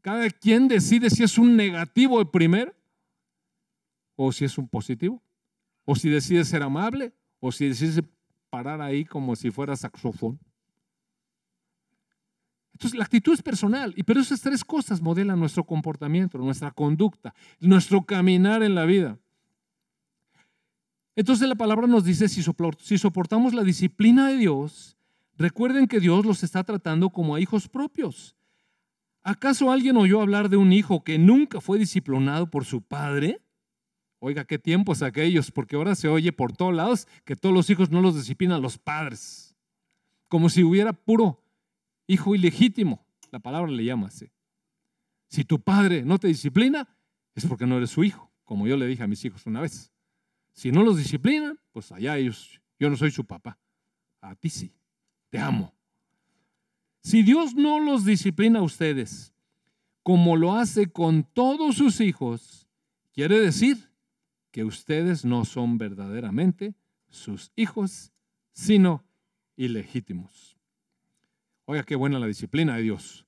Cada 0.02 0.30
quien 0.30 0.68
decide 0.68 1.10
si 1.10 1.24
es 1.24 1.38
un 1.38 1.56
negativo 1.56 2.20
el 2.20 2.30
primero 2.30 2.74
o 4.24 4.32
si 4.32 4.46
es 4.46 4.58
un 4.58 4.68
positivo. 4.68 5.22
O 5.86 5.96
si 5.96 6.10
decide 6.10 6.46
ser 6.46 6.64
amable 6.64 7.14
o 7.40 7.52
si 7.52 7.68
decide 7.68 8.04
parar 8.50 8.82
ahí 8.82 9.04
como 9.04 9.36
si 9.36 9.50
fuera 9.50 9.76
saxofón. 9.76 10.40
Entonces, 12.74 12.98
la 12.98 13.04
actitud 13.04 13.34
es 13.34 13.42
personal, 13.42 13.94
y 13.96 14.04
pero 14.04 14.22
esas 14.22 14.42
tres 14.42 14.64
cosas 14.64 15.02
modelan 15.02 15.40
nuestro 15.40 15.64
comportamiento, 15.64 16.38
nuestra 16.38 16.72
conducta, 16.72 17.34
nuestro 17.60 18.04
caminar 18.04 18.64
en 18.64 18.76
la 18.76 18.86
vida. 18.86 19.20
Entonces 21.16 21.48
la 21.48 21.56
palabra 21.56 21.88
nos 21.88 22.06
dice, 22.06 22.30
si 22.30 22.42
soportamos 22.98 23.54
la 23.54 23.64
disciplina 23.64 24.30
de 24.30 24.38
Dios, 24.38 24.98
recuerden 25.38 25.88
que 25.88 26.00
Dios 26.00 26.26
los 26.26 26.42
está 26.42 26.64
tratando 26.64 27.10
como 27.10 27.36
a 27.36 27.40
hijos 27.40 27.68
propios. 27.68 28.36
¿Acaso 29.22 29.72
alguien 29.72 29.98
oyó 29.98 30.22
hablar 30.22 30.50
de 30.50 30.58
un 30.58 30.74
hijo 30.74 31.04
que 31.04 31.20
nunca 31.20 31.60
fue 31.60 31.78
disciplinado 31.78 32.50
por 32.50 32.66
su 32.66 32.82
padre? 32.82 33.42
Oiga, 34.24 34.46
qué 34.46 34.60
tiempos 34.60 35.02
aquellos, 35.02 35.50
porque 35.50 35.76
ahora 35.76 35.96
se 35.96 36.08
oye 36.08 36.32
por 36.32 36.54
todos 36.54 36.76
lados 36.76 37.08
que 37.26 37.36
todos 37.36 37.56
los 37.56 37.72
hijos 37.72 37.90
no 37.90 38.02
los 38.02 38.16
disciplinan 38.16 38.62
los 38.62 38.78
padres, 38.78 39.56
como 40.28 40.48
si 40.48 40.64
hubiera 40.64 40.94
puro 40.94 41.44
hijo 42.06 42.36
ilegítimo. 42.36 43.04
La 43.32 43.40
palabra 43.40 43.72
le 43.72 43.84
llama 43.84 44.08
así. 44.08 44.32
Si 45.28 45.44
tu 45.44 45.60
padre 45.60 46.04
no 46.04 46.20
te 46.20 46.28
disciplina, 46.28 46.88
es 47.34 47.48
porque 47.48 47.66
no 47.66 47.78
eres 47.78 47.90
su 47.90 48.04
hijo, 48.04 48.32
como 48.44 48.68
yo 48.68 48.78
le 48.78 48.86
dije 48.86 49.02
a 49.02 49.08
mis 49.08 49.26
hijos 49.26 49.48
una 49.48 49.60
vez. 49.60 49.92
Si 50.54 50.72
no 50.72 50.84
los 50.84 50.98
disciplinan, 50.98 51.60
pues 51.72 51.92
allá 51.92 52.16
ellos, 52.20 52.62
yo 52.78 52.92
no 52.92 52.98
soy 52.98 53.10
su 53.10 53.26
papá. 53.26 53.58
A 54.22 54.36
ti 54.36 54.52
sí, 54.52 54.72
te 55.32 55.40
amo. 55.40 55.74
Si 57.02 57.24
Dios 57.24 57.56
no 57.56 57.80
los 57.80 58.06
disciplina 58.06 58.60
a 58.60 58.64
ustedes, 58.64 59.34
como 60.04 60.38
lo 60.38 60.54
hace 60.54 60.92
con 60.92 61.24
todos 61.24 61.78
sus 61.78 62.02
hijos, 62.02 62.70
quiere 63.14 63.40
decir 63.40 63.91
que 64.52 64.64
ustedes 64.64 65.26
no 65.26 65.46
son 65.46 65.78
verdaderamente 65.78 66.76
sus 67.10 67.52
hijos, 67.56 68.12
sino 68.52 69.04
ilegítimos. 69.56 70.58
Oiga, 71.66 71.84
qué 71.84 71.96
buena 71.96 72.20
la 72.20 72.28
disciplina 72.28 72.76
de 72.76 72.84
Dios. 72.84 73.26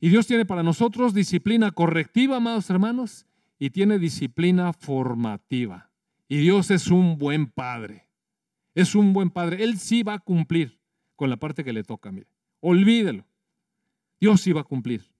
Y 0.00 0.10
Dios 0.10 0.26
tiene 0.26 0.44
para 0.44 0.62
nosotros 0.62 1.14
disciplina 1.14 1.70
correctiva, 1.70 2.36
amados 2.36 2.68
hermanos, 2.68 3.26
y 3.58 3.70
tiene 3.70 3.98
disciplina 3.98 4.72
formativa. 4.72 5.90
Y 6.28 6.38
Dios 6.38 6.70
es 6.70 6.88
un 6.88 7.16
buen 7.16 7.46
padre. 7.46 8.08
Es 8.74 8.94
un 8.94 9.12
buen 9.12 9.30
padre. 9.30 9.62
Él 9.62 9.78
sí 9.78 10.02
va 10.02 10.14
a 10.14 10.18
cumplir 10.18 10.78
con 11.16 11.30
la 11.30 11.36
parte 11.36 11.64
que 11.64 11.72
le 11.72 11.84
toca. 11.84 12.12
Olvídelo. 12.60 13.24
Dios 14.20 14.40
sí 14.40 14.52
va 14.52 14.62
a 14.62 14.64
cumplir. 14.64 15.13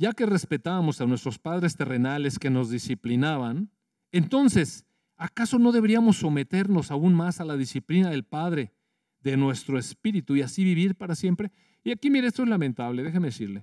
Ya 0.00 0.14
que 0.14 0.24
respetábamos 0.24 0.98
a 1.02 1.04
nuestros 1.04 1.38
padres 1.38 1.76
terrenales 1.76 2.38
que 2.38 2.48
nos 2.48 2.70
disciplinaban, 2.70 3.70
entonces, 4.12 4.86
¿acaso 5.18 5.58
no 5.58 5.72
deberíamos 5.72 6.16
someternos 6.16 6.90
aún 6.90 7.12
más 7.12 7.38
a 7.38 7.44
la 7.44 7.58
disciplina 7.58 8.08
del 8.08 8.24
Padre 8.24 8.72
de 9.20 9.36
nuestro 9.36 9.78
espíritu 9.78 10.36
y 10.36 10.40
así 10.40 10.64
vivir 10.64 10.94
para 10.94 11.14
siempre? 11.14 11.52
Y 11.84 11.90
aquí, 11.90 12.08
mire, 12.08 12.28
esto 12.28 12.44
es 12.44 12.48
lamentable, 12.48 13.02
déjeme 13.02 13.26
decirle. 13.26 13.62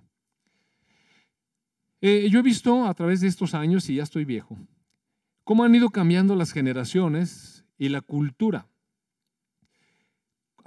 Eh, 2.02 2.28
yo 2.30 2.38
he 2.38 2.44
visto 2.44 2.86
a 2.86 2.94
través 2.94 3.22
de 3.22 3.30
estos 3.30 3.56
años, 3.56 3.90
y 3.90 3.96
ya 3.96 4.04
estoy 4.04 4.24
viejo, 4.24 4.60
cómo 5.44 5.64
han 5.64 5.74
ido 5.74 5.90
cambiando 5.90 6.36
las 6.36 6.52
generaciones 6.52 7.66
y 7.80 7.90
la 7.90 8.02
cultura. 8.02 8.68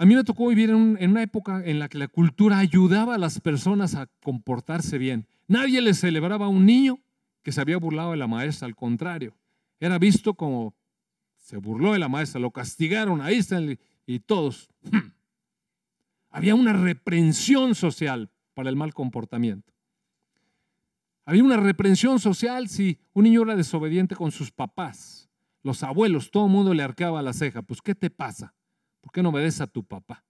A 0.00 0.06
mí 0.06 0.14
me 0.14 0.24
tocó 0.24 0.48
vivir 0.48 0.70
en, 0.70 1.10
una 1.10 1.22
época 1.22 1.62
en 1.62 1.78
la 1.78 1.90
que 1.90 1.98
la 1.98 2.08
cultura 2.08 2.56
ayudaba 2.56 3.16
a 3.16 3.18
las 3.18 3.38
personas 3.38 3.94
a 3.94 4.06
comportarse 4.22 4.96
bien. 4.96 5.26
Nadie 5.46 5.82
le 5.82 5.92
celebraba 5.92 6.46
a 6.46 6.48
un 6.48 6.64
niño 6.64 7.00
que 7.42 7.52
se 7.52 7.60
había 7.60 7.76
burlado 7.76 8.12
de 8.12 8.16
la 8.16 8.26
maestra, 8.26 8.64
al 8.64 8.74
contrario, 8.74 9.36
era 9.78 9.98
visto 9.98 10.32
como 10.32 10.74
se 11.36 11.58
burló 11.58 11.92
de 11.92 11.98
la 11.98 12.08
maestra, 12.08 12.40
lo 12.40 12.50
castigaron, 12.50 13.20
ahí 13.20 13.36
están, 13.36 13.78
y 14.06 14.20
todos. 14.20 14.70
Había 16.30 16.54
una 16.54 16.72
reprensión 16.72 17.74
social 17.74 18.30
para 18.54 18.70
el 18.70 18.76
mal 18.76 18.94
comportamiento. 18.94 19.70
Había 21.26 21.44
una 21.44 21.58
reprensión 21.58 22.20
social 22.20 22.70
si 22.70 22.98
un 23.12 23.24
niño 23.24 23.42
era 23.42 23.54
desobediente 23.54 24.16
con 24.16 24.30
sus 24.30 24.50
papás, 24.50 25.28
los 25.62 25.82
abuelos, 25.82 26.30
todo 26.30 26.46
el 26.46 26.52
mundo 26.52 26.72
le 26.72 26.82
arcaba 26.82 27.20
la 27.20 27.34
ceja. 27.34 27.60
Pues, 27.60 27.82
¿qué 27.82 27.94
te 27.94 28.08
pasa? 28.08 28.54
¿Por 29.00 29.12
qué 29.12 29.22
no 29.22 29.30
obedeces 29.30 29.60
a 29.60 29.66
tu 29.66 29.84
papá? 29.84 30.24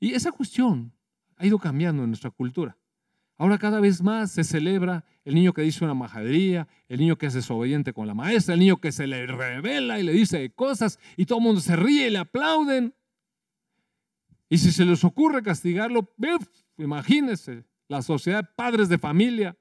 Y 0.00 0.12
esa 0.12 0.32
cuestión 0.32 0.92
ha 1.36 1.46
ido 1.46 1.58
cambiando 1.58 2.02
en 2.02 2.10
nuestra 2.10 2.30
cultura. 2.30 2.76
Ahora 3.36 3.56
cada 3.56 3.78
vez 3.78 4.02
más 4.02 4.32
se 4.32 4.42
celebra 4.42 5.04
el 5.24 5.36
niño 5.36 5.52
que 5.52 5.62
dice 5.62 5.84
una 5.84 5.94
majadería, 5.94 6.66
el 6.88 6.98
niño 6.98 7.16
que 7.16 7.26
es 7.26 7.34
desobediente 7.34 7.92
con 7.92 8.08
la 8.08 8.14
maestra, 8.14 8.54
el 8.54 8.60
niño 8.60 8.80
que 8.80 8.90
se 8.90 9.06
le 9.06 9.26
revela 9.26 10.00
y 10.00 10.02
le 10.02 10.12
dice 10.12 10.50
cosas 10.50 10.98
y 11.16 11.24
todo 11.24 11.38
el 11.38 11.44
mundo 11.44 11.60
se 11.60 11.76
ríe 11.76 12.08
y 12.08 12.10
le 12.10 12.18
aplauden. 12.18 12.94
Y 14.48 14.58
si 14.58 14.72
se 14.72 14.84
les 14.84 15.04
ocurre 15.04 15.42
castigarlo, 15.42 16.12
imagínense, 16.78 17.64
la 17.86 18.02
sociedad 18.02 18.42
de 18.42 18.50
padres 18.56 18.88
de 18.88 18.98
familia 18.98 19.56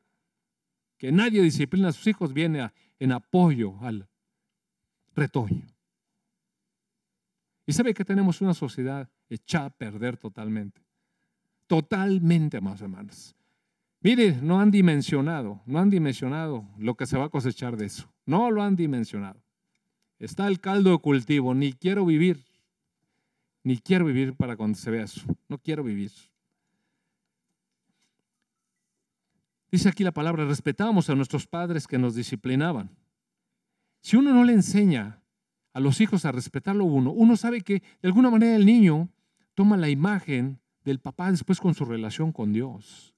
que 0.98 1.12
nadie 1.12 1.42
disciplina 1.42 1.90
a 1.90 1.94
sus 1.94 2.08
hijos 2.08 2.34
viene 2.34 2.72
en 3.00 3.12
apoyo 3.12 3.78
al 3.82 4.10
retoño. 5.16 5.68
Y 7.68 7.74
sabe 7.74 7.94
que 7.94 8.06
tenemos 8.06 8.40
una 8.40 8.54
sociedad 8.54 9.10
echada 9.30 9.66
a 9.66 9.70
perder 9.70 10.16
totalmente. 10.16 10.82
Totalmente, 11.68 12.62
más 12.62 12.80
hermanos. 12.82 13.36
Mire, 14.00 14.40
no 14.42 14.62
han 14.62 14.72
dimensionado, 14.72 15.62
no 15.66 15.80
han 15.80 15.90
dimensionado 15.90 16.66
lo 16.78 16.96
que 16.96 17.06
se 17.06 17.18
va 17.18 17.26
a 17.26 17.30
cosechar 17.30 17.76
de 17.76 17.88
eso. 17.88 18.10
No 18.26 18.50
lo 18.52 18.64
han 18.64 18.78
dimensionado. 18.78 19.42
Está 20.18 20.48
el 20.48 20.62
caldo 20.62 20.92
de 20.92 21.00
cultivo. 21.00 21.54
Ni 21.54 21.74
quiero 21.74 22.06
vivir, 22.06 22.42
ni 23.64 23.78
quiero 23.80 24.06
vivir 24.06 24.34
para 24.34 24.56
cuando 24.56 24.78
se 24.78 24.90
vea 24.90 25.04
eso. 25.04 25.22
No 25.50 25.58
quiero 25.58 25.84
vivir. 25.84 26.12
Dice 29.70 29.90
aquí 29.90 30.06
la 30.06 30.14
palabra, 30.14 30.46
respetábamos 30.46 31.10
a 31.10 31.16
nuestros 31.16 31.46
padres 31.46 31.86
que 31.86 31.98
nos 31.98 32.16
disciplinaban. 32.16 32.90
Si 34.00 34.16
uno 34.16 34.34
no 34.34 34.46
le 34.46 34.54
enseña 34.54 35.22
a 35.78 35.80
los 35.80 36.02
hijos 36.02 36.26
a 36.26 36.32
respetarlo 36.32 36.86
uno, 36.86 37.12
uno 37.12 37.38
sabe 37.38 37.62
que 37.62 37.84
de 38.02 38.08
alguna 38.08 38.32
manera 38.32 38.56
el 38.56 38.66
niño 38.66 39.10
toma 39.54 39.78
la 39.78 39.90
imagen 39.90 40.60
del 40.84 41.00
papá 41.00 41.30
después 41.30 41.60
con 41.60 41.76
su 41.76 41.86
relación 41.86 42.32
con 42.32 42.52
Dios. 42.52 43.14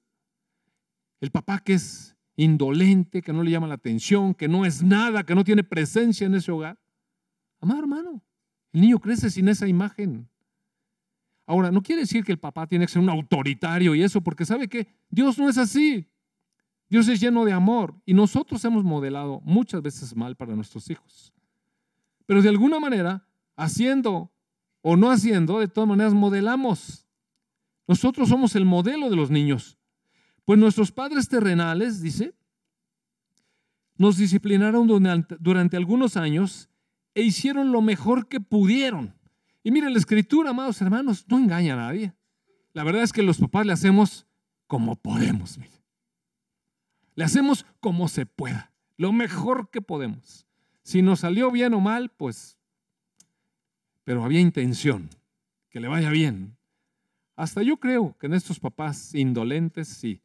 El 1.21 1.31
papá 1.31 1.59
que 1.59 1.75
es 1.75 2.17
indolente, 2.35 3.21
que 3.21 3.31
no 3.31 3.43
le 3.43 3.51
llama 3.51 3.69
la 3.69 3.75
atención, 3.75 4.33
que 4.33 4.49
no 4.49 4.65
es 4.65 4.83
nada, 4.83 5.23
que 5.23 5.35
no 5.35 5.45
tiene 5.45 5.63
presencia 5.63 6.27
en 6.27 6.35
ese 6.35 6.51
hogar. 6.51 6.77
Amado 7.61 7.79
hermano, 7.79 8.21
el 8.73 8.81
niño 8.81 8.99
crece 8.99 9.29
sin 9.29 9.47
esa 9.47 9.65
imagen. 9.65 10.27
Ahora, 11.45 11.71
no 11.71 11.81
quiere 11.81 12.01
decir 12.01 12.25
que 12.25 12.33
el 12.33 12.39
papá 12.39 12.67
tiene 12.67 12.85
que 12.85 12.91
ser 12.91 13.01
un 13.01 13.09
autoritario 13.09 13.95
y 13.95 14.03
eso, 14.03 14.19
porque 14.19 14.43
sabe 14.43 14.67
que 14.67 14.85
Dios 15.09 15.37
no 15.37 15.47
es 15.47 15.57
así. 15.57 16.09
Dios 16.89 17.07
es 17.07 17.21
lleno 17.21 17.45
de 17.45 17.53
amor 17.53 17.95
y 18.05 18.13
nosotros 18.13 18.65
hemos 18.65 18.83
modelado 18.83 19.39
muchas 19.45 19.81
veces 19.81 20.13
mal 20.13 20.35
para 20.35 20.57
nuestros 20.57 20.89
hijos. 20.89 21.33
Pero 22.29 22.43
de 22.43 22.49
alguna 22.49 22.79
manera, 22.79 23.25
haciendo 23.55 24.31
o 24.81 24.95
no 24.95 25.09
haciendo, 25.09 25.59
de 25.59 25.67
todas 25.67 25.89
maneras 25.89 26.13
modelamos. 26.13 27.07
Nosotros 27.87 28.29
somos 28.29 28.55
el 28.55 28.65
modelo 28.65 29.09
de 29.09 29.15
los 29.15 29.31
niños. 29.31 29.79
Pues 30.45 30.59
nuestros 30.59 30.91
padres 30.91 31.27
terrenales, 31.27 32.03
dice, 32.03 32.35
nos 33.95 34.17
disciplinaron 34.17 34.85
durante, 34.85 35.75
algunos 35.75 36.17
años 36.17 36.69
e 37.15 37.23
hicieron 37.23 37.71
lo 37.71 37.81
mejor 37.81 38.27
que 38.27 38.39
pudieron. 38.39 39.15
Y 39.63 39.71
miren, 39.71 39.93
la 39.93 39.97
escritura, 39.97 40.51
amados 40.51 40.79
hermanos, 40.83 41.25
no 41.27 41.39
engaña 41.39 41.73
a 41.73 41.77
nadie. 41.77 42.13
La 42.73 42.83
verdad 42.83 43.01
es 43.01 43.11
que 43.11 43.23
los 43.23 43.39
papás 43.39 43.65
le 43.65 43.73
hacemos 43.73 44.27
como 44.67 44.95
podemos. 44.97 45.57
Miren. 45.57 45.81
Le 47.15 47.23
hacemos 47.23 47.65
como 47.79 48.07
se 48.07 48.27
pueda, 48.27 48.71
lo 48.97 49.11
mejor 49.13 49.71
que 49.71 49.81
podemos. 49.81 50.45
Si 50.89 51.03
nos 51.03 51.19
salió 51.19 51.51
bien 51.51 51.75
o 51.75 51.79
mal, 51.79 52.09
pues, 52.09 52.57
pero 54.05 54.23
había 54.23 54.39
intención, 54.39 55.07
que 55.69 55.79
le 55.79 55.87
vaya 55.87 56.09
bien. 56.09 56.57
Hasta 57.35 57.61
yo 57.61 57.77
creo 57.77 58.17
que 58.17 58.25
en 58.25 58.33
estos 58.33 58.59
papás 58.59 59.13
indolentes 59.13 60.03
y, 60.03 60.19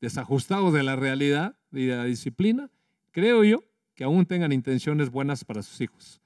desajustados 0.00 0.72
de 0.72 0.82
la 0.82 0.96
realidad 0.96 1.54
y 1.70 1.84
de 1.84 1.96
la 1.98 2.04
disciplina, 2.04 2.68
creo 3.12 3.44
yo 3.44 3.62
que 3.94 4.02
aún 4.02 4.26
tengan 4.26 4.50
intenciones 4.50 5.08
buenas 5.08 5.44
para 5.44 5.62
sus 5.62 5.80
hijos. 5.80 6.20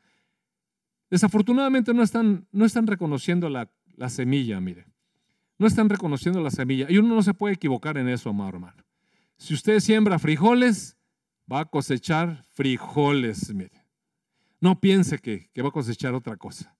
Desafortunadamente 1.10 1.92
no 1.92 2.02
están, 2.02 2.46
no 2.50 2.64
están 2.64 2.86
reconociendo 2.86 3.50
la, 3.50 3.70
la 3.94 4.08
semilla, 4.08 4.58
mire. 4.58 4.86
No 5.58 5.66
están 5.66 5.90
reconociendo 5.90 6.40
la 6.40 6.50
semilla. 6.50 6.86
Y 6.88 6.96
uno 6.96 7.14
no 7.14 7.22
se 7.22 7.34
puede 7.34 7.56
equivocar 7.56 7.98
en 7.98 8.08
eso, 8.08 8.30
amado 8.30 8.48
hermano. 8.48 8.82
Si 9.36 9.52
usted 9.52 9.80
siembra 9.80 10.18
frijoles, 10.18 10.96
va 11.50 11.60
a 11.60 11.64
cosechar 11.64 12.44
frijoles. 12.52 13.52
Mire. 13.54 13.84
No 14.60 14.80
piense 14.80 15.18
que, 15.18 15.50
que 15.52 15.62
va 15.62 15.68
a 15.68 15.72
cosechar 15.72 16.14
otra 16.14 16.36
cosa. 16.36 16.76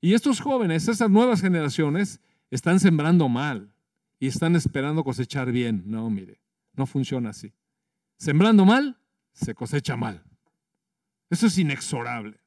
Y 0.00 0.14
estos 0.14 0.40
jóvenes, 0.40 0.88
esas 0.88 1.10
nuevas 1.10 1.40
generaciones, 1.40 2.20
están 2.50 2.80
sembrando 2.80 3.28
mal 3.28 3.72
y 4.18 4.26
están 4.26 4.56
esperando 4.56 5.04
cosechar 5.04 5.52
bien. 5.52 5.82
No, 5.86 6.08
mire, 6.10 6.40
no 6.74 6.86
funciona 6.86 7.30
así. 7.30 7.52
Sembrando 8.16 8.64
mal, 8.64 8.98
se 9.32 9.54
cosecha 9.54 9.96
mal. 9.96 10.22
Eso 11.28 11.46
es 11.46 11.58
inexorable. 11.58 12.40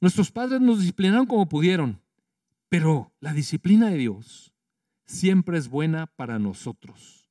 Nuestros 0.00 0.32
padres 0.32 0.60
nos 0.60 0.80
disciplinaron 0.80 1.26
como 1.26 1.48
pudieron, 1.48 2.00
pero 2.68 3.12
la 3.20 3.32
disciplina 3.32 3.90
de 3.90 3.98
Dios 3.98 4.52
siempre 5.04 5.58
es 5.58 5.68
buena 5.68 6.06
para 6.06 6.38
nosotros. 6.40 7.21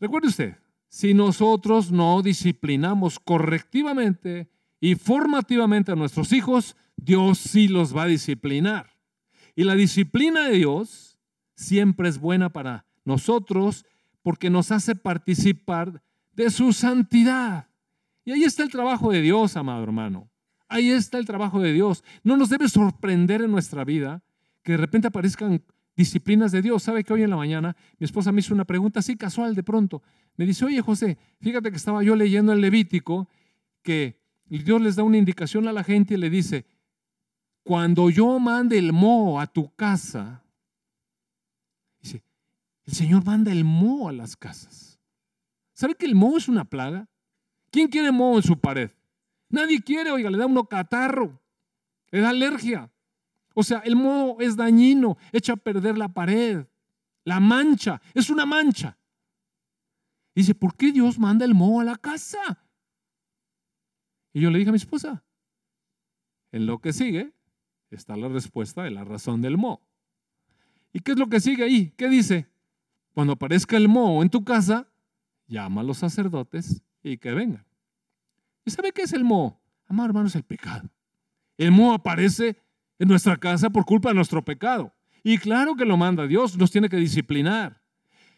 Recuerde 0.00 0.28
usted, 0.28 0.56
si 0.88 1.12
nosotros 1.12 1.90
no 1.90 2.22
disciplinamos 2.22 3.18
correctivamente 3.18 4.48
y 4.80 4.94
formativamente 4.94 5.92
a 5.92 5.96
nuestros 5.96 6.32
hijos, 6.32 6.76
Dios 6.96 7.38
sí 7.38 7.68
los 7.68 7.96
va 7.96 8.04
a 8.04 8.06
disciplinar. 8.06 8.90
Y 9.54 9.64
la 9.64 9.74
disciplina 9.74 10.48
de 10.48 10.56
Dios 10.56 11.18
siempre 11.54 12.08
es 12.08 12.18
buena 12.18 12.50
para 12.50 12.86
nosotros 13.04 13.84
porque 14.22 14.50
nos 14.50 14.70
hace 14.70 14.94
participar 14.94 16.02
de 16.32 16.50
su 16.50 16.72
santidad. 16.72 17.68
Y 18.24 18.32
ahí 18.32 18.44
está 18.44 18.62
el 18.62 18.70
trabajo 18.70 19.10
de 19.10 19.20
Dios, 19.20 19.56
amado 19.56 19.82
hermano. 19.82 20.30
Ahí 20.68 20.90
está 20.90 21.18
el 21.18 21.26
trabajo 21.26 21.60
de 21.60 21.72
Dios. 21.72 22.04
No 22.22 22.36
nos 22.36 22.50
debe 22.50 22.68
sorprender 22.68 23.42
en 23.42 23.50
nuestra 23.50 23.84
vida 23.84 24.22
que 24.62 24.72
de 24.72 24.78
repente 24.78 25.08
aparezcan 25.08 25.64
disciplinas 25.98 26.52
de 26.52 26.62
Dios. 26.62 26.84
¿Sabe 26.84 27.02
que 27.02 27.12
hoy 27.12 27.24
en 27.24 27.30
la 27.30 27.36
mañana 27.36 27.76
mi 27.98 28.04
esposa 28.04 28.30
me 28.30 28.38
hizo 28.38 28.54
una 28.54 28.64
pregunta 28.64 29.00
así 29.00 29.16
casual 29.16 29.56
de 29.56 29.64
pronto? 29.64 30.00
Me 30.36 30.46
dice, 30.46 30.64
oye 30.64 30.80
José, 30.80 31.18
fíjate 31.40 31.70
que 31.70 31.76
estaba 31.76 32.04
yo 32.04 32.14
leyendo 32.14 32.52
el 32.52 32.60
Levítico 32.60 33.28
que 33.82 34.22
Dios 34.46 34.80
les 34.80 34.94
da 34.94 35.02
una 35.02 35.18
indicación 35.18 35.66
a 35.66 35.72
la 35.72 35.82
gente 35.82 36.14
y 36.14 36.16
le 36.16 36.30
dice, 36.30 36.66
cuando 37.64 38.10
yo 38.10 38.38
mande 38.38 38.78
el 38.78 38.92
moho 38.92 39.40
a 39.40 39.48
tu 39.48 39.74
casa, 39.74 40.44
dice, 42.00 42.22
el 42.84 42.92
Señor 42.92 43.24
manda 43.24 43.50
el 43.50 43.64
moho 43.64 44.08
a 44.08 44.12
las 44.12 44.36
casas. 44.36 45.00
¿Sabe 45.72 45.96
que 45.96 46.06
el 46.06 46.14
moho 46.14 46.38
es 46.38 46.48
una 46.48 46.64
plaga? 46.64 47.08
¿Quién 47.72 47.88
quiere 47.88 48.12
moho 48.12 48.36
en 48.36 48.44
su 48.44 48.58
pared? 48.58 48.92
Nadie 49.50 49.82
quiere, 49.82 50.12
oiga, 50.12 50.30
le 50.30 50.38
da 50.38 50.46
uno 50.46 50.68
catarro, 50.68 51.42
le 52.12 52.20
da 52.20 52.30
alergia. 52.30 52.92
O 53.60 53.64
sea, 53.64 53.80
el 53.80 53.96
moho 53.96 54.36
es 54.38 54.54
dañino, 54.54 55.18
echa 55.32 55.54
a 55.54 55.56
perder 55.56 55.98
la 55.98 56.08
pared, 56.08 56.64
la 57.24 57.40
mancha, 57.40 58.00
es 58.14 58.30
una 58.30 58.46
mancha. 58.46 58.96
dice, 60.32 60.54
¿por 60.54 60.76
qué 60.76 60.92
Dios 60.92 61.18
manda 61.18 61.44
el 61.44 61.56
moho 61.56 61.80
a 61.80 61.84
la 61.84 61.96
casa? 61.96 62.64
Y 64.32 64.42
yo 64.42 64.50
le 64.50 64.60
dije 64.60 64.68
a 64.68 64.72
mi 64.72 64.76
esposa, 64.76 65.24
en 66.52 66.66
lo 66.66 66.78
que 66.78 66.92
sigue 66.92 67.32
está 67.90 68.16
la 68.16 68.28
respuesta 68.28 68.84
de 68.84 68.92
la 68.92 69.02
razón 69.02 69.42
del 69.42 69.58
moho. 69.58 69.82
¿Y 70.92 71.00
qué 71.00 71.10
es 71.10 71.18
lo 71.18 71.28
que 71.28 71.40
sigue 71.40 71.64
ahí? 71.64 71.92
¿Qué 71.96 72.08
dice? 72.08 72.46
Cuando 73.12 73.32
aparezca 73.32 73.76
el 73.76 73.88
moho 73.88 74.22
en 74.22 74.30
tu 74.30 74.44
casa, 74.44 74.86
llama 75.48 75.80
a 75.80 75.84
los 75.84 75.98
sacerdotes 75.98 76.84
y 77.02 77.18
que 77.18 77.32
vengan. 77.32 77.66
¿Y 78.64 78.70
sabe 78.70 78.92
qué 78.92 79.02
es 79.02 79.12
el 79.12 79.24
moho? 79.24 79.60
Amado 79.88 80.10
hermano, 80.10 80.28
es 80.28 80.36
el 80.36 80.44
pecado. 80.44 80.88
El 81.56 81.72
moho 81.72 81.94
aparece 81.94 82.56
en 82.98 83.08
nuestra 83.08 83.36
casa 83.36 83.70
por 83.70 83.84
culpa 83.84 84.10
de 84.10 84.14
nuestro 84.14 84.44
pecado. 84.44 84.94
Y 85.22 85.38
claro 85.38 85.76
que 85.76 85.84
lo 85.84 85.96
manda 85.96 86.26
Dios, 86.26 86.56
nos 86.56 86.70
tiene 86.70 86.88
que 86.88 86.96
disciplinar. 86.96 87.82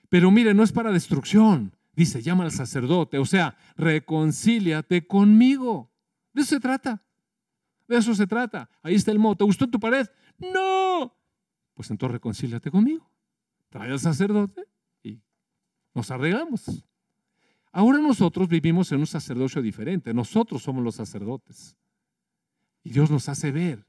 Pero 0.09 0.31
mire, 0.31 0.55
no 0.55 0.63
es 0.63 0.73
para 0.73 0.93
destrucción. 0.93 1.77
Dice, 1.95 2.23
llama 2.23 2.45
al 2.45 2.53
sacerdote, 2.53 3.19
o 3.19 3.27
sea, 3.27 3.57
reconcíliate 3.77 5.07
conmigo. 5.07 5.91
De 6.33 6.43
eso 6.43 6.57
se 6.57 6.61
trata. 6.61 7.03
De 7.87 7.97
eso 7.97 8.15
se 8.15 8.27
trata. 8.27 8.71
Ahí 8.83 8.95
está 8.95 9.11
el 9.11 9.19
moho. 9.19 9.37
¿Te 9.37 9.45
gustó 9.45 9.69
tu 9.69 9.81
pared? 9.81 10.07
No. 10.39 11.15
Pues 11.75 11.91
entonces 11.91 12.13
reconcíliate 12.13 12.71
conmigo. 12.71 13.11
Trae 13.69 13.91
al 13.91 14.01
sacerdote 14.01 14.65
y 15.03 15.21
nos 15.95 16.11
arreglamos. 16.11 16.85
Ahora 17.73 17.99
nosotros 17.99 18.49
vivimos 18.49 18.91
en 18.93 19.01
un 19.01 19.07
sacerdocio 19.07 19.63
diferente. 19.63 20.13
Nosotros 20.13 20.63
somos 20.63 20.83
los 20.83 20.97
sacerdotes. 20.97 21.77
Y 22.83 22.91
Dios 22.91 23.11
nos 23.11 23.29
hace 23.29 23.53
ver, 23.53 23.87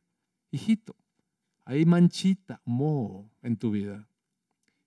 hijito, 0.52 0.96
hay 1.66 1.86
manchita, 1.86 2.62
moho 2.66 3.30
en 3.42 3.58
tu 3.58 3.72
vida. 3.72 4.08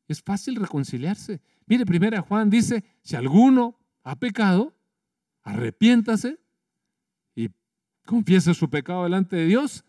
Es 0.06 0.22
fácil 0.22 0.56
reconciliarse. 0.56 1.40
Mire, 1.66 1.86
primera 1.86 2.20
Juan 2.20 2.50
dice, 2.50 2.84
si 3.02 3.16
alguno 3.16 3.78
ha 4.02 4.16
pecado, 4.16 4.74
arrepiéntase 5.42 6.38
y 7.34 7.48
confiese 8.04 8.52
su 8.54 8.68
pecado 8.68 9.04
delante 9.04 9.36
de 9.36 9.46
Dios. 9.46 9.84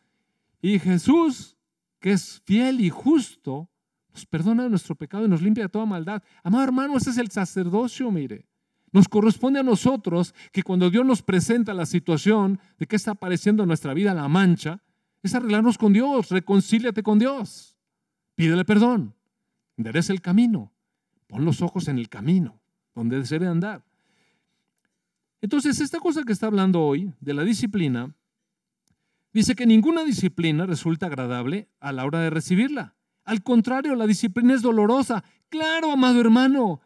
Y 0.62 0.80
Jesús, 0.80 1.58
que 2.00 2.14
es 2.14 2.42
fiel 2.46 2.80
y 2.80 2.90
justo, 2.90 3.70
nos 4.14 4.26
perdona 4.26 4.70
nuestro 4.70 4.96
pecado 4.96 5.26
y 5.26 5.28
nos 5.28 5.42
limpia 5.42 5.66
de 5.66 5.70
toda 5.70 5.86
maldad. 5.86 6.24
Amado 6.44 6.64
hermano, 6.64 6.96
ese 6.96 7.10
es 7.10 7.18
el 7.18 7.30
sacerdocio, 7.30 8.10
mire. 8.10 8.46
Nos 8.94 9.10
corresponde 9.10 9.60
a 9.60 9.64
nosotros 9.64 10.34
que 10.54 10.64
cuando 10.64 10.90
Dios 10.90 11.06
nos 11.06 11.22
presenta 11.22 11.74
la 11.74 11.86
situación 11.86 12.62
de 12.80 12.86
que 12.86 12.96
está 12.96 13.12
apareciendo 13.12 13.64
en 13.64 13.68
nuestra 13.68 13.94
vida 13.94 14.14
la 14.14 14.30
mancha, 14.30 14.82
es 15.28 15.36
arreglarnos 15.36 15.78
con 15.78 15.94
Dios, 15.94 16.30
reconcíliate 16.30 17.02
con 17.02 17.20
Dios, 17.20 17.76
pídele 18.36 18.64
perdón, 18.64 19.16
endereza 19.78 20.14
el 20.14 20.22
camino, 20.22 20.72
pon 21.28 21.46
los 21.46 21.62
ojos 21.62 21.88
en 21.88 21.98
el 21.98 22.10
camino 22.10 22.60
donde 22.94 23.26
se 23.26 23.36
debe 23.36 23.48
andar. 23.48 23.84
Entonces, 25.42 25.80
esta 25.80 26.00
cosa 26.00 26.24
que 26.24 26.32
está 26.32 26.48
hablando 26.48 26.82
hoy 26.82 27.14
de 27.20 27.34
la 27.34 27.44
disciplina, 27.44 28.16
dice 29.34 29.56
que 29.56 29.66
ninguna 29.66 30.04
disciplina 30.04 30.66
resulta 30.66 31.08
agradable 31.08 31.70
a 31.80 31.92
la 31.92 32.06
hora 32.06 32.20
de 32.20 32.30
recibirla. 32.30 32.96
Al 33.24 33.44
contrario, 33.44 33.96
la 33.96 34.08
disciplina 34.08 34.54
es 34.54 34.62
dolorosa. 34.62 35.24
Claro, 35.50 35.92
amado 35.92 36.22
hermano, 36.22 36.82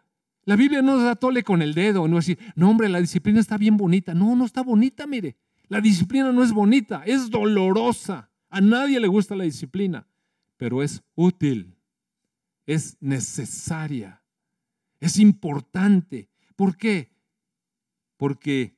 la 0.45 0.55
Biblia 0.55 0.81
no 0.81 0.97
da 0.97 1.15
tole 1.15 1.43
con 1.43 1.61
el 1.61 1.73
dedo, 1.73 2.07
no 2.07 2.15
decir, 2.15 2.39
no 2.55 2.69
hombre, 2.69 2.89
la 2.89 3.01
disciplina 3.01 3.39
está 3.39 3.57
bien 3.57 3.77
bonita. 3.77 4.13
No, 4.13 4.35
no 4.35 4.45
está 4.45 4.63
bonita, 4.63 5.05
mire. 5.05 5.37
La 5.67 5.79
disciplina 5.79 6.31
no 6.31 6.43
es 6.43 6.51
bonita, 6.51 7.03
es 7.05 7.29
dolorosa. 7.29 8.28
A 8.49 8.61
nadie 8.61 8.99
le 8.99 9.07
gusta 9.07 9.35
la 9.35 9.43
disciplina, 9.43 10.07
pero 10.57 10.81
es 10.81 11.03
útil, 11.15 11.75
es 12.65 12.97
necesaria, 12.99 14.23
es 14.99 15.17
importante. 15.17 16.29
¿Por 16.55 16.75
qué? 16.77 17.11
Porque 18.17 18.75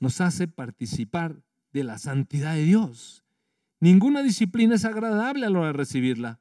nos 0.00 0.20
hace 0.20 0.48
participar 0.48 1.42
de 1.72 1.84
la 1.84 1.98
santidad 1.98 2.54
de 2.54 2.64
Dios. 2.64 3.24
Ninguna 3.80 4.22
disciplina 4.22 4.76
es 4.76 4.84
agradable 4.84 5.46
a 5.46 5.50
la 5.50 5.58
hora 5.58 5.66
de 5.68 5.72
recibirla. 5.74 6.40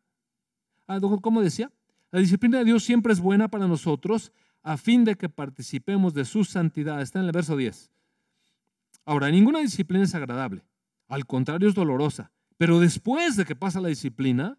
Ah, 0.88 1.00
¿Cómo 1.00 1.42
decía? 1.42 1.72
La 2.12 2.20
disciplina 2.20 2.60
de 2.60 2.66
Dios 2.66 2.84
siempre 2.84 3.12
es 3.12 3.20
buena 3.20 3.50
para 3.50 3.68
nosotros 3.68 4.32
a 4.62 4.78
fin 4.78 5.04
de 5.04 5.16
que 5.16 5.30
participemos 5.30 6.14
de 6.14 6.26
su 6.26 6.46
santidad. 6.46 7.02
Está 7.02 7.20
en 7.20 7.26
el 7.26 7.32
verso 7.32 7.58
10. 7.58 7.92
Ahora, 9.06 9.30
ninguna 9.30 9.60
disciplina 9.60 10.06
es 10.06 10.16
agradable, 10.16 10.64
al 11.10 11.26
contrario 11.26 11.68
es 11.68 11.76
dolorosa, 11.76 12.32
pero 12.64 12.80
después 12.80 13.36
de 13.36 13.44
que 13.44 13.58
pasa 13.58 13.82
la 13.82 13.90
disciplina, 13.90 14.58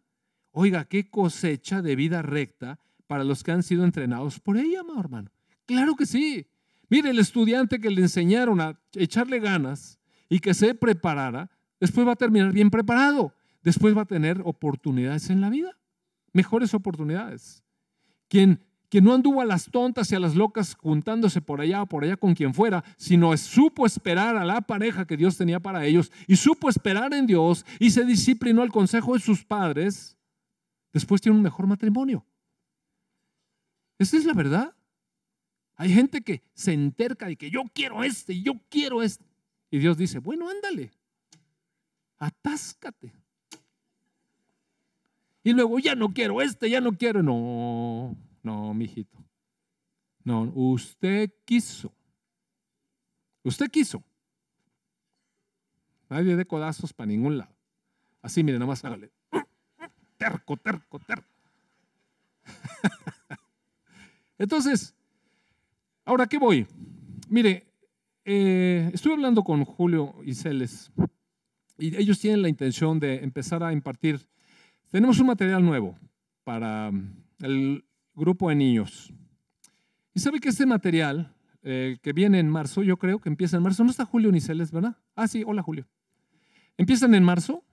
oiga, 0.50 0.84
qué 0.84 1.09
cosecha 1.09 1.80
de 1.80 1.96
vida 1.96 2.20
recta 2.20 2.78
para 3.07 3.24
los 3.24 3.42
que 3.42 3.50
han 3.50 3.62
sido 3.62 3.82
entrenados 3.82 4.40
por 4.40 4.59
ella, 4.59 4.82
hermano. 4.98 5.30
Claro 5.64 5.96
que 5.96 6.05
sí. 6.05 6.46
Mire, 6.90 7.09
el 7.09 7.18
estudiante 7.18 7.80
que 7.80 7.88
le 7.88 8.02
enseñaron 8.02 8.61
a 8.61 8.78
echarle 8.92 9.40
ganas 9.40 9.98
y 10.28 10.40
que 10.40 10.52
se 10.52 10.74
preparara, 10.74 11.50
después 11.80 12.07
va 12.07 12.12
a 12.12 12.16
terminar 12.16 12.52
bien 12.52 12.68
preparado, 12.68 13.32
después 13.62 13.96
va 13.96 14.02
a 14.02 14.05
tener 14.05 14.42
oportunidades 14.44 15.30
en 15.30 15.40
la 15.40 15.48
vida, 15.48 15.74
mejores 16.34 16.74
oportunidades. 16.74 17.64
Quien 18.28 18.61
que 18.89 19.01
no 19.01 19.14
anduvo 19.14 19.41
a 19.41 19.45
las 19.45 19.70
tontas 19.70 20.11
y 20.11 20.14
a 20.14 20.20
las 20.20 20.35
locas 20.35 20.74
juntándose 20.74 21.41
por 21.41 21.61
allá 21.61 21.82
o 21.82 21.87
por 21.87 22.05
allá 22.05 22.16
con 22.16 22.35
quien 22.35 22.55
fuera, 22.55 22.85
sino 22.97 23.37
supo 23.37 23.87
esperar 23.87 24.37
a 24.37 24.45
la 24.45 24.61
pareja 24.61 25.07
que 25.07 25.16
Dios 25.16 25.37
tenía 25.37 25.61
para 25.61 25.85
ellos 25.85 26.12
y 26.26 26.37
supo 26.37 26.68
esperar 26.68 27.12
en 27.14 27.26
Dios 27.26 27.64
y 27.78 27.91
se 27.91 28.05
disciplinó 28.05 28.62
al 28.62 28.70
consejo 28.70 29.14
de 29.14 29.20
sus 29.20 29.45
padres, 29.45 30.16
después 30.93 31.20
tiene 31.20 31.37
un 31.37 31.43
mejor 31.43 31.66
matrimonio. 31.66 32.24
Esa 33.99 34.16
es 34.16 34.24
la 34.24 34.35
verdad. 34.35 34.74
Hay 35.76 35.93
gente 35.93 36.22
que 36.22 36.43
se 36.55 36.72
enterca 36.72 37.26
de 37.26 37.37
que 37.37 37.51
yo 37.51 37.62
quiero 37.72 38.05
este, 38.05 38.41
yo 38.41 38.55
quiero 38.68 39.03
este. 39.03 39.24
Y 39.70 39.78
Dios 39.78 39.97
dice, 39.97 40.20
bueno, 40.20 40.49
ándale, 40.49 40.93
atáscate. 42.18 43.12
Y 45.43 45.53
luego, 45.53 45.78
ya 45.78 45.95
no 45.95 46.12
quiero 46.12 46.41
este, 46.41 46.70
ya 46.70 46.80
no 46.80 46.93
quiero. 46.97 47.22
No, 47.22 48.16
no, 48.45 48.72
mijito. 48.72 49.18
No, 50.22 50.42
usted 50.55 51.30
quiso. 51.45 51.92
Usted 53.42 53.70
quiso. 53.70 54.05
Nadie 56.09 56.36
de 56.36 56.45
codazos 56.45 56.92
para 56.92 57.09
ningún 57.09 57.38
lado. 57.38 57.53
Así, 58.22 58.45
mire, 58.45 58.59
nada 58.59 58.68
más 58.68 58.84
hágale. 58.84 59.11
Terco, 60.16 60.57
terco, 60.57 60.99
terco. 61.01 61.28
Entonces, 64.38 64.95
ahora, 66.05 66.26
¿qué 66.26 66.38
voy? 66.38 66.66
Mire, 67.28 67.66
eh, 68.24 68.90
estuve 68.92 69.14
hablando 69.14 69.42
con 69.42 69.64
Julio 69.64 70.14
y 70.24 70.34
Celes 70.34 70.92
y 71.78 71.97
ellos 71.97 72.20
tienen 72.20 72.42
la 72.42 72.49
intención 72.49 73.01
de 73.01 73.16
empezar 73.16 73.62
a 73.62 73.72
impartir. 73.72 74.20
Tenemos 74.90 75.18
un 75.18 75.26
material 75.26 75.64
nuevo 75.64 75.99
para 76.45 76.92
el 77.40 77.84
grupo 78.14 78.48
de 78.48 78.54
niños. 78.54 79.12
Y 80.14 80.20
sabe 80.20 80.40
que 80.40 80.48
este 80.48 80.66
material, 80.66 81.34
eh, 81.62 81.98
que 82.02 82.12
viene 82.12 82.38
en 82.38 82.48
marzo, 82.48 82.82
yo 82.82 82.96
creo 82.96 83.18
que 83.18 83.28
empieza 83.28 83.56
en 83.56 83.62
marzo, 83.62 83.84
no 83.84 83.90
está 83.90 84.04
Julio 84.04 84.30
Niceles, 84.30 84.70
¿verdad? 84.70 84.96
Ah, 85.16 85.26
sí, 85.28 85.42
hola 85.46 85.62
Julio. 85.62 85.86
Empiezan 86.76 87.14
en 87.14 87.24
marzo 87.24 87.64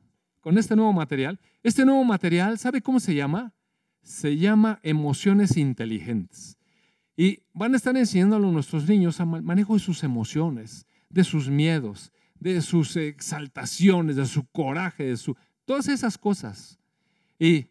con 0.42 0.58
este 0.58 0.76
nuevo 0.76 0.94
material. 0.94 1.40
Este 1.64 1.86
nuevo 1.86 2.04
material, 2.04 2.58
¿sabe 2.58 2.82
cómo 2.82 3.00
se 3.00 3.16
llama? 3.16 3.54
Se 4.02 4.38
llama 4.38 4.80
emociones 4.84 5.58
inteligentes. 5.58 6.58
Y 7.16 7.44
van 7.54 7.74
a 7.74 7.78
estar 7.78 7.96
enseñándolo 7.96 8.50
a 8.50 8.52
nuestros 8.52 8.88
niños 8.88 9.20
a 9.20 9.26
manejo 9.26 9.76
de 9.76 9.80
sus 9.80 10.04
emociones, 10.04 10.88
de 11.10 11.24
sus 11.24 11.50
miedos, 11.50 12.12
de 12.40 12.62
sus 12.62 12.96
exaltaciones, 12.96 14.16
de 14.16 14.26
su 14.26 14.46
coraje, 14.48 15.04
de 15.04 15.18
su 15.18 15.36
todas 15.66 15.88
esas 15.88 16.18
cosas. 16.18 16.80
Y 17.38 17.68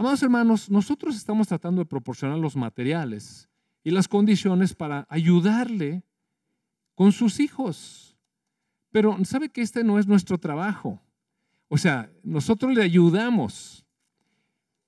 Amados 0.00 0.22
hermanos, 0.22 0.70
nosotros 0.70 1.14
estamos 1.14 1.46
tratando 1.46 1.82
de 1.82 1.84
proporcionar 1.84 2.38
los 2.38 2.56
materiales 2.56 3.50
y 3.84 3.90
las 3.90 4.08
condiciones 4.08 4.72
para 4.72 5.06
ayudarle 5.10 6.04
con 6.94 7.12
sus 7.12 7.38
hijos. 7.38 8.16
Pero 8.90 9.22
sabe 9.26 9.50
que 9.50 9.60
este 9.60 9.84
no 9.84 9.98
es 9.98 10.06
nuestro 10.06 10.38
trabajo. 10.38 11.02
O 11.68 11.76
sea, 11.76 12.10
nosotros 12.22 12.72
le 12.74 12.82
ayudamos. 12.82 13.84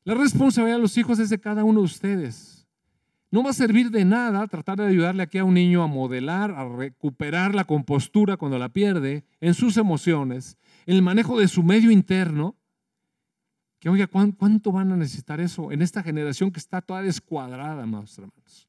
La 0.04 0.14
responsabilidad 0.14 0.76
de 0.76 0.82
los 0.82 0.96
hijos 0.96 1.18
es 1.18 1.28
de 1.28 1.38
cada 1.38 1.62
uno 1.62 1.80
de 1.80 1.84
ustedes. 1.84 2.66
No 3.30 3.42
va 3.42 3.50
a 3.50 3.52
servir 3.52 3.90
de 3.90 4.06
nada 4.06 4.46
tratar 4.46 4.78
de 4.78 4.86
ayudarle 4.86 5.24
aquí 5.24 5.36
a 5.36 5.44
un 5.44 5.52
niño 5.52 5.82
a 5.82 5.88
modelar, 5.88 6.52
a 6.52 6.66
recuperar 6.66 7.54
la 7.54 7.66
compostura 7.66 8.38
cuando 8.38 8.58
la 8.58 8.70
pierde 8.70 9.26
en 9.42 9.52
sus 9.52 9.76
emociones 9.76 10.56
en 10.86 10.96
el 10.96 11.02
manejo 11.02 11.38
de 11.38 11.48
su 11.48 11.62
medio 11.62 11.90
interno, 11.90 12.56
que 13.83 13.89
oiga, 13.89 14.07
¿cuánto 14.07 14.70
van 14.70 14.93
a 14.93 14.97
necesitar 14.97 15.41
eso 15.41 15.72
en 15.72 15.83
esta 15.83 16.05
generación 16.05 16.53
que 16.53 16.61
está 16.61 16.80
toda 16.80 17.03
descuadrada, 17.03 17.83
amados 17.83 18.16
hermanos? 18.16 18.68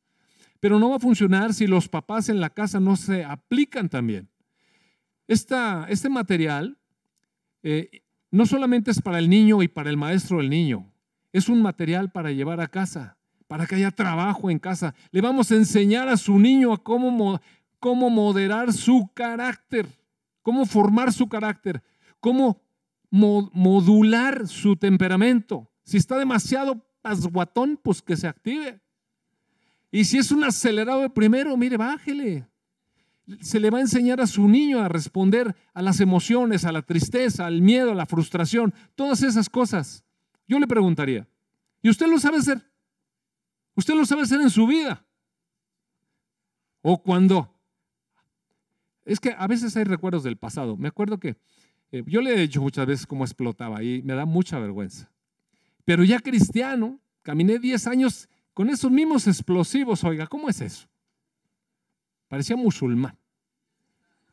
Pero 0.60 0.80
no 0.80 0.90
va 0.90 0.96
a 0.96 1.00
funcionar 1.00 1.54
si 1.54 1.68
los 1.68 1.88
papás 1.88 2.30
en 2.30 2.42
la 2.42 2.50
casa 2.50 2.80
no 2.80 2.96
se 2.96 3.24
aplican 3.24 3.90
también. 3.90 4.28
Este 5.28 6.10
material 6.10 6.80
eh, 7.62 8.02
no 8.32 8.48
solamente 8.48 8.90
es 8.90 9.04
para 9.04 9.20
el 9.20 9.30
niño 9.30 9.62
y 9.62 9.68
para 9.68 9.92
el 9.92 9.98
maestro 9.98 10.40
del 10.40 10.50
niño, 10.50 10.92
es 11.32 11.48
un 11.48 11.62
material 11.62 12.12
para 12.12 12.32
llevar 12.32 12.60
a 12.60 12.68
casa, 12.68 13.16
para 13.48 13.68
que 13.68 13.76
haya 13.76 13.92
trabajo 13.92 14.50
en 14.50 14.58
casa. 14.58 14.96
Le 15.12 15.22
vamos 15.22 15.52
a 15.52 15.56
enseñar 15.58 16.10
a 16.10 16.18
su 16.18 16.40
niño 16.40 16.74
a 16.74 16.82
cómo, 16.82 17.40
cómo 17.80 18.10
moderar 18.10 18.74
su 18.74 19.12
carácter, 19.14 19.86
cómo 20.42 20.66
formar 20.66 21.14
su 21.14 21.30
carácter, 21.30 21.84
cómo 22.20 22.63
modular 23.14 24.48
su 24.48 24.76
temperamento. 24.76 25.70
Si 25.84 25.98
está 25.98 26.18
demasiado 26.18 26.84
pasguatón, 27.02 27.80
pues 27.82 28.02
que 28.02 28.18
se 28.18 28.28
active. 28.28 28.82
Y 29.92 30.06
si 30.06 30.18
es 30.18 30.32
un 30.32 30.44
acelerado 30.44 31.02
de 31.02 31.12
primero, 31.12 31.56
mire, 31.56 31.78
bájele. 31.78 32.48
Se 33.40 33.60
le 33.60 33.70
va 33.70 33.78
a 33.78 33.82
enseñar 33.82 34.20
a 34.20 34.26
su 34.26 34.48
niño 34.48 34.80
a 34.80 34.90
responder 34.90 35.56
a 35.74 35.84
las 35.84 36.00
emociones, 36.00 36.66
a 36.66 36.72
la 36.72 36.82
tristeza, 36.82 37.46
al 37.46 37.62
miedo, 37.62 37.92
a 37.92 37.96
la 37.96 38.08
frustración, 38.08 38.74
todas 38.96 39.22
esas 39.22 39.48
cosas. 39.48 40.04
Yo 40.48 40.60
le 40.60 40.68
preguntaría, 40.68 41.28
¿y 41.84 41.90
usted 41.90 42.08
lo 42.08 42.18
sabe 42.20 42.38
hacer? 42.38 42.68
¿Usted 43.76 43.94
lo 43.94 44.06
sabe 44.06 44.24
hacer 44.24 44.42
en 44.42 44.50
su 44.50 44.66
vida? 44.66 45.06
¿O 46.82 47.02
cuando? 47.02 47.54
Es 49.06 49.20
que 49.20 49.36
a 49.38 49.46
veces 49.48 49.78
hay 49.78 49.84
recuerdos 49.84 50.24
del 50.24 50.38
pasado. 50.38 50.78
Me 50.78 50.88
acuerdo 50.88 51.20
que 51.20 51.38
eh, 51.94 52.04
yo 52.08 52.22
le 52.22 52.34
he 52.34 52.40
dicho 52.40 52.60
muchas 52.60 52.88
veces 52.88 53.06
cómo 53.06 53.24
explotaba 53.24 53.84
y 53.84 54.02
me 54.02 54.16
da 54.16 54.26
mucha 54.26 54.58
vergüenza. 54.58 55.12
Pero 55.86 56.04
ya 56.04 56.20
cristiano, 56.20 57.00
caminé 57.22 57.60
10 57.60 57.86
años 57.86 58.28
con 58.56 58.70
esos 58.72 58.90
mismos 58.90 59.28
explosivos, 59.28 60.04
oiga, 60.04 60.26
¿cómo 60.26 60.50
es 60.50 60.60
eso? 60.60 60.88
Parecía 62.28 62.56
musulmán. 62.56 63.16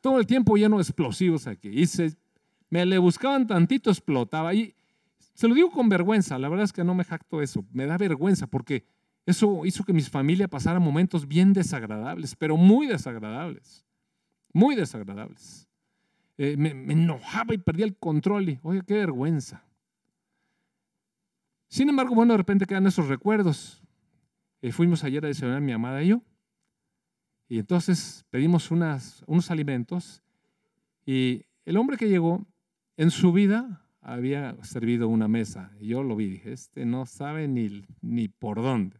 Todo 0.00 0.18
el 0.18 0.26
tiempo 0.26 0.56
lleno 0.56 0.76
de 0.76 0.82
explosivos 0.82 1.46
aquí. 1.46 1.68
Y 1.68 1.86
me 2.70 2.86
le 2.86 2.96
buscaban 2.96 3.46
tantito, 3.46 3.90
explotaba. 3.90 4.54
Y 4.54 4.74
se 5.34 5.46
lo 5.46 5.54
digo 5.54 5.70
con 5.70 5.90
vergüenza, 5.90 6.38
la 6.38 6.48
verdad 6.48 6.64
es 6.64 6.72
que 6.72 6.82
no 6.82 6.94
me 6.94 7.04
jacto 7.04 7.42
eso, 7.42 7.66
me 7.72 7.84
da 7.84 7.98
vergüenza 7.98 8.46
porque 8.46 8.86
eso 9.26 9.66
hizo 9.66 9.84
que 9.84 9.92
mi 9.92 10.00
familia 10.00 10.48
pasara 10.48 10.80
momentos 10.80 11.28
bien 11.28 11.52
desagradables, 11.52 12.34
pero 12.36 12.56
muy 12.56 12.86
desagradables, 12.86 13.84
muy 14.54 14.76
desagradables. 14.76 15.69
Eh, 16.42 16.56
me, 16.56 16.70
enojaba 16.70 17.52
y 17.52 17.58
perdía 17.58 17.84
el 17.84 17.98
control 17.98 18.48
y, 18.48 18.58
oye, 18.62 18.80
qué 18.86 18.94
vergüenza. 18.94 19.62
Sin 21.68 21.90
embargo, 21.90 22.14
bueno, 22.14 22.32
de 22.32 22.38
repente 22.38 22.64
quedan 22.64 22.86
esos 22.86 23.08
recuerdos. 23.08 23.82
Eh, 24.62 24.72
fuimos 24.72 25.04
ayer 25.04 25.22
a 25.22 25.28
desayunar 25.28 25.60
mi 25.60 25.72
amada 25.72 26.02
y 26.02 26.08
yo. 26.08 26.22
Y 27.46 27.58
entonces 27.58 28.24
pedimos 28.30 28.70
unas, 28.70 29.22
unos 29.26 29.50
alimentos 29.50 30.22
y 31.04 31.44
el 31.66 31.76
hombre 31.76 31.98
que 31.98 32.08
llegó 32.08 32.46
en 32.96 33.10
su 33.10 33.34
vida 33.34 33.86
había 34.00 34.56
servido 34.62 35.08
una 35.08 35.28
mesa. 35.28 35.70
Y 35.78 35.88
yo 35.88 36.02
lo 36.02 36.16
vi, 36.16 36.26
dije, 36.26 36.52
este 36.54 36.86
no 36.86 37.04
sabe 37.04 37.48
ni, 37.48 37.84
ni 38.00 38.28
por 38.28 38.62
dónde. 38.62 38.96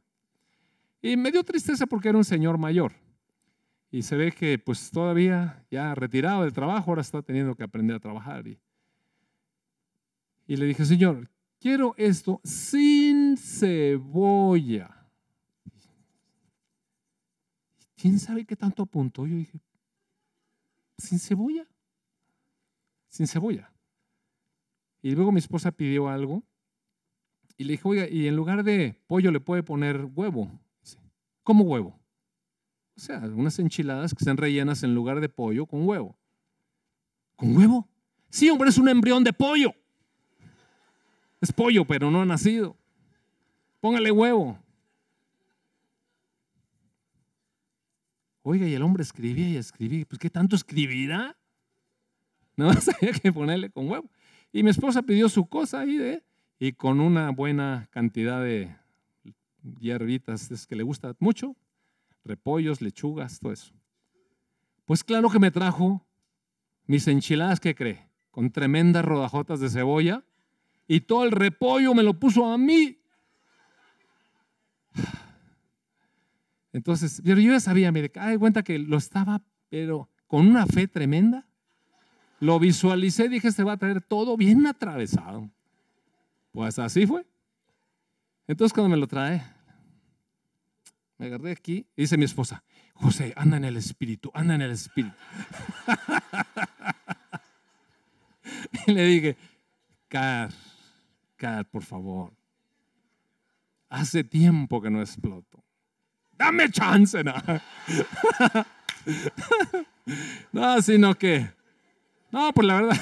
Y 1.01 1.17
me 1.17 1.33
dio 1.33 1.43
tristeza 1.43 1.87
porque 1.87 2.11
era 2.11 2.19
un 2.19 2.25
señor 2.25 2.59
mayor. 2.59 2.93
Y 3.91 4.03
se 4.03 4.17
ve 4.17 4.33
que 4.33 4.59
pues 4.59 4.91
todavía 4.91 5.65
ya 5.71 5.95
retirado 5.95 6.43
del 6.43 6.53
trabajo, 6.53 6.91
ahora 6.91 7.03
está 7.03 7.23
teniendo 7.23 7.55
que 7.55 7.65
aprender 7.65 7.97
a 7.97 8.01
trabajar. 8.01 8.47
Y, 8.47 8.61
y 10.47 10.57
le 10.57 10.67
dije, 10.67 10.85
Señor, 10.85 11.29
quiero 11.59 11.95
esto 11.97 12.41
sin 12.45 13.37
cebolla. 13.37 14.97
¿Quién 17.97 18.19
sabe 18.19 18.47
qué 18.47 18.57
tanto 18.57 18.83
apuntó? 18.83 19.27
Yo 19.27 19.37
dije, 19.37 19.61
¿sin 20.97 21.19
cebolla? 21.19 21.67
Sin 23.09 23.27
cebolla. 23.27 23.71
Y 25.03 25.15
luego 25.15 25.33
mi 25.33 25.39
esposa 25.39 25.71
pidió 25.71 26.09
algo 26.09 26.43
y 27.59 27.65
le 27.65 27.73
dije, 27.73 27.87
oiga, 27.87 28.09
y 28.09 28.27
en 28.27 28.37
lugar 28.37 28.65
de 28.65 28.99
pollo 29.07 29.31
le 29.31 29.41
puede 29.41 29.63
poner 29.63 30.07
huevo. 30.15 30.51
¿Cómo 31.43 31.65
huevo? 31.65 32.00
O 33.01 33.03
sea, 33.03 33.19
unas 33.21 33.59
enchiladas 33.59 34.15
que 34.15 34.23
sean 34.23 34.37
rellenas 34.37 34.83
en 34.83 34.95
lugar 34.95 35.23
de 35.23 35.31
pollo 35.31 35.65
con 35.65 35.89
huevo. 35.89 36.19
¿Con 37.35 37.57
huevo? 37.57 37.89
Sí, 38.29 38.51
hombre, 38.51 38.69
es 38.69 38.77
un 38.77 38.91
embrión 38.91 39.25
de 39.25 39.33
pollo. 39.33 39.75
Es 41.41 41.51
pollo, 41.51 41.87
pero 41.87 42.11
no 42.11 42.21
ha 42.21 42.27
nacido. 42.27 42.77
Póngale 43.81 44.11
huevo. 44.11 44.59
Oiga, 48.43 48.67
y 48.67 48.75
el 48.75 48.83
hombre 48.83 49.03
escribía 49.03 49.49
y 49.49 49.57
escribía. 49.57 50.05
Pues, 50.07 50.19
¿qué 50.19 50.29
tanto 50.29 50.55
escribirá? 50.55 51.39
No 52.55 52.71
sabía 52.83 53.13
que 53.13 53.33
ponerle 53.33 53.71
con 53.71 53.89
huevo. 53.89 54.11
Y 54.53 54.63
mi 54.63 54.69
esposa 54.69 55.01
pidió 55.01 55.31
su 55.31 55.47
cosa 55.47 55.81
ahí 55.81 55.97
de, 55.97 56.23
y 56.59 56.73
con 56.73 57.01
una 57.01 57.31
buena 57.31 57.89
cantidad 57.93 58.43
de 58.43 58.77
hierbitas 59.81 60.51
es 60.51 60.67
que 60.67 60.77
le 60.77 60.83
gusta 60.83 61.17
mucho, 61.19 61.57
repollos, 62.25 62.81
lechugas, 62.81 63.41
todo 63.41 63.53
eso. 63.53 63.73
Pues 64.85 65.05
claro 65.05 65.31
que 65.31 65.39
me 65.39 65.51
trajo 65.51 66.07
mis 66.87 67.07
enchiladas, 67.07 67.61
¿qué 67.61 67.75
cree? 67.75 68.09
Con 68.31 68.51
tremendas 68.51 69.05
rodajotas 69.05 69.61
de 69.61 69.71
cebolla 69.71 70.25
y 70.89 71.01
todo 71.03 71.25
el 71.25 71.31
repollo 71.31 71.95
me 71.95 72.03
lo 72.03 72.19
puso 72.19 72.45
a 72.53 72.59
mí. 72.59 73.01
Entonces, 76.73 77.21
yo 77.25 77.35
ya 77.37 77.61
sabía, 77.61 77.91
mire, 77.93 78.09
de 78.09 78.39
cuenta 78.39 78.63
que 78.63 78.79
lo 78.79 78.97
estaba, 78.97 79.43
pero 79.69 80.09
con 80.27 80.47
una 80.47 80.67
fe 80.67 80.87
tremenda. 80.87 81.47
Lo 82.39 82.59
visualicé, 82.59 83.29
dije, 83.29 83.43
se 83.43 83.49
este 83.49 83.65
va 83.65 83.73
a 83.73 83.77
traer 83.77 84.01
todo 84.01 84.37
bien 84.37 84.67
atravesado. 84.67 85.51
Pues 86.53 86.79
así 86.79 87.07
fue. 87.07 87.27
Entonces 88.47 88.73
cuando 88.73 88.89
me 88.89 88.97
lo 88.97 89.07
trae, 89.07 89.43
me 91.21 91.27
agarré 91.27 91.53
aquí 91.53 91.87
y 91.97 92.03
dice 92.03 92.17
mi 92.17 92.25
esposa, 92.25 92.65
José, 92.95 93.35
anda 93.37 93.59
en 93.59 93.67
el 93.67 93.77
espíritu, 93.77 94.31
anda 94.33 94.55
en 94.55 94.63
el 94.63 94.71
espíritu. 94.71 95.15
y 98.87 98.93
le 98.93 99.05
dije, 99.05 99.37
Car, 100.09 100.51
Car, 101.37 101.67
por 101.67 101.83
favor. 101.83 102.33
Hace 103.91 104.25
tiempo 104.25 104.81
que 104.81 104.89
no 104.89 105.03
exploto. 105.03 105.63
Dame 106.39 106.71
chance, 106.71 107.23
no. 107.23 107.35
no, 110.53 110.81
sino 110.81 111.15
que, 111.17 111.51
no, 112.31 112.51
pues 112.55 112.67
la 112.67 112.81
verdad. 112.81 112.99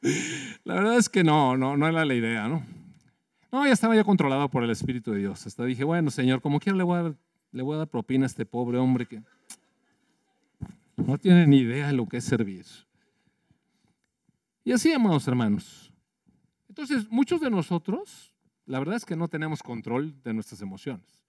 la 0.62 0.74
verdad 0.74 0.96
es 0.96 1.08
que 1.08 1.24
no, 1.24 1.56
no, 1.56 1.76
no 1.76 1.88
era 1.88 2.04
la 2.04 2.14
idea, 2.14 2.46
¿no? 2.46 2.64
No, 3.52 3.66
ya 3.66 3.72
estaba 3.72 3.96
ya 3.96 4.04
controlado 4.04 4.48
por 4.48 4.62
el 4.62 4.70
Espíritu 4.70 5.12
de 5.12 5.18
Dios. 5.18 5.46
Hasta 5.46 5.64
dije, 5.64 5.82
bueno, 5.82 6.10
Señor, 6.10 6.40
como 6.40 6.60
quiera 6.60 6.78
le 6.78 6.84
voy 6.84 6.98
a 6.98 7.02
dar, 7.02 7.14
le 7.50 7.62
voy 7.62 7.74
a 7.74 7.78
dar 7.78 7.88
propina 7.88 8.24
a 8.24 8.26
este 8.26 8.46
pobre 8.46 8.78
hombre 8.78 9.06
que 9.06 9.22
no 10.96 11.18
tiene 11.18 11.46
ni 11.46 11.58
idea 11.58 11.88
de 11.88 11.92
lo 11.92 12.06
que 12.06 12.18
es 12.18 12.24
servir. 12.24 12.64
Y 14.64 14.72
así, 14.72 14.92
amados 14.92 15.26
hermanos. 15.26 15.92
Entonces, 16.68 17.10
muchos 17.10 17.40
de 17.40 17.50
nosotros, 17.50 18.32
la 18.66 18.78
verdad 18.78 18.96
es 18.96 19.04
que 19.04 19.16
no 19.16 19.26
tenemos 19.26 19.62
control 19.62 20.14
de 20.22 20.32
nuestras 20.32 20.62
emociones. 20.62 21.24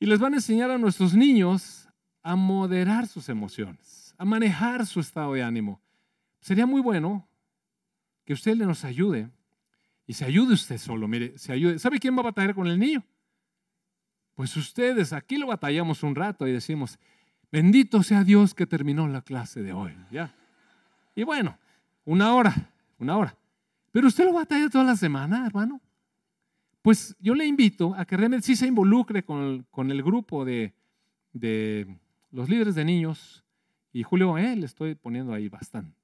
Y 0.00 0.06
les 0.06 0.18
van 0.18 0.32
a 0.32 0.36
enseñar 0.36 0.70
a 0.70 0.78
nuestros 0.78 1.14
niños 1.14 1.88
a 2.22 2.34
moderar 2.34 3.06
sus 3.06 3.28
emociones, 3.28 4.14
a 4.18 4.24
manejar 4.24 4.84
su 4.84 4.98
estado 4.98 5.34
de 5.34 5.44
ánimo. 5.44 5.80
Sería 6.40 6.66
muy 6.66 6.80
bueno 6.80 7.28
que 8.24 8.32
usted 8.32 8.56
le 8.56 8.66
nos 8.66 8.84
ayude 8.84 9.30
y 10.06 10.12
se 10.12 10.24
ayude 10.24 10.54
usted 10.54 10.78
solo, 10.78 11.08
mire, 11.08 11.36
se 11.36 11.52
ayude. 11.52 11.78
¿Sabe 11.78 11.98
quién 11.98 12.16
va 12.16 12.20
a 12.20 12.24
batallar 12.24 12.54
con 12.54 12.68
el 12.68 12.78
niño? 12.78 13.04
Pues 14.34 14.56
ustedes, 14.56 15.12
aquí 15.12 15.36
lo 15.36 15.48
batallamos 15.48 16.02
un 16.02 16.14
rato 16.14 16.46
y 16.46 16.52
decimos, 16.52 16.98
bendito 17.50 18.02
sea 18.02 18.22
Dios 18.22 18.54
que 18.54 18.66
terminó 18.66 19.08
la 19.08 19.22
clase 19.22 19.62
de 19.62 19.72
hoy, 19.72 19.94
¿ya? 20.10 20.32
Y 21.14 21.24
bueno, 21.24 21.58
una 22.04 22.34
hora, 22.34 22.54
una 22.98 23.16
hora. 23.16 23.36
Pero 23.90 24.08
usted 24.08 24.26
lo 24.26 24.34
batalla 24.34 24.68
toda 24.68 24.84
la 24.84 24.96
semana, 24.96 25.46
hermano. 25.46 25.80
Pues 26.82 27.16
yo 27.18 27.34
le 27.34 27.46
invito 27.46 27.94
a 27.96 28.04
que 28.04 28.16
realmente 28.16 28.46
sí 28.46 28.54
se 28.54 28.66
involucre 28.66 29.24
con 29.24 29.90
el, 29.90 30.02
grupo 30.04 30.44
de, 30.44 30.72
de, 31.32 31.98
los 32.30 32.48
líderes 32.48 32.74
de 32.76 32.84
niños. 32.84 33.42
Y 33.92 34.04
Julio, 34.04 34.38
eh, 34.38 34.54
le 34.54 34.66
estoy 34.66 34.94
poniendo 34.94 35.32
ahí 35.32 35.48
bastante 35.48 35.95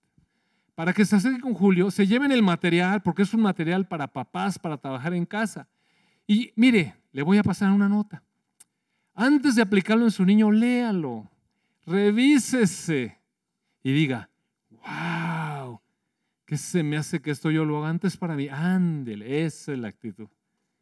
para 0.82 0.92
que 0.92 1.04
se 1.04 1.14
acerque 1.14 1.38
con 1.38 1.54
Julio, 1.54 1.92
se 1.92 2.08
lleven 2.08 2.32
el 2.32 2.42
material, 2.42 3.02
porque 3.02 3.22
es 3.22 3.32
un 3.32 3.40
material 3.40 3.86
para 3.86 4.08
papás, 4.08 4.58
para 4.58 4.76
trabajar 4.76 5.14
en 5.14 5.24
casa. 5.24 5.68
Y 6.26 6.50
mire, 6.56 6.96
le 7.12 7.22
voy 7.22 7.38
a 7.38 7.44
pasar 7.44 7.70
una 7.70 7.88
nota. 7.88 8.20
Antes 9.14 9.54
de 9.54 9.62
aplicarlo 9.62 10.04
en 10.06 10.10
su 10.10 10.24
niño, 10.24 10.50
léalo, 10.50 11.30
revísese 11.86 13.16
y 13.84 13.92
diga, 13.92 14.28
wow, 14.70 15.80
¿qué 16.46 16.58
se 16.58 16.82
me 16.82 16.96
hace 16.96 17.22
que 17.22 17.30
esto 17.30 17.52
yo 17.52 17.64
lo 17.64 17.78
haga 17.78 17.88
antes 17.88 18.16
para 18.16 18.34
mí? 18.34 18.48
Ándele, 18.48 19.44
esa 19.44 19.74
es 19.74 19.78
la 19.78 19.86
actitud. 19.86 20.26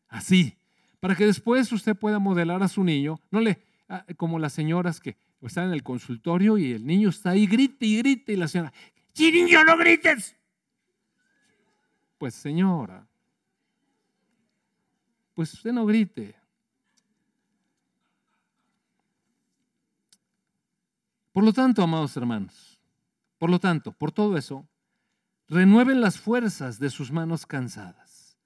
Así, 0.08 0.56
para 0.98 1.14
que 1.14 1.26
después 1.26 1.70
usted 1.72 1.94
pueda 1.94 2.18
modelar 2.18 2.62
a 2.62 2.68
su 2.68 2.82
niño, 2.84 3.20
no 3.30 3.42
le, 3.42 3.60
ah, 3.86 4.06
como 4.16 4.38
las 4.38 4.54
señoras 4.54 4.98
que 4.98 5.18
están 5.42 5.66
en 5.66 5.74
el 5.74 5.82
consultorio 5.82 6.56
y 6.56 6.72
el 6.72 6.86
niño 6.86 7.10
está 7.10 7.32
ahí, 7.32 7.46
grite 7.46 7.84
y 7.84 7.98
grite, 7.98 8.32
y 8.32 8.36
la 8.36 8.48
señora, 8.48 8.72
niño 9.18 9.64
no 9.64 9.76
grites! 9.76 10.36
Pues 12.18 12.34
señora, 12.34 13.06
pues 15.34 15.54
usted 15.54 15.72
no 15.72 15.86
grite. 15.86 16.34
Por 21.32 21.44
lo 21.44 21.52
tanto, 21.52 21.82
amados 21.82 22.16
hermanos, 22.16 22.78
por 23.38 23.48
lo 23.48 23.58
tanto, 23.58 23.92
por 23.92 24.12
todo 24.12 24.36
eso, 24.36 24.68
renueven 25.48 26.00
las 26.00 26.18
fuerzas 26.18 26.78
de 26.78 26.90
sus 26.90 27.10
manos 27.10 27.46
cansadas 27.46 28.36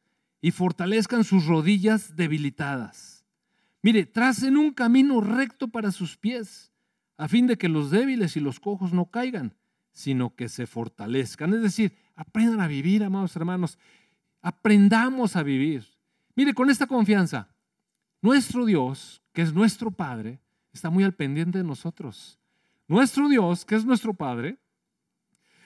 y 0.41 0.51
fortalezcan 0.51 1.25
sus 1.25 1.47
rodillas 1.47 2.15
debilitadas. 2.15 3.25
Mire, 3.83 4.07
tracen 4.07 4.57
un 4.57 4.73
camino 4.73 5.21
recto 5.21 5.69
para 5.69 5.91
sus 5.91 6.17
pies, 6.17 6.73
a 7.17 7.29
fin 7.29 7.47
de 7.47 7.59
que 7.59 7.69
los 7.69 7.91
débiles 7.91 8.37
y 8.37 8.41
los 8.41 8.61
cojos 8.61 8.93
no 8.93 9.07
caigan, 9.11 9.57
sino 9.95 10.35
que 10.35 10.51
se 10.51 10.67
fortalezcan. 10.67 11.55
Es 11.55 11.63
decir, 11.63 11.97
aprendan 12.17 12.61
a 12.61 12.69
vivir, 12.69 13.03
amados 13.03 13.35
hermanos. 13.37 13.79
Aprendamos 14.43 15.37
a 15.37 15.43
vivir. 15.43 15.87
Mire, 16.35 16.53
con 16.53 16.69
esta 16.69 16.87
confianza, 16.87 17.49
nuestro 18.21 18.67
Dios, 18.67 19.23
que 19.33 19.41
es 19.41 19.55
nuestro 19.55 19.91
Padre, 19.91 20.41
está 20.73 20.91
muy 20.91 21.05
al 21.05 21.15
pendiente 21.15 21.59
de 21.59 21.65
nosotros. 21.65 22.39
Nuestro 22.89 23.29
Dios, 23.29 23.65
que 23.65 23.77
es 23.77 23.87
nuestro 23.87 24.13
Padre, 24.13 24.59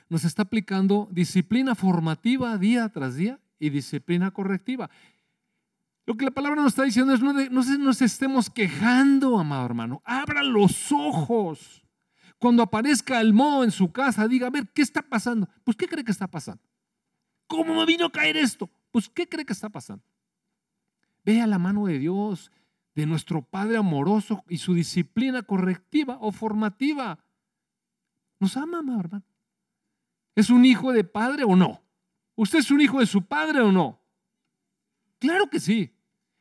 nos 0.08 0.24
está 0.24 0.42
aplicando 0.42 1.08
disciplina 1.10 1.74
formativa 1.74 2.56
día 2.58 2.88
tras 2.90 3.16
día 3.16 3.40
y 3.58 3.70
disciplina 3.70 4.30
correctiva. 4.30 4.90
Lo 6.06 6.16
que 6.16 6.24
la 6.24 6.30
palabra 6.30 6.62
nos 6.62 6.72
está 6.72 6.84
diciendo 6.84 7.12
es 7.14 7.20
no, 7.20 7.32
no 7.32 7.64
nos 7.78 8.02
estemos 8.02 8.50
quejando, 8.50 9.38
amado 9.38 9.64
hermano. 9.66 10.02
Abra 10.04 10.42
los 10.42 10.92
ojos. 10.92 11.82
Cuando 12.38 12.62
aparezca 12.62 13.20
el 13.20 13.32
moho 13.32 13.64
en 13.64 13.70
su 13.70 13.90
casa, 13.90 14.28
diga, 14.28 14.46
a 14.46 14.50
ver, 14.50 14.68
¿qué 14.68 14.82
está 14.82 15.02
pasando? 15.02 15.48
Pues, 15.64 15.76
¿qué 15.76 15.88
cree 15.88 16.04
que 16.04 16.12
está 16.12 16.28
pasando? 16.28 16.62
¿Cómo 17.46 17.74
me 17.74 17.86
vino 17.86 18.06
a 18.06 18.12
caer 18.12 18.36
esto? 18.36 18.70
Pues, 18.90 19.08
¿qué 19.08 19.28
cree 19.28 19.44
que 19.44 19.52
está 19.52 19.68
pasando? 19.68 20.04
Vea 21.24 21.46
la 21.46 21.58
mano 21.58 21.86
de 21.86 21.98
Dios, 21.98 22.52
de 22.94 23.06
nuestro 23.06 23.42
Padre 23.42 23.76
amoroso 23.76 24.44
y 24.48 24.58
su 24.58 24.74
disciplina 24.74 25.42
correctiva 25.42 26.18
o 26.20 26.32
formativa. 26.32 27.18
Nos 28.38 28.56
ama, 28.56 28.78
hermano. 28.78 29.24
¿Es 30.34 30.50
un 30.50 30.64
hijo 30.64 30.92
de 30.92 31.02
padre 31.02 31.42
o 31.42 31.56
no? 31.56 31.82
¿Usted 32.36 32.60
es 32.60 32.70
un 32.70 32.80
hijo 32.80 33.00
de 33.00 33.06
su 33.06 33.22
padre 33.26 33.60
o 33.60 33.72
no? 33.72 34.00
Claro 35.18 35.50
que 35.50 35.58
sí. 35.58 35.92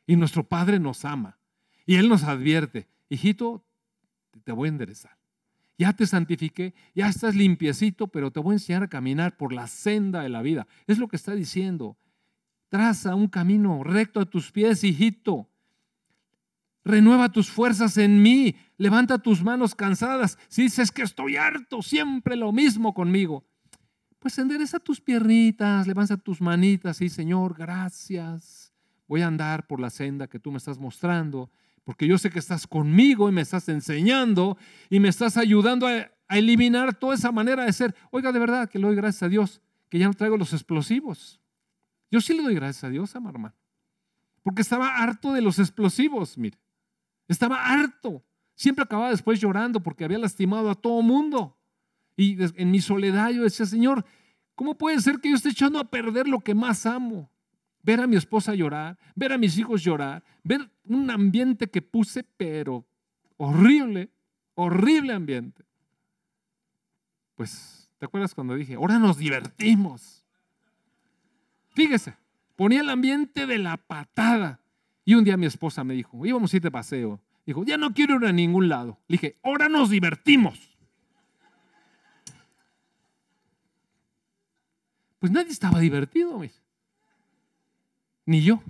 Y 0.06 0.16
nuestro 0.16 0.48
Padre 0.48 0.78
nos 0.78 1.04
ama. 1.04 1.38
Y 1.84 1.96
Él 1.96 2.08
nos 2.08 2.22
advierte, 2.24 2.88
hijito, 3.08 3.64
te 4.44 4.52
voy 4.52 4.68
a 4.68 4.70
enderezar. 4.70 5.17
Ya 5.78 5.92
te 5.92 6.06
santifiqué, 6.06 6.74
ya 6.94 7.08
estás 7.08 7.34
limpiecito, 7.34 8.08
pero 8.08 8.30
te 8.30 8.40
voy 8.40 8.52
a 8.52 8.56
enseñar 8.56 8.82
a 8.82 8.88
caminar 8.88 9.36
por 9.36 9.52
la 9.52 9.68
senda 9.68 10.22
de 10.22 10.28
la 10.28 10.42
vida. 10.42 10.66
Es 10.86 10.98
lo 10.98 11.08
que 11.08 11.16
está 11.16 11.34
diciendo. 11.34 11.96
Traza 12.68 13.14
un 13.14 13.28
camino 13.28 13.84
recto 13.84 14.20
a 14.20 14.26
tus 14.26 14.50
pies, 14.50 14.82
hijito. 14.84 15.48
Renueva 16.84 17.30
tus 17.30 17.48
fuerzas 17.48 17.96
en 17.96 18.20
mí. 18.20 18.56
Levanta 18.76 19.18
tus 19.18 19.42
manos 19.42 19.74
cansadas. 19.74 20.36
Si 20.48 20.62
dices 20.62 20.90
que 20.90 21.02
estoy 21.02 21.36
harto, 21.36 21.80
siempre 21.80 22.34
lo 22.34 22.52
mismo 22.52 22.92
conmigo 22.92 23.44
pues 24.18 24.38
endereza 24.38 24.80
tus 24.80 25.00
piernitas, 25.00 25.86
levanta 25.86 26.16
tus 26.16 26.40
manitas 26.40 27.00
y 27.00 27.08
Señor, 27.08 27.56
gracias. 27.56 28.72
Voy 29.06 29.22
a 29.22 29.28
andar 29.28 29.66
por 29.66 29.80
la 29.80 29.90
senda 29.90 30.26
que 30.26 30.38
tú 30.38 30.50
me 30.50 30.58
estás 30.58 30.78
mostrando, 30.78 31.50
porque 31.88 32.06
yo 32.06 32.18
sé 32.18 32.28
que 32.28 32.38
estás 32.38 32.66
conmigo 32.66 33.30
y 33.30 33.32
me 33.32 33.40
estás 33.40 33.66
enseñando 33.70 34.58
y 34.90 35.00
me 35.00 35.08
estás 35.08 35.38
ayudando 35.38 35.86
a, 35.86 36.10
eliminar 36.28 36.92
toda 36.92 37.14
esa 37.14 37.32
manera 37.32 37.64
de 37.64 37.72
ser. 37.72 37.94
Oiga, 38.10 38.30
de 38.30 38.38
verdad 38.38 38.68
que 38.68 38.78
le 38.78 38.86
doy 38.86 38.94
gracias 38.94 39.22
a 39.22 39.28
Dios 39.30 39.62
que 39.88 39.98
ya 39.98 40.06
no 40.06 40.12
traigo 40.12 40.36
los 40.36 40.52
explosivos. 40.52 41.40
Yo 42.10 42.20
sí 42.20 42.34
le 42.34 42.42
doy 42.42 42.54
gracias 42.56 42.84
a 42.84 42.90
Dios, 42.90 43.16
amar 43.16 43.32
hermano, 43.32 43.54
porque 44.42 44.60
estaba 44.60 44.98
harto 44.98 45.32
de 45.32 45.40
los 45.40 45.58
explosivos, 45.58 46.36
mire. 46.36 46.58
Estaba 47.26 47.56
harto. 47.56 48.22
Siempre 48.54 48.84
acababa 48.84 49.08
después 49.08 49.40
llorando 49.40 49.82
porque 49.82 50.04
había 50.04 50.18
lastimado 50.18 50.68
a 50.68 50.74
todo 50.74 51.00
mundo. 51.00 51.56
Y 52.18 52.36
en 52.60 52.70
mi 52.70 52.82
soledad 52.82 53.30
yo 53.30 53.44
decía, 53.44 53.64
Señor, 53.64 54.04
¿cómo 54.54 54.76
puede 54.76 55.00
ser 55.00 55.20
que 55.20 55.30
yo 55.30 55.36
esté 55.36 55.48
echando 55.48 55.78
a 55.78 55.90
perder 55.90 56.28
lo 56.28 56.40
que 56.40 56.54
más 56.54 56.84
amo? 56.84 57.30
Ver 57.88 58.02
a 58.02 58.06
mi 58.06 58.16
esposa 58.16 58.54
llorar, 58.54 58.98
ver 59.14 59.32
a 59.32 59.38
mis 59.38 59.56
hijos 59.56 59.82
llorar, 59.82 60.22
ver 60.44 60.70
un 60.84 61.10
ambiente 61.10 61.70
que 61.70 61.80
puse, 61.80 62.22
pero 62.22 62.84
horrible, 63.38 64.10
horrible 64.56 65.14
ambiente. 65.14 65.64
Pues, 67.34 67.88
¿te 67.96 68.04
acuerdas 68.04 68.34
cuando 68.34 68.54
dije, 68.56 68.74
ahora 68.74 68.98
nos 68.98 69.16
divertimos? 69.16 70.22
Fíjese, 71.70 72.14
ponía 72.56 72.82
el 72.82 72.90
ambiente 72.90 73.46
de 73.46 73.56
la 73.56 73.78
patada. 73.78 74.60
Y 75.06 75.14
un 75.14 75.24
día 75.24 75.38
mi 75.38 75.46
esposa 75.46 75.82
me 75.82 75.94
dijo, 75.94 76.26
íbamos 76.26 76.52
a 76.52 76.56
ir 76.58 76.62
de 76.62 76.70
paseo. 76.70 77.22
Dijo, 77.46 77.64
ya 77.64 77.78
no 77.78 77.94
quiero 77.94 78.16
ir 78.16 78.26
a 78.26 78.32
ningún 78.32 78.68
lado. 78.68 78.98
Le 79.08 79.14
dije, 79.14 79.36
ahora 79.42 79.70
nos 79.70 79.88
divertimos. 79.88 80.76
Pues 85.18 85.32
nadie 85.32 85.52
estaba 85.52 85.80
divertido, 85.80 86.38
ni 88.28 88.42
yo. 88.42 88.62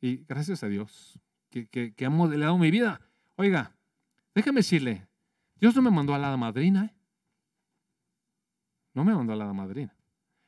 Y 0.00 0.24
gracias 0.26 0.64
a 0.64 0.68
Dios 0.68 1.20
que, 1.50 1.66
que, 1.68 2.06
ha 2.06 2.10
modelado 2.10 2.56
mi 2.56 2.70
vida. 2.70 3.02
Oiga, 3.36 3.76
déjame 4.34 4.60
decirle, 4.60 5.06
Dios 5.60 5.76
no 5.76 5.82
me 5.82 5.90
mandó 5.90 6.14
a 6.14 6.18
la 6.18 6.34
madrina. 6.38 6.86
¿eh? 6.86 6.94
No 8.94 9.04
me 9.04 9.14
mandó 9.14 9.34
a 9.34 9.36
la 9.36 9.52
madrina. 9.52 9.94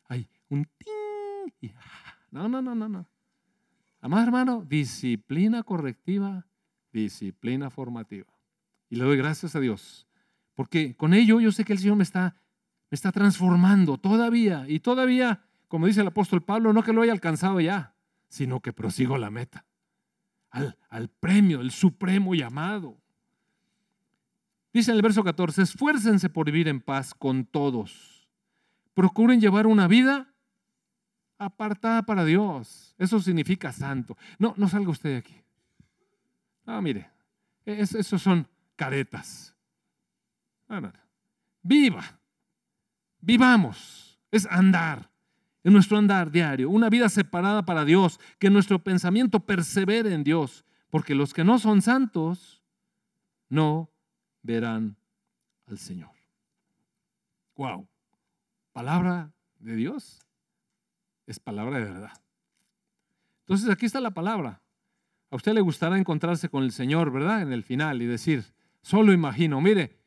Hay 0.08 0.26
un 0.48 0.64
ting. 0.78 1.72
No, 2.30 2.48
no, 2.48 2.62
no, 2.62 2.74
no, 2.74 2.88
no. 2.88 3.06
Amado 4.00 4.22
hermano, 4.22 4.62
disciplina 4.62 5.62
correctiva, 5.62 6.46
disciplina 6.90 7.68
formativa. 7.68 8.32
Y 8.88 8.96
le 8.96 9.04
doy 9.04 9.18
gracias 9.18 9.54
a 9.54 9.60
Dios. 9.60 10.06
Porque 10.54 10.96
con 10.96 11.12
ello 11.12 11.38
yo 11.38 11.52
sé 11.52 11.64
que 11.66 11.74
el 11.74 11.78
Señor 11.78 11.96
me 11.96 12.02
está 12.02 12.34
me 12.90 12.94
está 12.94 13.12
transformando 13.12 13.98
todavía 13.98 14.64
y 14.68 14.80
todavía, 14.80 15.44
como 15.68 15.86
dice 15.86 16.00
el 16.00 16.08
apóstol 16.08 16.42
Pablo, 16.42 16.72
no 16.72 16.82
que 16.82 16.92
lo 16.92 17.02
haya 17.02 17.12
alcanzado 17.12 17.60
ya, 17.60 17.94
sino 18.28 18.60
que 18.60 18.72
prosigo 18.72 19.18
la 19.18 19.30
meta, 19.30 19.64
al, 20.50 21.08
premio, 21.20 21.60
el 21.60 21.70
supremo 21.70 22.34
llamado. 22.34 22.96
Dice 24.72 24.90
en 24.90 24.96
el 24.96 25.02
verso 25.02 25.24
14, 25.24 25.62
esfuércense 25.62 26.28
por 26.28 26.46
vivir 26.46 26.68
en 26.68 26.80
paz 26.80 27.14
con 27.14 27.44
todos. 27.44 28.28
Procuren 28.94 29.40
llevar 29.40 29.66
una 29.66 29.88
vida 29.88 30.32
apartada 31.38 32.02
para 32.02 32.24
Dios. 32.24 32.94
Eso 32.98 33.20
significa 33.20 33.72
santo. 33.72 34.16
No, 34.38 34.54
no 34.56 34.68
salga 34.68 34.90
usted 34.90 35.10
de 35.10 35.16
aquí. 35.16 35.42
Ah, 36.64 36.80
mire, 36.80 37.10
esos 37.64 38.22
son 38.22 38.48
caretas. 38.76 39.54
Viva 41.62 42.18
Vivamos, 43.20 44.20
es 44.30 44.46
andar, 44.46 45.10
en 45.66 45.72
nuestro 45.72 45.98
andar 45.98 46.30
diario, 46.30 46.70
una 46.70 46.88
vida 46.88 47.08
separada 47.08 47.64
para 47.64 47.84
Dios, 47.84 48.20
que 48.38 48.50
nuestro 48.50 48.84
pensamiento 48.84 49.40
persevere 49.40 50.14
en 50.14 50.22
Dios, 50.22 50.64
porque 50.90 51.16
los 51.16 51.34
que 51.34 51.42
no 51.42 51.58
son 51.58 51.82
santos 51.82 52.62
no 53.48 53.90
verán 54.42 54.96
al 55.66 55.76
Señor. 55.78 56.12
Wow, 57.56 57.88
palabra 58.72 59.32
de 59.58 59.74
Dios 59.74 60.20
es 61.26 61.40
palabra 61.40 61.80
de 61.80 61.86
verdad. 61.86 62.12
Entonces 63.40 63.68
aquí 63.68 63.86
está 63.86 64.00
la 64.00 64.12
palabra. 64.12 64.62
A 65.32 65.34
usted 65.34 65.52
le 65.52 65.62
gustará 65.62 65.98
encontrarse 65.98 66.48
con 66.48 66.62
el 66.62 66.70
Señor, 66.70 67.10
¿verdad? 67.10 67.42
En 67.42 67.52
el 67.52 67.64
final 67.64 68.00
y 68.02 68.06
decir, 68.06 68.44
solo 68.82 69.12
imagino, 69.12 69.60
mire, 69.60 69.98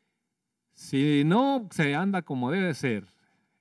si 0.72 1.22
no 1.26 1.68
se 1.70 1.94
anda 1.94 2.22
como 2.22 2.50
debe 2.50 2.72
ser 2.72 3.12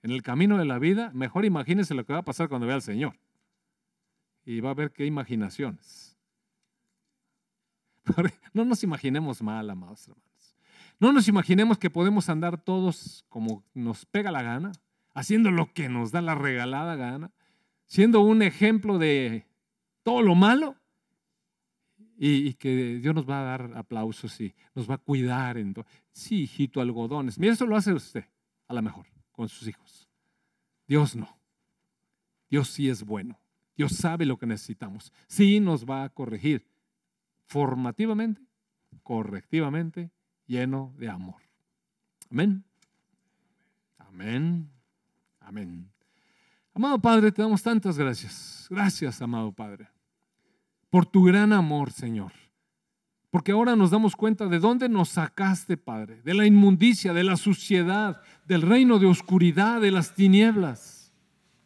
en 0.02 0.12
el 0.12 0.24
camino 0.24 0.58
de 0.58 0.66
la 0.66 0.80
vida, 0.80 1.12
mejor 1.14 1.45
imagínese 1.45 1.93
lo 1.93 2.06
que 2.06 2.14
va 2.14 2.20
a 2.20 2.26
pasar 2.26 2.50
cuando 2.50 2.68
vea 2.68 2.76
al 2.76 2.82
Señor. 2.82 3.16
Y 4.45 4.62
va 4.62 4.72
a 4.72 4.76
ver 4.76 4.91
qué 4.91 5.06
imaginaciones. 5.06 6.18
No 8.54 8.66
nos 8.66 8.84
imaginemos 8.84 9.43
mal, 9.43 9.70
amados 9.70 10.08
hermanos. 10.08 10.56
No 11.00 11.14
nos 11.14 11.28
imaginemos 11.28 11.78
que 11.78 11.89
podemos 11.89 12.28
andar 12.30 12.60
todos 12.62 13.24
como 13.30 13.64
nos 13.74 14.06
pega 14.06 14.32
la 14.32 14.41
gana, 14.41 14.72
haciendo 15.14 15.52
lo 15.52 15.72
que 15.72 15.88
nos 15.88 16.12
da 16.12 16.22
la 16.22 16.36
regalada 16.36 16.95
gana, 16.95 17.32
siendo 17.86 18.22
un 18.22 18.41
ejemplo 18.41 18.97
de 18.97 19.45
todo 20.04 20.22
lo 20.22 20.36
malo 20.36 20.76
y, 22.18 22.54
que 22.56 23.00
Dios 23.02 23.16
nos 23.16 23.30
va 23.30 23.39
a 23.39 23.43
dar 23.43 23.78
aplausos 23.78 24.41
y 24.41 24.54
nos 24.76 24.89
va 24.89 24.95
a 24.95 24.97
cuidar. 24.97 25.58
Sí, 26.12 26.43
hijito, 26.43 26.82
algodones. 26.82 27.39
Mira, 27.39 27.54
eso 27.54 27.66
lo 27.66 27.78
hace 27.78 27.93
usted, 27.93 28.26
a 28.68 28.74
lo 28.74 28.82
mejor, 28.82 29.06
con 29.40 29.48
sus 29.48 29.70
hijos. 29.70 30.10
Dios 30.86 31.16
no. 31.16 31.40
Dios 32.50 32.68
sí 32.68 32.90
es 32.90 33.06
bueno. 33.06 33.40
Dios 33.78 33.94
sabe 33.94 34.26
lo 34.26 34.38
que 34.38 34.46
necesitamos. 34.46 35.14
Sí 35.28 35.62
nos 35.62 35.86
va 35.86 36.04
a 36.04 36.10
corregir 36.10 36.68
formativamente, 37.46 38.42
correctivamente, 39.02 40.12
lleno 40.46 40.94
de 40.98 41.08
amor. 41.08 41.42
Amén. 42.30 42.66
Amén. 43.98 44.70
Amén. 45.40 45.90
Amado 46.74 47.00
Padre, 47.00 47.32
te 47.32 47.42
damos 47.42 47.64
tantas 47.64 47.98
gracias. 47.98 48.68
Gracias, 48.70 49.22
amado 49.22 49.54
Padre 49.54 49.88
por 50.90 51.06
tu 51.06 51.24
gran 51.24 51.54
amor, 51.54 51.92
Señor. 51.92 52.34
Porque 53.32 53.51
ahora 53.51 53.75
nos 53.75 53.91
damos 53.91 54.15
cuenta 54.15 54.47
de 54.47 54.59
dónde 54.59 54.89
nos 54.89 55.09
sacaste, 55.09 55.77
Padre, 55.77 56.21
de 56.23 56.34
la 56.34 56.45
inmundicia, 56.45 57.13
de 57.13 57.23
la 57.23 57.38
suciedad, 57.38 58.21
del 58.47 58.63
reino 58.63 58.97
de 58.97 59.05
oscuridad, 59.05 59.82
de 59.82 59.91
las 59.91 60.15
tinieblas, 60.15 61.13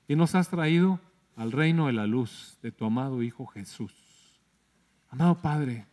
y 0.07 0.16
nos 0.16 0.36
has 0.36 0.49
traído 0.49 0.99
al 1.36 1.51
reino 1.51 1.88
de 1.88 1.93
la 1.93 2.05
luz 2.05 2.57
de 2.61 2.72
tu 2.72 2.86
amado 2.86 3.24
Hijo 3.24 3.45
Jesús. 3.45 3.93
Amado 5.09 5.41
Padre, 5.41 5.88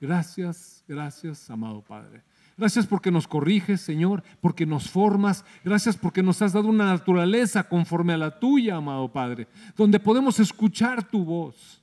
gracias, 0.00 0.84
gracias, 0.88 1.48
amado 1.48 1.82
Padre. 1.82 2.24
Gracias 2.56 2.86
porque 2.86 3.10
nos 3.10 3.28
corriges, 3.28 3.80
Señor, 3.80 4.22
porque 4.40 4.66
nos 4.66 4.90
formas. 4.90 5.44
Gracias 5.64 5.96
porque 5.96 6.22
nos 6.22 6.42
has 6.42 6.52
dado 6.52 6.68
una 6.68 6.86
naturaleza 6.86 7.68
conforme 7.68 8.12
a 8.12 8.18
la 8.18 8.38
tuya, 8.38 8.76
amado 8.76 9.10
Padre, 9.12 9.48
donde 9.76 10.00
podemos 10.00 10.38
escuchar 10.40 11.08
tu 11.08 11.24
voz 11.24 11.82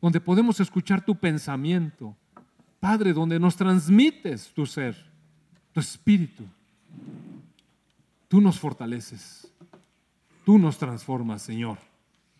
donde 0.00 0.20
podemos 0.20 0.60
escuchar 0.60 1.04
tu 1.04 1.16
pensamiento. 1.16 2.16
Padre, 2.86 3.12
donde 3.12 3.40
nos 3.40 3.56
transmites 3.56 4.52
tu 4.54 4.64
ser, 4.64 4.94
tu 5.72 5.80
espíritu. 5.80 6.44
Tú 8.28 8.40
nos 8.40 8.60
fortaleces, 8.60 9.52
tú 10.44 10.56
nos 10.56 10.78
transformas, 10.78 11.42
Señor. 11.42 11.78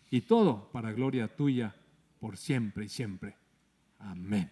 Y 0.09 0.21
todo 0.21 0.69
para 0.71 0.93
gloria 0.93 1.27
tuya 1.27 1.75
por 2.21 2.37
siempre 2.37 2.85
y 2.85 2.87
siempre. 2.87 3.35
Amén. 3.99 4.49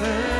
listen. 0.00 0.33